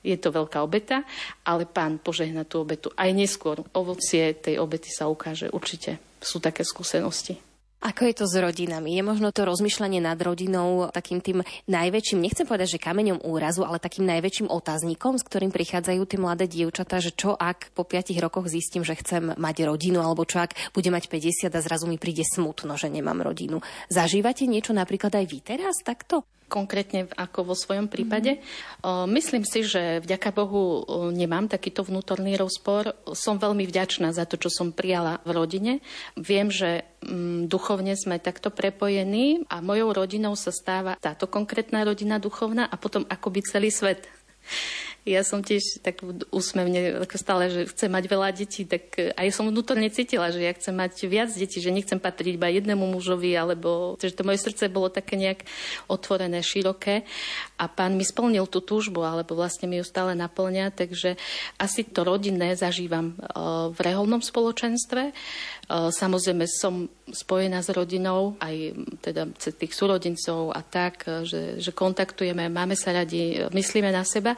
je 0.00 0.16
to 0.18 0.28
veľká 0.32 0.62
obeta, 0.62 1.02
ale 1.46 1.66
pán 1.66 1.98
požehna 1.98 2.46
tú 2.46 2.62
obetu. 2.62 2.92
Aj 2.94 3.10
neskôr 3.10 3.62
ovocie 3.74 4.34
tej 4.36 4.60
obety 4.60 4.88
sa 4.90 5.10
ukáže. 5.10 5.52
Určite 5.52 5.98
sú 6.20 6.40
také 6.42 6.66
skúsenosti. 6.66 7.38
Ako 7.84 8.08
je 8.08 8.14
to 8.16 8.24
s 8.24 8.34
rodinami? 8.40 8.96
Je 8.96 9.04
možno 9.04 9.28
to 9.30 9.44
rozmýšľanie 9.44 10.00
nad 10.00 10.16
rodinou 10.16 10.88
takým 10.88 11.20
tým 11.20 11.44
najväčším, 11.68 12.24
nechcem 12.24 12.48
povedať, 12.48 12.74
že 12.74 12.82
kameňom 12.82 13.22
úrazu, 13.22 13.68
ale 13.68 13.76
takým 13.76 14.08
najväčším 14.08 14.48
otáznikom, 14.48 15.20
s 15.20 15.26
ktorým 15.28 15.52
prichádzajú 15.52 16.02
tie 16.08 16.18
mladé 16.18 16.48
dievčatá, 16.48 17.04
že 17.04 17.12
čo 17.12 17.36
ak 17.36 17.76
po 17.76 17.84
5 17.84 18.16
rokoch 18.16 18.48
zistím, 18.48 18.80
že 18.80 18.96
chcem 18.96 19.36
mať 19.36 19.56
rodinu, 19.68 20.00
alebo 20.00 20.24
čo 20.24 20.40
ak 20.40 20.56
bude 20.72 20.88
mať 20.88 21.06
50 21.12 21.52
a 21.52 21.60
zrazu 21.60 21.84
mi 21.84 22.00
príde 22.00 22.24
smutno, 22.24 22.80
že 22.80 22.88
nemám 22.88 23.20
rodinu. 23.20 23.60
Zažívate 23.92 24.48
niečo 24.48 24.72
napríklad 24.72 25.12
aj 25.12 25.24
vy 25.28 25.38
teraz 25.44 25.78
takto? 25.84 26.24
Konkrétne 26.46 27.10
ako 27.14 27.52
vo 27.52 27.54
svojom 27.58 27.90
prípade. 27.90 28.38
Mm-hmm. 28.38 29.10
Myslím 29.10 29.42
si, 29.42 29.66
že 29.66 30.02
vďaka 30.02 30.30
Bohu 30.30 30.86
nemám 31.10 31.50
takýto 31.50 31.82
vnútorný 31.82 32.38
rozpor. 32.38 32.94
Som 33.12 33.42
veľmi 33.42 33.66
vďačná 33.66 34.14
za 34.14 34.24
to, 34.24 34.38
čo 34.38 34.50
som 34.50 34.70
prijala 34.70 35.18
v 35.26 35.30
rodine. 35.34 35.72
Viem, 36.14 36.50
že 36.50 36.86
mm, 37.02 37.50
duchovne 37.50 37.98
sme 37.98 38.22
takto 38.22 38.54
prepojení 38.54 39.46
a 39.50 39.58
mojou 39.58 39.90
rodinou 39.92 40.38
sa 40.38 40.54
stáva 40.54 40.94
táto 40.98 41.26
konkrétna 41.26 41.82
rodina 41.82 42.22
duchovná 42.22 42.66
a 42.70 42.74
potom 42.78 43.02
akoby 43.06 43.42
celý 43.42 43.70
svet. 43.74 44.06
Ja 45.06 45.22
som 45.22 45.38
tiež 45.38 45.86
tak 45.86 46.02
úsmevne 46.34 47.06
stále, 47.14 47.46
že 47.46 47.70
chcem 47.70 47.86
mať 47.86 48.04
veľa 48.10 48.28
detí, 48.34 48.66
tak 48.66 48.90
e, 48.98 49.14
aj 49.14 49.30
som 49.30 49.46
vnútorne 49.46 49.86
cítila, 49.86 50.34
že 50.34 50.42
ja 50.42 50.50
chcem 50.50 50.74
mať 50.74 51.06
viac 51.06 51.30
detí, 51.30 51.62
že 51.62 51.70
nechcem 51.70 52.02
patriť 52.02 52.34
iba 52.34 52.50
jednému 52.50 52.82
mužovi, 52.90 53.38
alebo 53.38 53.94
že 54.02 54.10
to 54.10 54.26
moje 54.26 54.42
srdce 54.42 54.66
bolo 54.66 54.90
také 54.90 55.14
nejak 55.14 55.46
otvorené, 55.86 56.42
široké 56.42 57.06
a 57.54 57.70
pán 57.70 57.94
mi 57.94 58.02
splnil 58.02 58.50
tú 58.50 58.58
túžbu, 58.58 59.06
alebo 59.06 59.38
vlastne 59.38 59.70
mi 59.70 59.78
ju 59.78 59.86
stále 59.86 60.18
naplňa, 60.18 60.74
takže 60.74 61.14
asi 61.54 61.86
to 61.86 62.02
rodinné 62.02 62.58
zažívam 62.58 63.14
e, 63.14 63.30
v 63.70 63.78
reholnom 63.78 64.18
spoločenstve. 64.18 65.02
E, 65.06 65.12
samozrejme 65.70 66.50
som 66.50 66.90
spojená 67.12 67.62
s 67.62 67.70
rodinou, 67.70 68.34
aj 68.42 68.74
teda 68.98 69.30
tých 69.36 69.72
súrodincov 69.72 70.50
a 70.50 70.60
tak, 70.62 71.06
že, 71.22 71.62
že 71.62 71.70
kontaktujeme, 71.70 72.50
máme 72.50 72.74
sa 72.74 72.90
radi, 72.90 73.46
myslíme 73.54 73.94
na 73.94 74.02
seba 74.02 74.34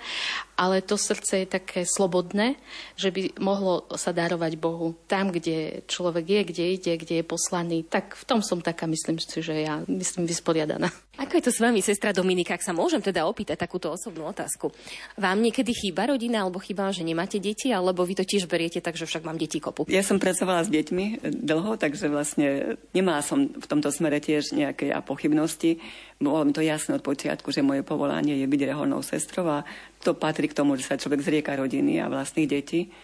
ale 0.58 0.82
to 0.82 0.98
srdce 0.98 1.38
je 1.38 1.46
také 1.46 1.86
slobodné, 1.86 2.58
že 2.98 3.14
by 3.14 3.38
mohlo 3.38 3.86
sa 3.94 4.10
darovať 4.10 4.58
Bohu 4.58 4.98
tam, 5.06 5.30
kde 5.30 5.86
človek 5.86 6.26
je, 6.26 6.40
kde 6.50 6.64
ide, 6.74 6.92
kde 6.98 7.14
je 7.22 7.24
poslaný. 7.24 7.86
Tak 7.86 8.18
v 8.18 8.24
tom 8.26 8.42
som 8.42 8.58
taká, 8.58 8.90
myslím 8.90 9.22
si, 9.22 9.38
že 9.38 9.54
ja 9.54 9.86
myslím 9.86 10.26
vysporiadaná. 10.26 10.90
Ako 11.18 11.34
je 11.34 11.50
to 11.50 11.52
s 11.52 11.58
vami, 11.58 11.82
sestra 11.82 12.14
Dominika, 12.14 12.54
ak 12.54 12.62
sa 12.62 12.70
môžem 12.70 13.02
teda 13.02 13.26
opýtať 13.26 13.58
takúto 13.58 13.90
osobnú 13.90 14.30
otázku? 14.30 14.70
Vám 15.18 15.42
niekedy 15.42 15.74
chýba 15.74 16.06
rodina, 16.06 16.46
alebo 16.46 16.62
chýba, 16.62 16.94
že 16.94 17.02
nemáte 17.02 17.42
deti, 17.42 17.74
alebo 17.74 18.06
vy 18.06 18.22
to 18.22 18.22
tiež 18.22 18.46
beriete 18.46 18.78
tak, 18.78 18.94
že 18.94 19.02
však 19.02 19.26
mám 19.26 19.34
deti 19.34 19.58
kopu? 19.58 19.82
Ja 19.90 20.06
som 20.06 20.22
pracovala 20.22 20.62
s 20.62 20.70
deťmi 20.70 21.26
dlho, 21.42 21.74
takže 21.74 22.06
vlastne 22.06 22.78
nemala 22.94 23.26
som 23.26 23.50
v 23.50 23.66
tomto 23.66 23.90
smere 23.90 24.22
tiež 24.22 24.54
nejaké 24.54 24.94
pochybnosti. 25.02 25.82
Bolo 26.22 26.46
mi 26.46 26.54
to 26.54 26.62
jasné 26.62 26.94
od 26.94 27.02
počiatku, 27.02 27.50
že 27.50 27.66
moje 27.66 27.82
povolanie 27.82 28.38
je 28.38 28.46
byť 28.46 28.60
reholnou 28.70 29.02
sestrou 29.02 29.50
a 29.50 29.66
to 30.06 30.14
patrí 30.14 30.46
k 30.46 30.54
tomu, 30.54 30.78
že 30.78 30.86
sa 30.86 30.94
človek 30.94 31.18
zrieka 31.18 31.58
rodiny 31.58 31.98
a 31.98 32.06
vlastných 32.06 32.46
detí. 32.46 32.94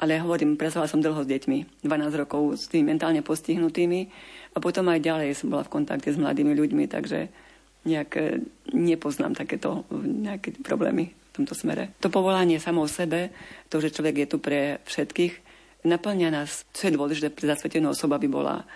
Ale 0.00 0.16
ja 0.16 0.24
hovorím, 0.24 0.56
pracovala 0.56 0.88
som 0.88 1.04
dlho 1.04 1.20
s 1.20 1.28
deťmi, 1.28 1.84
12 1.84 2.22
rokov 2.22 2.56
s 2.56 2.72
tými 2.72 2.96
mentálne 2.96 3.20
postihnutými 3.20 4.00
a 4.54 4.62
potom 4.62 4.88
aj 4.88 5.04
ďalej 5.04 5.36
som 5.36 5.52
bola 5.52 5.68
v 5.68 5.74
kontakte 5.74 6.08
s 6.08 6.16
mladými 6.16 6.56
ľuďmi, 6.56 6.86
takže 6.88 7.28
nejak 7.88 8.10
e, 8.20 8.44
nepoznám 8.76 9.32
takéto 9.32 9.88
nejaké 9.96 10.52
problémy 10.60 11.16
v 11.16 11.30
tomto 11.32 11.56
smere. 11.56 11.96
To 12.04 12.12
povolanie 12.12 12.60
samo 12.60 12.84
o 12.84 12.90
sebe, 12.90 13.32
to, 13.72 13.80
že 13.80 13.96
človek 13.96 14.24
je 14.24 14.28
tu 14.28 14.36
pre 14.36 14.84
všetkých, 14.84 15.34
naplňa 15.88 16.28
nás, 16.28 16.68
čo 16.76 16.90
je 16.90 16.96
dôležité 16.98 17.32
pre 17.32 17.48
zasvetenú 17.48 17.96
osobu, 17.96 18.20
aby 18.20 18.28
bola 18.28 18.66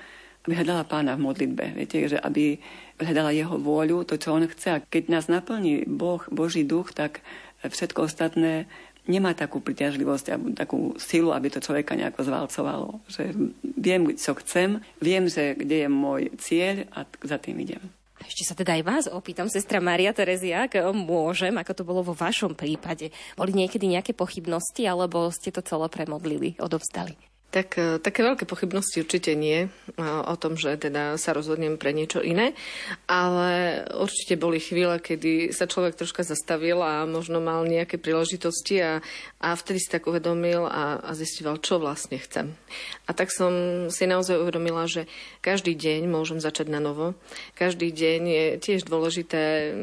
aby 0.42 0.58
hľadala 0.58 0.82
pána 0.82 1.14
v 1.14 1.22
modlitbe, 1.22 1.78
viete, 1.78 2.02
že 2.10 2.18
aby 2.18 2.58
hľadala 2.98 3.30
jeho 3.30 3.62
vôľu, 3.62 4.02
to, 4.02 4.18
čo 4.18 4.34
on 4.34 4.42
chce. 4.50 4.68
A 4.74 4.82
keď 4.82 5.02
nás 5.06 5.30
naplní 5.30 5.86
Boh, 5.86 6.18
Boží 6.34 6.66
duch, 6.66 6.90
tak 6.90 7.22
všetko 7.62 8.10
ostatné 8.10 8.66
nemá 9.06 9.34
takú 9.38 9.62
priťažlivosť 9.62 10.26
a 10.34 10.36
takú 10.54 10.98
silu, 10.98 11.30
aby 11.30 11.46
to 11.50 11.62
človeka 11.62 11.94
nejako 11.94 12.26
zvalcovalo. 12.26 12.88
Že 13.06 13.54
viem, 13.62 14.02
čo 14.18 14.34
chcem, 14.38 14.82
viem, 14.98 15.30
že 15.30 15.54
kde 15.58 15.86
je 15.86 15.88
môj 15.90 16.34
cieľ 16.38 16.90
a 16.94 17.06
za 17.22 17.38
tým 17.38 17.62
idem. 17.62 17.82
Ešte 18.26 18.42
sa 18.46 18.54
teda 18.54 18.78
aj 18.78 18.82
vás 18.86 19.04
opýtam, 19.10 19.50
sestra 19.50 19.82
Maria 19.82 20.14
Terezia, 20.14 20.66
ak 20.68 20.78
môžem, 20.94 21.54
ako 21.58 21.72
to 21.74 21.82
bolo 21.82 22.00
vo 22.06 22.14
vašom 22.14 22.54
prípade. 22.54 23.10
Boli 23.34 23.52
niekedy 23.54 23.88
nejaké 23.90 24.12
pochybnosti, 24.14 24.86
alebo 24.86 25.30
ste 25.34 25.50
to 25.50 25.64
celé 25.64 25.90
premodlili, 25.90 26.54
odovzdali? 26.62 27.31
Tak 27.52 27.68
e, 27.76 28.00
také 28.00 28.24
veľké 28.24 28.48
pochybnosti 28.48 29.04
určite 29.04 29.36
nie 29.36 29.68
e, 29.68 30.00
o 30.00 30.32
tom, 30.40 30.56
že 30.56 30.72
teda 30.80 31.20
sa 31.20 31.36
rozhodnem 31.36 31.76
pre 31.76 31.92
niečo 31.92 32.24
iné, 32.24 32.56
ale 33.04 33.84
určite 33.92 34.40
boli 34.40 34.56
chvíle, 34.56 34.96
kedy 34.96 35.52
sa 35.52 35.68
človek 35.68 36.00
troška 36.00 36.24
zastavil 36.24 36.80
a 36.80 37.04
možno 37.04 37.44
mal 37.44 37.68
nejaké 37.68 38.00
príležitosti 38.00 38.80
a, 38.80 39.04
a 39.36 39.52
vtedy 39.52 39.84
si 39.84 39.92
tak 39.92 40.08
uvedomil 40.08 40.64
a, 40.64 41.04
a 41.04 41.10
zistoval, 41.12 41.60
čo 41.60 41.76
vlastne 41.76 42.16
chcem. 42.16 42.56
A 43.04 43.12
tak 43.12 43.28
som 43.28 43.52
si 43.92 44.08
naozaj 44.08 44.40
uvedomila, 44.40 44.88
že 44.88 45.04
každý 45.44 45.76
deň 45.76 46.08
môžem 46.08 46.40
začať 46.40 46.72
na 46.72 46.80
novo. 46.80 47.12
Každý 47.52 47.92
deň 47.92 48.20
je 48.32 48.44
tiež 48.64 48.88
dôležité 48.88 49.42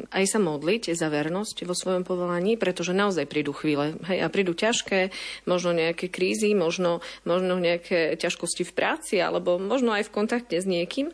aj 0.09 0.25
sa 0.25 0.41
modliť 0.41 0.97
za 0.97 1.05
vernosť 1.05 1.69
vo 1.69 1.77
svojom 1.77 2.01
povolaní, 2.01 2.57
pretože 2.57 2.97
naozaj 2.97 3.29
prídu 3.29 3.53
chvíle. 3.53 3.93
Hej, 4.09 4.25
a 4.25 4.27
prídu 4.33 4.57
ťažké, 4.57 5.13
možno 5.45 5.77
nejaké 5.77 6.09
krízy, 6.09 6.57
možno, 6.57 7.05
možno 7.29 7.58
nejaké 7.59 8.15
ťažkosti 8.17 8.63
v 8.65 8.75
práci 8.75 9.15
alebo 9.19 9.59
možno 9.59 9.93
aj 9.93 10.07
v 10.07 10.13
kontakte 10.15 10.55
s 10.57 10.65
niekým, 10.65 11.11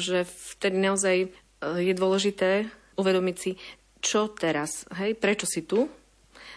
že 0.00 0.26
vtedy 0.58 0.76
naozaj 0.80 1.16
e, 1.24 1.28
je 1.84 1.94
dôležité 1.94 2.66
uvedomiť 2.98 3.36
si, 3.36 3.56
čo 4.04 4.28
teraz, 4.32 4.84
hej, 5.00 5.16
prečo 5.16 5.48
si 5.48 5.64
tu, 5.64 5.88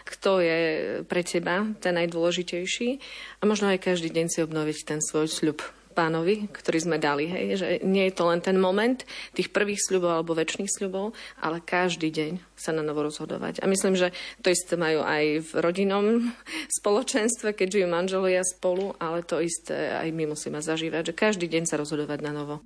kto 0.08 0.40
je 0.40 0.58
pre 1.04 1.20
teba 1.20 1.68
ten 1.84 1.92
najdôležitejší 1.96 2.88
a 3.40 3.42
možno 3.44 3.68
aj 3.68 3.84
každý 3.92 4.08
deň 4.08 4.26
si 4.32 4.38
obnoviť 4.40 4.78
ten 4.84 5.00
svoj 5.04 5.28
sľub 5.28 5.60
pánovi, 5.98 6.46
ktorý 6.54 6.78
sme 6.78 7.02
dali. 7.02 7.26
Hej, 7.26 7.44
že 7.58 7.68
nie 7.82 8.06
je 8.06 8.14
to 8.14 8.30
len 8.30 8.38
ten 8.38 8.54
moment 8.54 9.02
tých 9.34 9.50
prvých 9.50 9.82
sľubov 9.82 10.22
alebo 10.22 10.38
väčšných 10.38 10.70
sľubov, 10.70 11.18
ale 11.42 11.58
každý 11.58 12.14
deň 12.14 12.38
sa 12.54 12.70
na 12.70 12.86
novo 12.86 13.02
rozhodovať. 13.02 13.58
A 13.58 13.66
myslím, 13.66 13.98
že 13.98 14.14
to 14.38 14.54
isté 14.54 14.78
majú 14.78 15.02
aj 15.02 15.42
v 15.42 15.50
rodinnom 15.58 16.30
spoločenstve, 16.78 17.58
keď 17.58 17.82
žijú 17.82 17.86
manželia 17.90 18.46
spolu, 18.46 18.94
ale 19.02 19.26
to 19.26 19.42
isté 19.42 19.98
aj 19.98 20.14
my 20.14 20.30
musíme 20.30 20.62
zažívať, 20.62 21.10
že 21.10 21.18
každý 21.18 21.50
deň 21.50 21.66
sa 21.66 21.74
rozhodovať 21.82 22.22
na 22.22 22.30
novo. 22.30 22.62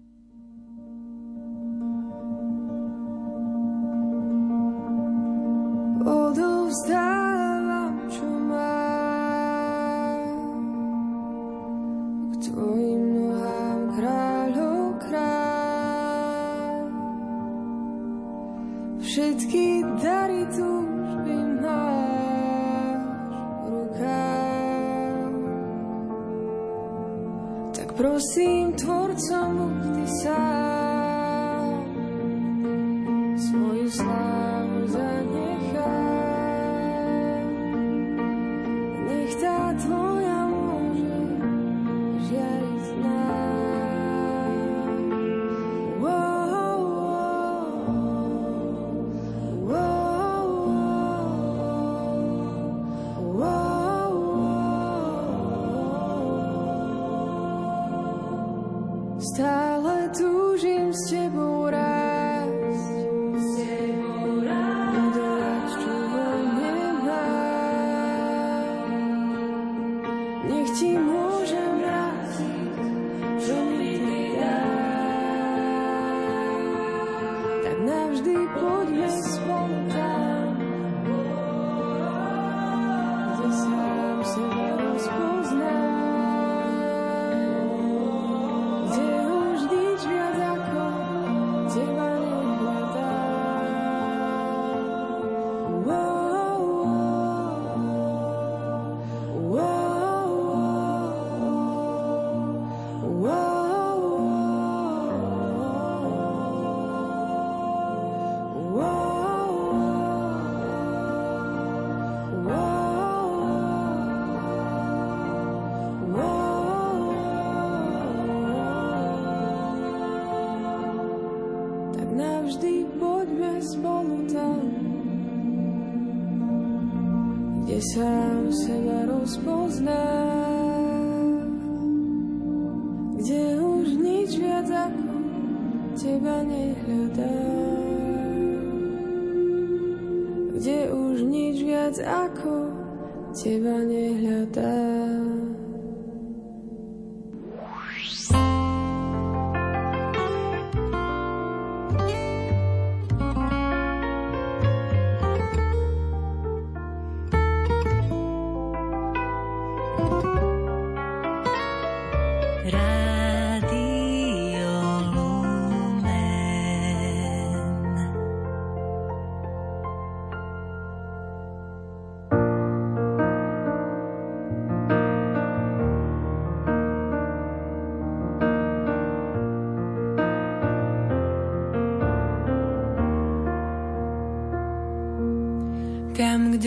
Odovzdávam, 6.03 7.32
Všetky 19.53 19.85
dary 20.01 20.49
túžby 20.49 21.37
máš 21.61 23.05
v 23.37 23.65
rukách. 23.69 25.33
Tak 27.77 27.89
prosím, 27.93 28.73
Tvorcom, 28.73 29.53
ty 29.93 30.09
sám 30.25 31.85
svoju 33.37 33.93
slávu. 33.93 34.42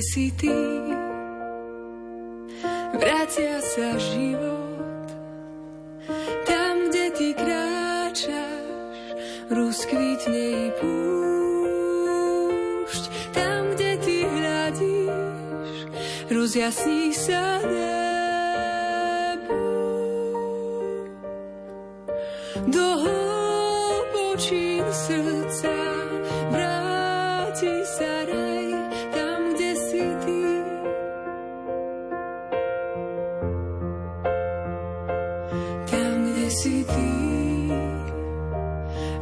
Tam, 0.00 0.77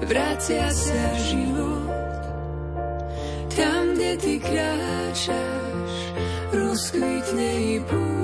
vracia 0.06 0.70
sa 0.70 1.04
život. 1.18 1.90
Tam, 3.50 3.94
kde 3.98 4.12
ty 4.16 4.34
kráčaš, 4.38 5.92
rozkvitne 6.54 7.50
i 7.74 7.76
púšť. 7.82 8.15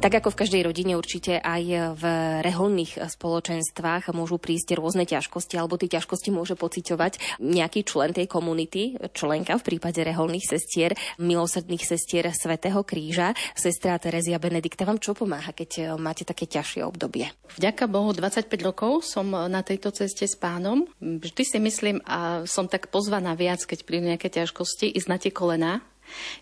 Tak 0.00 0.24
ako 0.24 0.32
v 0.32 0.40
každej 0.40 0.62
rodine 0.64 0.96
určite 0.96 1.36
aj 1.36 1.92
v 2.00 2.04
reholných 2.40 3.04
spoločenstvách 3.04 4.16
môžu 4.16 4.40
prísť 4.40 4.80
rôzne 4.80 5.04
ťažkosti, 5.04 5.60
alebo 5.60 5.76
tie 5.76 5.92
ťažkosti 5.92 6.32
môže 6.32 6.56
pociťovať 6.56 7.36
nejaký 7.36 7.84
člen 7.84 8.16
tej 8.16 8.24
komunity, 8.24 8.96
členka 9.12 9.60
v 9.60 9.66
prípade 9.68 10.00
reholných 10.00 10.56
sestier, 10.56 10.96
milosrdných 11.20 11.84
sestier 11.84 12.32
Svetého 12.32 12.80
kríža. 12.80 13.36
Sestra 13.52 14.00
Terezia 14.00 14.40
Benedikta 14.40 14.88
vám 14.88 15.04
čo 15.04 15.12
pomáha, 15.12 15.52
keď 15.52 16.00
máte 16.00 16.24
také 16.24 16.48
ťažšie 16.48 16.80
obdobie? 16.80 17.28
Vďaka 17.60 17.84
Bohu 17.84 18.16
25 18.16 18.48
rokov 18.64 19.04
som 19.04 19.28
na 19.28 19.60
tejto 19.60 19.92
ceste 19.92 20.24
s 20.24 20.32
pánom. 20.32 20.88
Vždy 21.04 21.44
si 21.44 21.58
myslím 21.60 22.00
a 22.08 22.48
som 22.48 22.64
tak 22.72 22.88
pozvaná 22.88 23.36
viac, 23.36 23.60
keď 23.68 23.84
prídu 23.84 24.08
nejaké 24.08 24.32
ťažkosti, 24.32 24.96
ísť 24.96 25.08
na 25.12 25.20
tie 25.20 25.28
kolená 25.28 25.84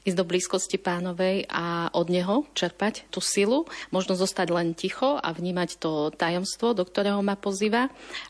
ísť 0.04 0.16
do 0.16 0.24
blízkosti 0.24 0.78
pánovej 0.80 1.46
a 1.50 1.92
od 1.92 2.08
neho 2.08 2.44
čerpať 2.52 3.08
tú 3.08 3.20
silu, 3.22 3.68
možno 3.94 4.14
zostať 4.18 4.48
len 4.50 4.72
ticho 4.72 5.16
a 5.18 5.28
vnímať 5.32 5.80
to 5.80 6.12
tajomstvo, 6.14 6.74
do 6.74 6.84
ktorého 6.84 7.20
ma 7.24 7.38
pozýva 7.38 7.88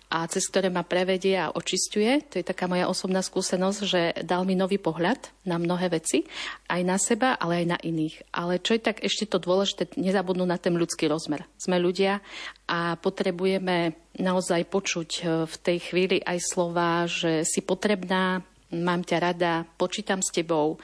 a 0.08 0.24
cez 0.26 0.48
ktoré 0.48 0.72
ma 0.72 0.82
prevedie 0.82 1.36
a 1.36 1.52
očistuje. 1.52 2.24
To 2.32 2.40
je 2.40 2.46
taká 2.46 2.64
moja 2.66 2.88
osobná 2.88 3.20
skúsenosť, 3.20 3.80
že 3.84 4.02
dal 4.24 4.48
mi 4.48 4.56
nový 4.56 4.80
pohľad 4.80 5.20
na 5.44 5.60
mnohé 5.60 5.92
veci, 5.92 6.24
aj 6.68 6.80
na 6.84 6.96
seba, 6.96 7.36
ale 7.36 7.64
aj 7.64 7.66
na 7.66 7.78
iných. 7.80 8.32
Ale 8.32 8.60
čo 8.60 8.76
je 8.76 8.84
tak 8.84 9.04
ešte 9.04 9.28
to 9.28 9.40
dôležité, 9.40 9.96
nezabudnú 9.96 10.44
na 10.48 10.56
ten 10.56 10.76
ľudský 10.76 11.08
rozmer. 11.08 11.44
Sme 11.60 11.76
ľudia 11.80 12.20
a 12.68 12.96
potrebujeme 13.00 13.96
naozaj 14.18 14.66
počuť 14.68 15.10
v 15.46 15.54
tej 15.62 15.78
chvíli 15.78 16.18
aj 16.20 16.38
slova, 16.42 17.06
že 17.08 17.46
si 17.46 17.62
potrebná, 17.62 18.42
mám 18.74 19.00
ťa 19.00 19.18
rada, 19.20 19.64
počítam 19.80 20.20
s 20.20 20.28
tebou, 20.28 20.76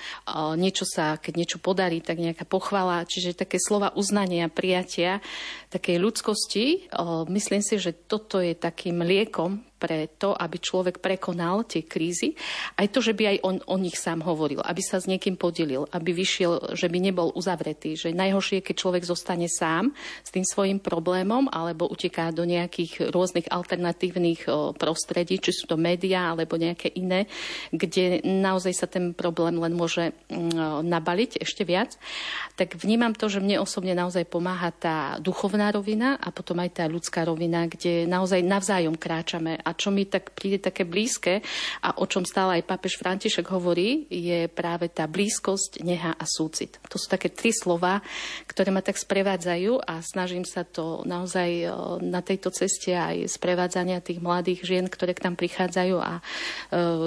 niečo 0.56 0.88
sa, 0.88 1.20
keď 1.20 1.32
niečo 1.36 1.58
podarí, 1.60 2.00
tak 2.00 2.16
nejaká 2.16 2.48
pochvala, 2.48 3.04
čiže 3.04 3.36
také 3.36 3.60
slova 3.60 3.92
uznania, 3.92 4.48
prijatia, 4.48 5.20
takej 5.68 6.00
ľudskosti. 6.00 6.88
Myslím 7.28 7.60
si, 7.60 7.76
že 7.76 7.92
toto 7.92 8.40
je 8.40 8.56
takým 8.56 9.04
liekom 9.04 9.60
pre 9.78 10.08
to, 10.16 10.32
aby 10.32 10.56
človek 10.56 11.04
prekonal 11.04 11.68
tie 11.68 11.84
krízy. 11.84 12.32
Aj 12.80 12.88
to, 12.88 13.04
že 13.04 13.12
by 13.12 13.36
aj 13.36 13.38
on 13.44 13.56
o 13.68 13.76
nich 13.76 14.00
sám 14.00 14.24
hovoril, 14.24 14.64
aby 14.64 14.80
sa 14.80 14.96
s 14.96 15.10
niekým 15.10 15.36
podelil, 15.36 15.84
aby 15.92 16.16
vyšiel, 16.16 16.72
že 16.72 16.88
by 16.88 16.98
nebol 17.02 17.28
uzavretý. 17.36 17.98
Že 17.98 18.16
najhoršie 18.16 18.54
je, 18.60 18.66
keď 18.70 18.76
človek 18.78 19.04
zostane 19.04 19.50
sám 19.50 19.92
s 20.22 20.30
tým 20.30 20.46
svojim 20.46 20.78
problémom 20.78 21.50
alebo 21.50 21.90
uteká 21.90 22.30
do 22.30 22.46
nejakých 22.46 23.10
rôznych 23.10 23.50
alternatívnych 23.50 24.46
prostredí, 24.78 25.42
či 25.42 25.50
sú 25.50 25.66
to 25.66 25.76
médiá 25.76 26.32
alebo 26.32 26.54
nejaké 26.54 26.88
iné, 26.94 27.26
kde 27.74 28.22
naozaj 28.22 28.72
sa 28.72 28.86
ten 28.86 29.10
problém 29.12 29.58
len 29.58 29.74
môže 29.74 30.14
mm, 30.30 30.86
nabaliť 30.86 31.42
ešte 31.42 31.66
viac. 31.66 31.98
Tak 32.54 32.78
vnímam 32.78 33.12
to, 33.12 33.26
že 33.26 33.42
mne 33.42 33.60
osobne 33.60 33.92
naozaj 33.92 34.24
pomáha 34.30 34.70
tá 34.70 34.96
duchovná 35.18 35.74
rovina 35.74 36.14
a 36.20 36.30
potom 36.30 36.62
aj 36.62 36.70
tá 36.78 36.84
ľudská 36.86 37.26
rovina, 37.26 37.66
kde 37.66 38.06
naozaj 38.06 38.40
navzájom 38.44 38.94
kráčame 38.94 39.58
a 39.64 39.72
čo 39.72 39.88
mi 39.88 40.04
tak 40.04 40.36
príde 40.36 40.60
také 40.60 40.84
blízke 40.84 41.40
a 41.80 41.96
o 41.96 42.04
čom 42.04 42.28
stále 42.28 42.60
aj 42.60 42.68
pápež 42.68 43.00
František 43.00 43.48
hovorí, 43.48 44.04
je 44.12 44.46
práve 44.52 44.92
tá 44.92 45.08
blízkosť, 45.08 45.80
neha 45.80 46.12
a 46.12 46.24
súcit. 46.28 46.76
To 46.92 47.00
sú 47.00 47.08
také 47.08 47.32
tri 47.32 47.50
slova, 47.50 48.04
ktoré 48.44 48.68
ma 48.68 48.84
tak 48.84 49.00
sprevádzajú 49.00 49.80
a 49.80 50.04
snažím 50.04 50.44
sa 50.44 50.62
to 50.62 51.00
naozaj 51.08 51.48
e, 51.48 51.66
na 52.04 52.20
tejto 52.20 52.52
ceste 52.52 52.92
aj 52.92 53.24
sprevádzania 53.26 54.04
tých 54.04 54.20
mladých 54.20 54.62
žien, 54.68 54.86
ktoré 54.86 55.16
k 55.16 55.24
nám 55.24 55.40
prichádzajú 55.40 55.96
a 55.98 56.20
e, 56.20 56.22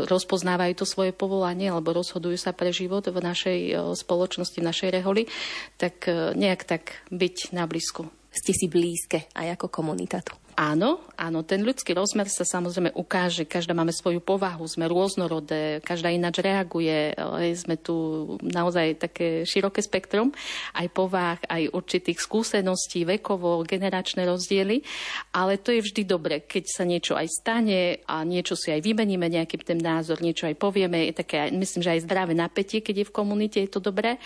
rozpoznávajú 0.09 0.73
to 0.81 0.85
svoje 0.89 1.13
povolanie 1.13 1.69
alebo 1.69 1.93
rozhodujú 1.93 2.35
sa 2.35 2.51
pre 2.51 2.73
život 2.73 3.05
v 3.05 3.21
našej 3.21 3.59
e, 3.69 3.73
spoločnosti, 3.93 4.57
v 4.57 4.67
našej 4.67 4.89
reholi, 4.89 5.29
tak 5.77 6.09
nejak 6.33 6.65
tak 6.65 7.05
byť 7.13 7.53
na 7.53 7.69
blízku. 7.69 8.09
Ste 8.31 8.53
si 8.53 8.65
blízke 8.69 9.29
aj 9.33 9.57
ako 9.57 9.67
komunita. 9.69 10.21
Áno, 10.57 11.05
áno, 11.13 11.45
ten 11.45 11.61
ľudský 11.61 11.93
rozmer 11.93 12.25
sa 12.33 12.41
samozrejme 12.41 12.89
ukáže, 12.97 13.45
každá 13.45 13.77
máme 13.77 13.93
svoju 13.93 14.17
povahu, 14.25 14.65
sme 14.65 14.89
rôznorodé, 14.89 15.85
každá 15.85 16.09
ináč 16.09 16.41
reaguje, 16.41 17.13
sme 17.53 17.77
tu 17.77 18.25
naozaj 18.41 18.97
také 18.97 19.45
široké 19.45 19.85
spektrum, 19.85 20.33
aj 20.73 20.89
povah, 20.89 21.37
aj 21.45 21.69
určitých 21.77 22.17
skúseností, 22.17 23.05
vekovo, 23.05 23.61
generačné 23.69 24.25
rozdiely, 24.25 24.81
ale 25.29 25.61
to 25.61 25.77
je 25.77 25.85
vždy 25.85 26.09
dobre, 26.09 26.41
keď 26.49 26.63
sa 26.65 26.89
niečo 26.89 27.13
aj 27.13 27.29
stane 27.29 28.01
a 28.09 28.25
niečo 28.25 28.57
si 28.57 28.73
aj 28.73 28.81
vymeníme, 28.81 29.29
nejaký 29.29 29.61
ten 29.61 29.77
názor, 29.77 30.25
niečo 30.25 30.49
aj 30.49 30.57
povieme, 30.57 31.05
je 31.13 31.21
také, 31.21 31.53
myslím, 31.53 31.85
že 31.85 32.01
aj 32.01 32.09
zdravé 32.09 32.33
napätie, 32.33 32.81
keď 32.81 33.05
je 33.05 33.09
v 33.09 33.13
komunite, 33.13 33.61
je 33.61 33.69
to 33.69 33.77
dobré, 33.77 34.17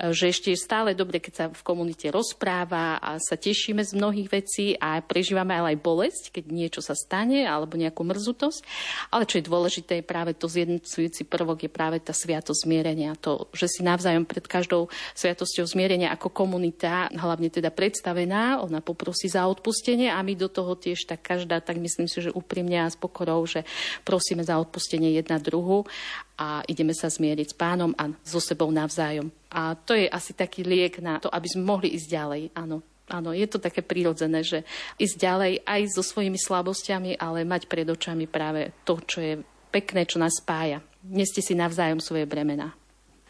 že 0.00 0.32
ešte 0.32 0.48
je 0.48 0.64
stále 0.64 0.96
dobre, 0.96 1.20
keď 1.20 1.32
sa 1.36 1.44
v 1.52 1.60
komunite 1.60 2.08
rozpráva 2.08 2.96
a 3.04 3.20
sa 3.20 3.36
tešíme 3.36 3.84
z 3.84 3.92
mnohých 4.00 4.32
vecí 4.32 4.72
a 4.80 5.04
prežívame 5.04 5.52
ale 5.52 5.73
aj 5.73 5.73
bolesť, 5.78 6.34
keď 6.34 6.44
niečo 6.50 6.80
sa 6.80 6.96
stane, 6.96 7.46
alebo 7.46 7.78
nejakú 7.78 8.02
mrzutosť. 8.02 8.60
Ale 9.10 9.28
čo 9.28 9.38
je 9.38 9.48
dôležité, 9.48 9.92
je 10.00 10.06
práve 10.06 10.32
to 10.34 10.50
zjednocujúci 10.50 11.26
prvok, 11.26 11.66
je 11.66 11.70
práve 11.72 11.98
tá 12.00 12.14
sviatosť 12.16 12.66
zmierenia. 12.66 13.16
To, 13.22 13.50
že 13.54 13.68
si 13.70 13.80
navzájom 13.84 14.26
pred 14.26 14.44
každou 14.46 14.88
sviatosťou 15.14 15.64
zmierenia 15.66 16.14
ako 16.14 16.30
komunita, 16.30 17.10
hlavne 17.14 17.48
teda 17.50 17.70
predstavená, 17.74 18.62
ona 18.62 18.80
poprosí 18.80 19.30
za 19.30 19.46
odpustenie 19.46 20.10
a 20.10 20.20
my 20.22 20.34
do 20.34 20.48
toho 20.50 20.74
tiež 20.78 21.06
tak 21.06 21.22
každá, 21.24 21.60
tak 21.60 21.78
myslím 21.78 22.06
si, 22.06 22.24
že 22.24 22.34
úprimne 22.34 22.84
a 22.84 22.90
s 22.90 22.98
pokorou, 22.98 23.44
že 23.44 23.66
prosíme 24.02 24.42
za 24.42 24.58
odpustenie 24.60 25.14
jedna 25.14 25.38
druhu 25.38 25.84
a 26.34 26.66
ideme 26.66 26.94
sa 26.94 27.06
zmieriť 27.06 27.54
s 27.54 27.58
pánom 27.58 27.94
a 27.94 28.10
so 28.26 28.42
sebou 28.42 28.70
navzájom. 28.74 29.30
A 29.54 29.78
to 29.78 29.94
je 29.94 30.10
asi 30.10 30.34
taký 30.34 30.66
liek 30.66 30.98
na 30.98 31.22
to, 31.22 31.30
aby 31.30 31.46
sme 31.46 31.62
mohli 31.62 31.94
ísť 31.94 32.08
ďalej. 32.10 32.42
Áno. 32.58 32.93
Áno, 33.04 33.36
je 33.36 33.44
to 33.44 33.60
také 33.60 33.84
prirodzené, 33.84 34.40
že 34.40 34.64
ísť 34.96 35.16
ďalej 35.20 35.52
aj 35.68 35.80
so 35.92 36.00
svojimi 36.00 36.40
slabosťami, 36.40 37.20
ale 37.20 37.44
mať 37.44 37.68
pred 37.68 37.84
očami 37.84 38.24
práve 38.24 38.72
to, 38.88 38.96
čo 39.04 39.20
je 39.20 39.34
pekné, 39.68 40.08
čo 40.08 40.16
nás 40.16 40.40
spája. 40.40 40.80
Neste 41.04 41.44
si 41.44 41.52
navzájom 41.52 42.00
svoje 42.00 42.24
bremená. 42.24 42.72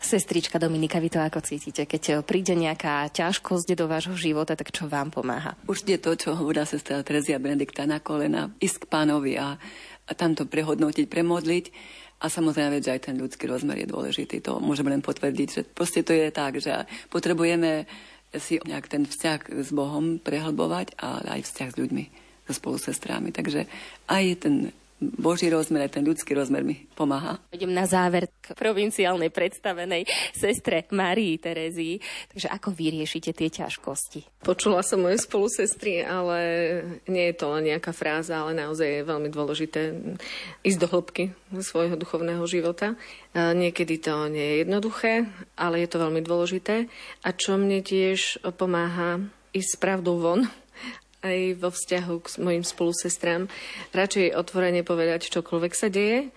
Sestrička 0.04 0.60
Dominika, 0.60 1.00
vy 1.00 1.08
to 1.08 1.16
ako 1.16 1.40
cítite? 1.40 1.88
Keď 1.88 2.28
príde 2.28 2.52
nejaká 2.52 3.08
ťažkosť 3.08 3.72
do 3.72 3.88
vášho 3.88 4.12
života, 4.14 4.52
tak 4.52 4.68
čo 4.68 4.84
vám 4.84 5.08
pomáha? 5.08 5.56
Určite 5.64 5.96
to, 6.04 6.12
čo 6.12 6.36
hovorila 6.36 6.68
sestra 6.68 7.00
Trezia 7.00 7.40
Benedikta 7.40 7.88
na 7.88 8.04
kolena, 8.04 8.52
ísť 8.60 8.84
k 8.84 8.90
pánovi 8.92 9.40
a, 9.40 9.56
a 10.04 10.12
tam 10.12 10.36
to 10.36 10.44
prehodnotiť, 10.44 11.08
premodliť. 11.08 11.64
A 12.20 12.28
samozrejme, 12.28 12.84
že 12.84 12.92
aj 12.92 13.10
ten 13.10 13.16
ľudský 13.16 13.48
rozmer 13.48 13.80
je 13.80 13.90
dôležitý. 13.90 14.44
To 14.44 14.60
môžeme 14.60 14.92
len 14.92 15.00
potvrdiť, 15.00 15.48
že 15.48 15.60
proste 15.64 16.04
to 16.04 16.12
je 16.12 16.28
tak, 16.28 16.60
že 16.60 16.84
potrebujeme 17.08 17.88
si 18.38 18.62
nejak 18.62 18.86
ten 18.90 19.02
vzťah 19.04 19.40
s 19.62 19.70
Bohom 19.74 20.22
prehlbovať, 20.22 20.98
ale 20.98 21.40
aj 21.40 21.50
vzťah 21.50 21.68
s 21.70 21.78
ľuďmi, 21.80 22.04
so 22.48 22.52
spolusestrami. 22.52 23.32
Takže 23.32 23.66
aj 24.10 24.24
ten 24.44 24.54
Boží 25.02 25.50
rozmer, 25.50 25.84
aj 25.84 26.00
ten 26.00 26.06
ľudský 26.06 26.32
rozmer 26.38 26.62
mi 26.64 26.86
pomáha. 26.94 27.36
Idem 27.50 27.74
na 27.74 27.84
záver 27.84 28.30
k 28.40 28.54
provinciálnej 28.56 29.28
predstavenej 29.28 30.06
sestre 30.32 30.86
Marii 30.94 31.36
Terezii. 31.36 32.00
Takže 32.32 32.48
ako 32.48 32.72
vy 32.72 33.02
riešite 33.02 33.34
tie 33.34 33.50
ťažkosti? 33.52 34.46
Počula 34.46 34.80
som 34.86 35.02
moje 35.04 35.20
spolusestry, 35.20 36.06
ale 36.06 36.38
nie 37.10 37.28
je 37.28 37.36
to 37.36 37.52
len 37.52 37.74
nejaká 37.74 37.90
fráza, 37.90 38.38
ale 38.46 38.56
naozaj 38.56 39.02
je 39.02 39.10
veľmi 39.10 39.28
dôležité 39.28 39.80
ísť 40.62 40.78
do 40.78 40.86
hĺbky 40.88 41.24
svojho 41.58 41.98
duchovného 41.98 42.46
života. 42.48 42.96
Niekedy 43.34 43.98
to 43.98 44.30
nie 44.30 44.46
je 44.46 44.56
jednoduché, 44.64 45.26
ale 45.58 45.84
je 45.84 45.88
to 45.90 46.00
veľmi 46.00 46.22
dôležité. 46.22 46.86
A 47.26 47.28
čo 47.34 47.58
mne 47.60 47.82
tiež 47.84 48.40
pomáha 48.56 49.20
ísť 49.52 49.70
s 49.74 49.80
pravdou 49.82 50.18
von, 50.22 50.40
aj 51.24 51.56
vo 51.56 51.72
vzťahu 51.72 52.14
k 52.20 52.26
mojim 52.44 52.64
spolusestrám. 52.64 53.48
Radšej 53.96 54.36
otvorene 54.36 54.84
povedať, 54.84 55.32
čokoľvek 55.32 55.72
sa 55.72 55.88
deje, 55.88 56.28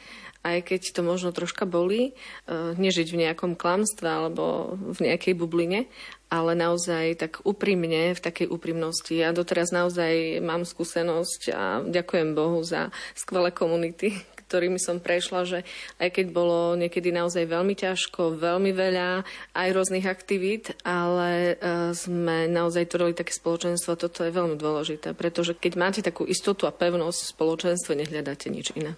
aj 0.47 0.63
keď 0.63 0.81
to 0.95 1.01
možno 1.03 1.35
troška 1.35 1.67
bolí, 1.67 2.15
e, 2.47 2.73
nežiť 2.79 3.07
v 3.11 3.21
nejakom 3.27 3.59
klamstve 3.59 4.07
alebo 4.07 4.73
v 4.79 5.11
nejakej 5.11 5.35
bubline, 5.35 5.91
ale 6.31 6.51
naozaj 6.55 7.19
tak 7.19 7.43
úprimne, 7.43 8.15
v 8.15 8.23
takej 8.23 8.47
úprimnosti. 8.47 9.11
Ja 9.11 9.35
doteraz 9.35 9.75
naozaj 9.75 10.39
mám 10.39 10.63
skúsenosť 10.63 11.41
a 11.51 11.63
ďakujem 11.83 12.31
Bohu 12.31 12.63
za 12.63 12.95
skvelé 13.11 13.51
komunity, 13.51 14.15
ktorými 14.47 14.79
som 14.79 15.03
prešla, 15.03 15.43
že 15.43 15.59
aj 15.99 16.09
keď 16.15 16.25
bolo 16.31 16.79
niekedy 16.79 17.11
naozaj 17.11 17.43
veľmi 17.45 17.75
ťažko, 17.75 18.39
veľmi 18.39 18.71
veľa 18.71 19.27
aj 19.53 19.67
rôznych 19.75 20.07
aktivít, 20.07 20.71
ale 20.87 21.59
e, 21.59 21.91
sme 21.91 22.47
naozaj 22.47 22.87
tvorili 22.87 23.13
také 23.13 23.35
spoločenstvo. 23.35 23.99
Toto 23.99 24.23
je 24.23 24.31
veľmi 24.31 24.55
dôležité, 24.55 25.11
pretože 25.11 25.53
keď 25.53 25.73
máte 25.75 25.99
takú 25.99 26.23
istotu 26.23 26.63
a 26.65 26.71
pevnosť 26.71 27.19
v 27.19 27.33
spoločenstve, 27.35 27.91
nehľadáte 27.99 28.47
nič 28.47 28.71
iné. 28.73 28.95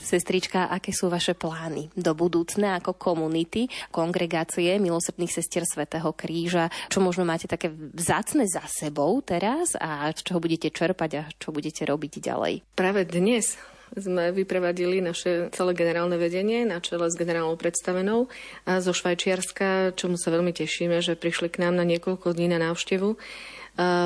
Sestrička, 0.00 0.72
aké 0.72 0.96
sú 0.96 1.12
vaše 1.12 1.36
plány 1.36 1.92
do 1.92 2.16
budúcna 2.16 2.80
ako 2.80 2.96
komunity, 2.96 3.68
kongregácie 3.92 4.80
milosrdných 4.80 5.28
sestier 5.28 5.68
Svetého 5.68 6.08
kríža? 6.16 6.72
Čo 6.88 7.04
možno 7.04 7.28
máte 7.28 7.44
také 7.44 7.68
vzácne 7.68 8.48
za 8.48 8.64
sebou 8.64 9.20
teraz 9.20 9.76
a 9.76 10.08
z 10.16 10.24
čoho 10.24 10.40
budete 10.40 10.72
čerpať 10.72 11.10
a 11.20 11.22
čo 11.36 11.52
budete 11.52 11.84
robiť 11.84 12.16
ďalej? 12.16 12.64
Práve 12.72 13.04
dnes 13.04 13.60
sme 13.96 14.30
vyprevadili 14.30 15.02
naše 15.02 15.50
celé 15.50 15.72
generálne 15.74 16.14
vedenie 16.14 16.62
na 16.62 16.78
čele 16.78 17.10
s 17.10 17.18
generálnou 17.18 17.58
predstavenou 17.58 18.30
a 18.68 18.78
zo 18.78 18.94
Švajčiarska, 18.94 19.98
čomu 19.98 20.14
sa 20.14 20.30
veľmi 20.30 20.54
tešíme, 20.54 21.02
že 21.02 21.18
prišli 21.18 21.50
k 21.50 21.66
nám 21.66 21.78
na 21.78 21.84
niekoľko 21.86 22.34
dní 22.36 22.46
na 22.50 22.58
návštevu. 22.60 23.18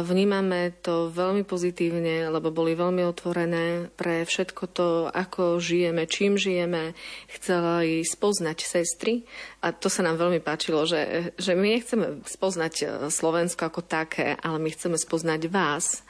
Vnímame 0.05 0.77
to 0.87 1.11
veľmi 1.11 1.43
pozitívne, 1.43 2.31
lebo 2.31 2.55
boli 2.55 2.79
veľmi 2.79 3.03
otvorené 3.11 3.91
pre 3.97 4.23
všetko 4.23 4.63
to, 4.71 4.89
ako 5.11 5.59
žijeme, 5.59 6.07
čím 6.07 6.39
žijeme. 6.39 6.95
Chceli 7.27 8.07
spoznať 8.07 8.59
sestry 8.63 9.27
a 9.65 9.75
to 9.75 9.91
sa 9.91 10.07
nám 10.07 10.21
veľmi 10.21 10.39
páčilo, 10.45 10.87
že, 10.87 11.33
že 11.41 11.59
my 11.59 11.81
nechceme 11.81 12.23
spoznať 12.23 13.09
Slovensko 13.11 13.67
ako 13.67 13.83
také, 13.83 14.39
ale 14.39 14.63
my 14.63 14.71
chceme 14.71 14.95
spoznať 14.95 15.51
vás 15.51 16.07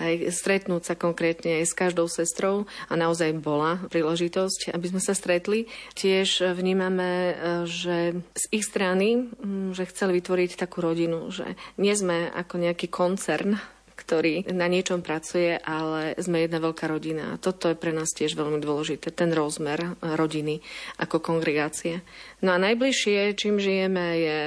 aj 0.00 0.30
stretnúť 0.34 0.82
sa 0.82 0.94
konkrétne 0.98 1.62
aj 1.62 1.70
s 1.70 1.74
každou 1.74 2.10
sestrou 2.10 2.66
a 2.90 2.94
naozaj 2.98 3.36
bola 3.38 3.78
príležitosť, 3.90 4.74
aby 4.74 4.86
sme 4.90 5.00
sa 5.02 5.14
stretli. 5.14 5.70
Tiež 5.94 6.54
vnímame, 6.54 7.34
že 7.68 8.18
z 8.34 8.44
ich 8.50 8.66
strany, 8.66 9.30
že 9.70 9.86
chceli 9.90 10.18
vytvoriť 10.18 10.58
takú 10.58 10.82
rodinu, 10.82 11.30
že 11.30 11.54
nie 11.78 11.94
sme 11.94 12.30
ako 12.30 12.58
nejaký 12.58 12.90
koncern, 12.90 13.58
ktorý 13.94 14.50
na 14.50 14.66
niečom 14.66 15.00
pracuje, 15.00 15.54
ale 15.62 16.18
sme 16.18 16.42
jedna 16.42 16.58
veľká 16.58 16.90
rodina. 16.90 17.34
A 17.34 17.40
toto 17.40 17.70
je 17.70 17.78
pre 17.78 17.94
nás 17.94 18.10
tiež 18.10 18.34
veľmi 18.34 18.58
dôležité, 18.58 19.14
ten 19.14 19.30
rozmer 19.30 19.94
rodiny 20.02 20.60
ako 20.98 21.22
kongregácie. 21.22 22.02
No 22.44 22.52
a 22.52 22.60
najbližšie, 22.60 23.38
čím 23.38 23.62
žijeme, 23.62 24.06
je 24.20 24.38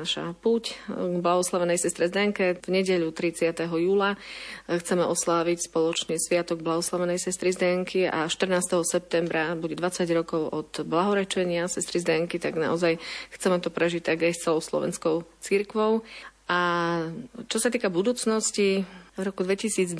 naša 0.00 0.34
púť 0.40 0.74
k 0.88 1.16
blahoslavenej 1.22 1.78
sestre 1.78 2.10
Zdenke. 2.10 2.58
V 2.58 2.68
nedeľu 2.72 3.14
30. 3.14 3.54
júla 3.70 4.18
chceme 4.66 5.04
osláviť 5.06 5.70
spoločný 5.70 6.18
sviatok 6.18 6.64
blahoslavenej 6.64 7.22
sestry 7.22 7.54
Zdenky 7.54 8.08
a 8.08 8.26
14. 8.26 8.82
septembra 8.82 9.54
bude 9.54 9.78
20 9.78 10.08
rokov 10.16 10.42
od 10.50 10.70
blahorečenia 10.82 11.70
sestry 11.70 12.02
Zdenky, 12.02 12.42
tak 12.42 12.58
naozaj 12.58 12.98
chceme 13.30 13.60
to 13.62 13.70
prežiť 13.70 14.02
tak 14.02 14.26
aj 14.26 14.32
s 14.34 14.42
celou 14.42 14.58
slovenskou 14.64 15.22
církvou. 15.38 16.02
A 16.46 16.58
čo 17.50 17.58
sa 17.58 17.74
týka 17.74 17.90
budúcnosti, 17.90 18.86
v 19.16 19.24
roku 19.24 19.42
2027 19.42 19.96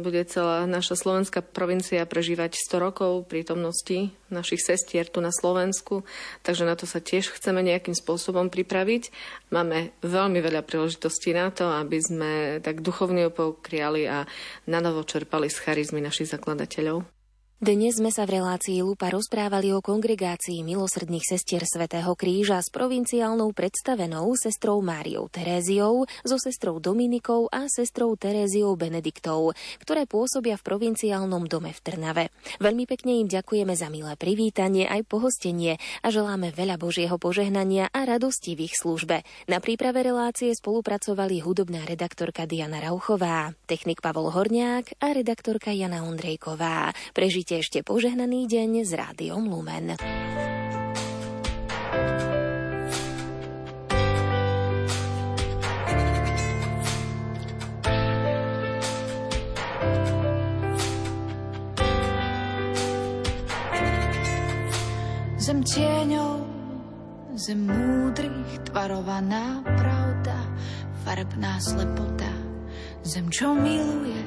bude 0.00 0.24
celá 0.24 0.64
naša 0.64 0.96
slovenská 0.96 1.44
provincia 1.44 2.00
prežívať 2.08 2.56
100 2.56 2.80
rokov 2.80 3.28
prítomnosti 3.28 4.10
našich 4.32 4.64
sestier 4.64 5.04
tu 5.04 5.20
na 5.20 5.28
Slovensku, 5.28 6.02
takže 6.40 6.64
na 6.64 6.74
to 6.74 6.88
sa 6.88 6.98
tiež 6.98 7.28
chceme 7.36 7.60
nejakým 7.60 7.92
spôsobom 7.92 8.48
pripraviť. 8.48 9.12
Máme 9.52 9.92
veľmi 10.00 10.40
veľa 10.40 10.64
príležitostí 10.64 11.36
na 11.36 11.52
to, 11.52 11.68
aby 11.68 12.00
sme 12.00 12.32
tak 12.64 12.80
duchovne 12.80 13.28
pokriali 13.28 14.08
a 14.08 14.24
nanovo 14.64 15.04
čerpali 15.04 15.52
z 15.52 15.60
charizmy 15.60 16.00
našich 16.00 16.32
zakladateľov. 16.32 17.15
Dnes 17.56 17.96
sme 17.96 18.12
sa 18.12 18.28
v 18.28 18.36
relácii 18.36 18.84
Lupa 18.84 19.08
rozprávali 19.08 19.72
o 19.72 19.80
kongregácii 19.80 20.60
milosrdných 20.60 21.24
sestier 21.24 21.64
Svetého 21.64 22.12
kríža 22.12 22.60
s 22.60 22.68
provinciálnou 22.68 23.48
predstavenou 23.56 24.36
sestrou 24.36 24.84
Máriou 24.84 25.32
Teréziou, 25.32 26.04
so 26.20 26.36
sestrou 26.36 26.84
Dominikou 26.84 27.48
a 27.48 27.64
sestrou 27.72 28.12
Teréziou 28.12 28.76
Benediktou, 28.76 29.56
ktoré 29.80 30.04
pôsobia 30.04 30.60
v 30.60 30.68
provinciálnom 30.68 31.48
dome 31.48 31.72
v 31.72 31.80
Trnave. 31.80 32.24
Veľmi 32.60 32.84
pekne 32.84 33.24
im 33.24 33.28
ďakujeme 33.32 33.72
za 33.72 33.88
milé 33.88 34.12
privítanie 34.20 34.84
aj 34.84 35.08
pohostenie 35.08 35.80
a 36.04 36.12
želáme 36.12 36.52
veľa 36.52 36.76
Božieho 36.76 37.16
požehnania 37.16 37.88
a 37.88 38.04
radosti 38.04 38.52
v 38.52 38.68
ich 38.68 38.76
službe. 38.76 39.24
Na 39.48 39.64
príprave 39.64 40.04
relácie 40.04 40.52
spolupracovali 40.52 41.40
hudobná 41.40 41.88
redaktorka 41.88 42.44
Diana 42.44 42.84
Rauchová, 42.84 43.56
technik 43.64 44.04
Pavol 44.04 44.28
Horniák 44.28 45.00
a 45.00 45.16
redaktorka 45.16 45.72
Jana 45.72 46.04
Ondrejková. 46.04 46.92
Prežiť 47.16 47.45
Prežite 47.46 47.62
ešte 47.62 47.86
požehnaný 47.86 48.50
deň 48.50 48.70
s 48.82 48.90
Rádiom 48.90 49.46
Lumen. 49.46 49.94
Zem 65.38 65.62
tieňou, 65.62 66.42
zem 67.38 67.62
múdrych, 67.62 68.58
tvarovaná 68.66 69.62
pravda, 69.62 70.34
farebná 71.06 71.62
slepota. 71.62 72.26
Zem, 73.06 73.30
čo 73.30 73.54
miluje, 73.54 74.18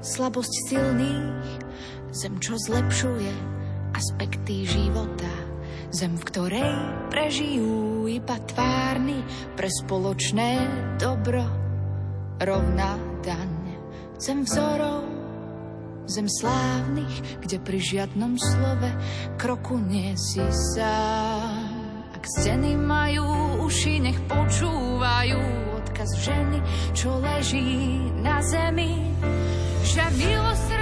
slabosť 0.00 0.72
silných, 0.72 1.63
Zem, 2.14 2.38
čo 2.38 2.54
zlepšuje 2.54 3.34
aspekty 3.90 4.62
života. 4.62 5.34
Zem, 5.90 6.14
v 6.14 6.22
ktorej 6.30 6.70
prežijú 7.10 8.06
iba 8.06 8.38
tvárny 8.38 9.18
pre 9.58 9.66
spoločné 9.66 10.62
dobro. 10.94 11.42
Rovná 12.38 12.94
daň. 13.18 13.50
Zem 14.22 14.46
vzorov, 14.46 15.10
zem 16.06 16.30
slávnych, 16.30 17.42
kde 17.42 17.58
pri 17.58 17.82
žiadnom 17.82 18.38
slove 18.38 18.90
kroku 19.34 19.82
nie 19.82 20.14
si 20.14 20.42
sám. 20.78 21.66
Ak 22.14 22.22
steny 22.38 22.78
majú 22.78 23.58
uši, 23.66 23.98
nech 23.98 24.22
počúvajú 24.30 25.42
odkaz 25.82 26.14
ženy, 26.22 26.62
čo 26.94 27.18
leží 27.18 27.98
na 28.22 28.38
zemi. 28.38 29.02
Že 29.82 30.04
milosrdný 30.14 30.73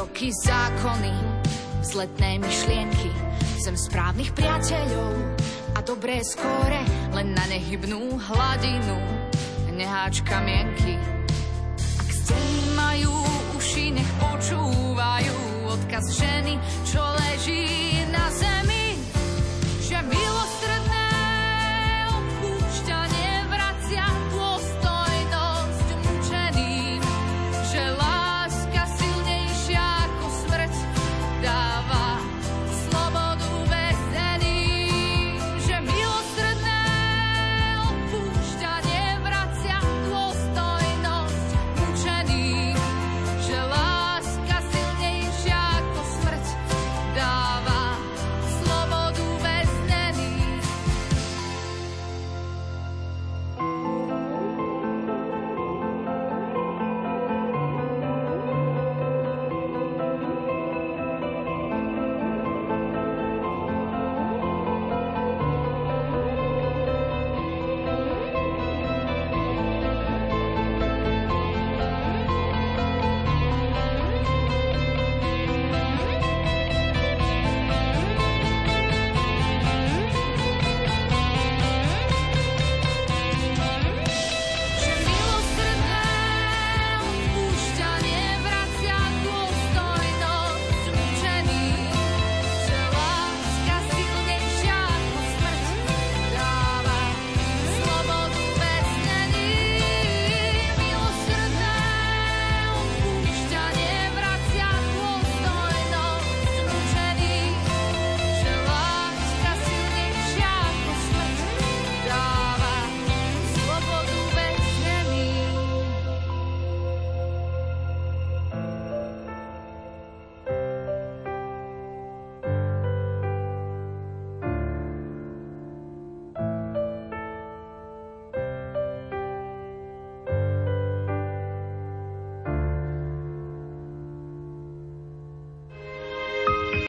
výroky, 0.00 0.32
zákony, 0.32 1.12
vzletné 1.84 2.40
myšlienky. 2.40 3.12
Sem 3.60 3.76
správnych 3.76 4.32
priateľov 4.32 5.12
a 5.76 5.84
dobré 5.84 6.24
skóre, 6.24 6.80
len 7.12 7.36
na 7.36 7.44
nehybnú 7.44 8.16
hladinu 8.16 8.96
neháč 9.76 10.24
kamienky. 10.24 10.96
Ak 12.00 12.08
ste 12.08 12.32
majú 12.72 13.12
uši, 13.60 13.92
nech 13.92 14.08
počúvajú 14.16 15.68
odkaz 15.68 16.16
ženy, 16.16 16.56
čo 16.88 17.04
leží 17.20 18.00
na 18.08 18.24
zemi. 18.32 18.69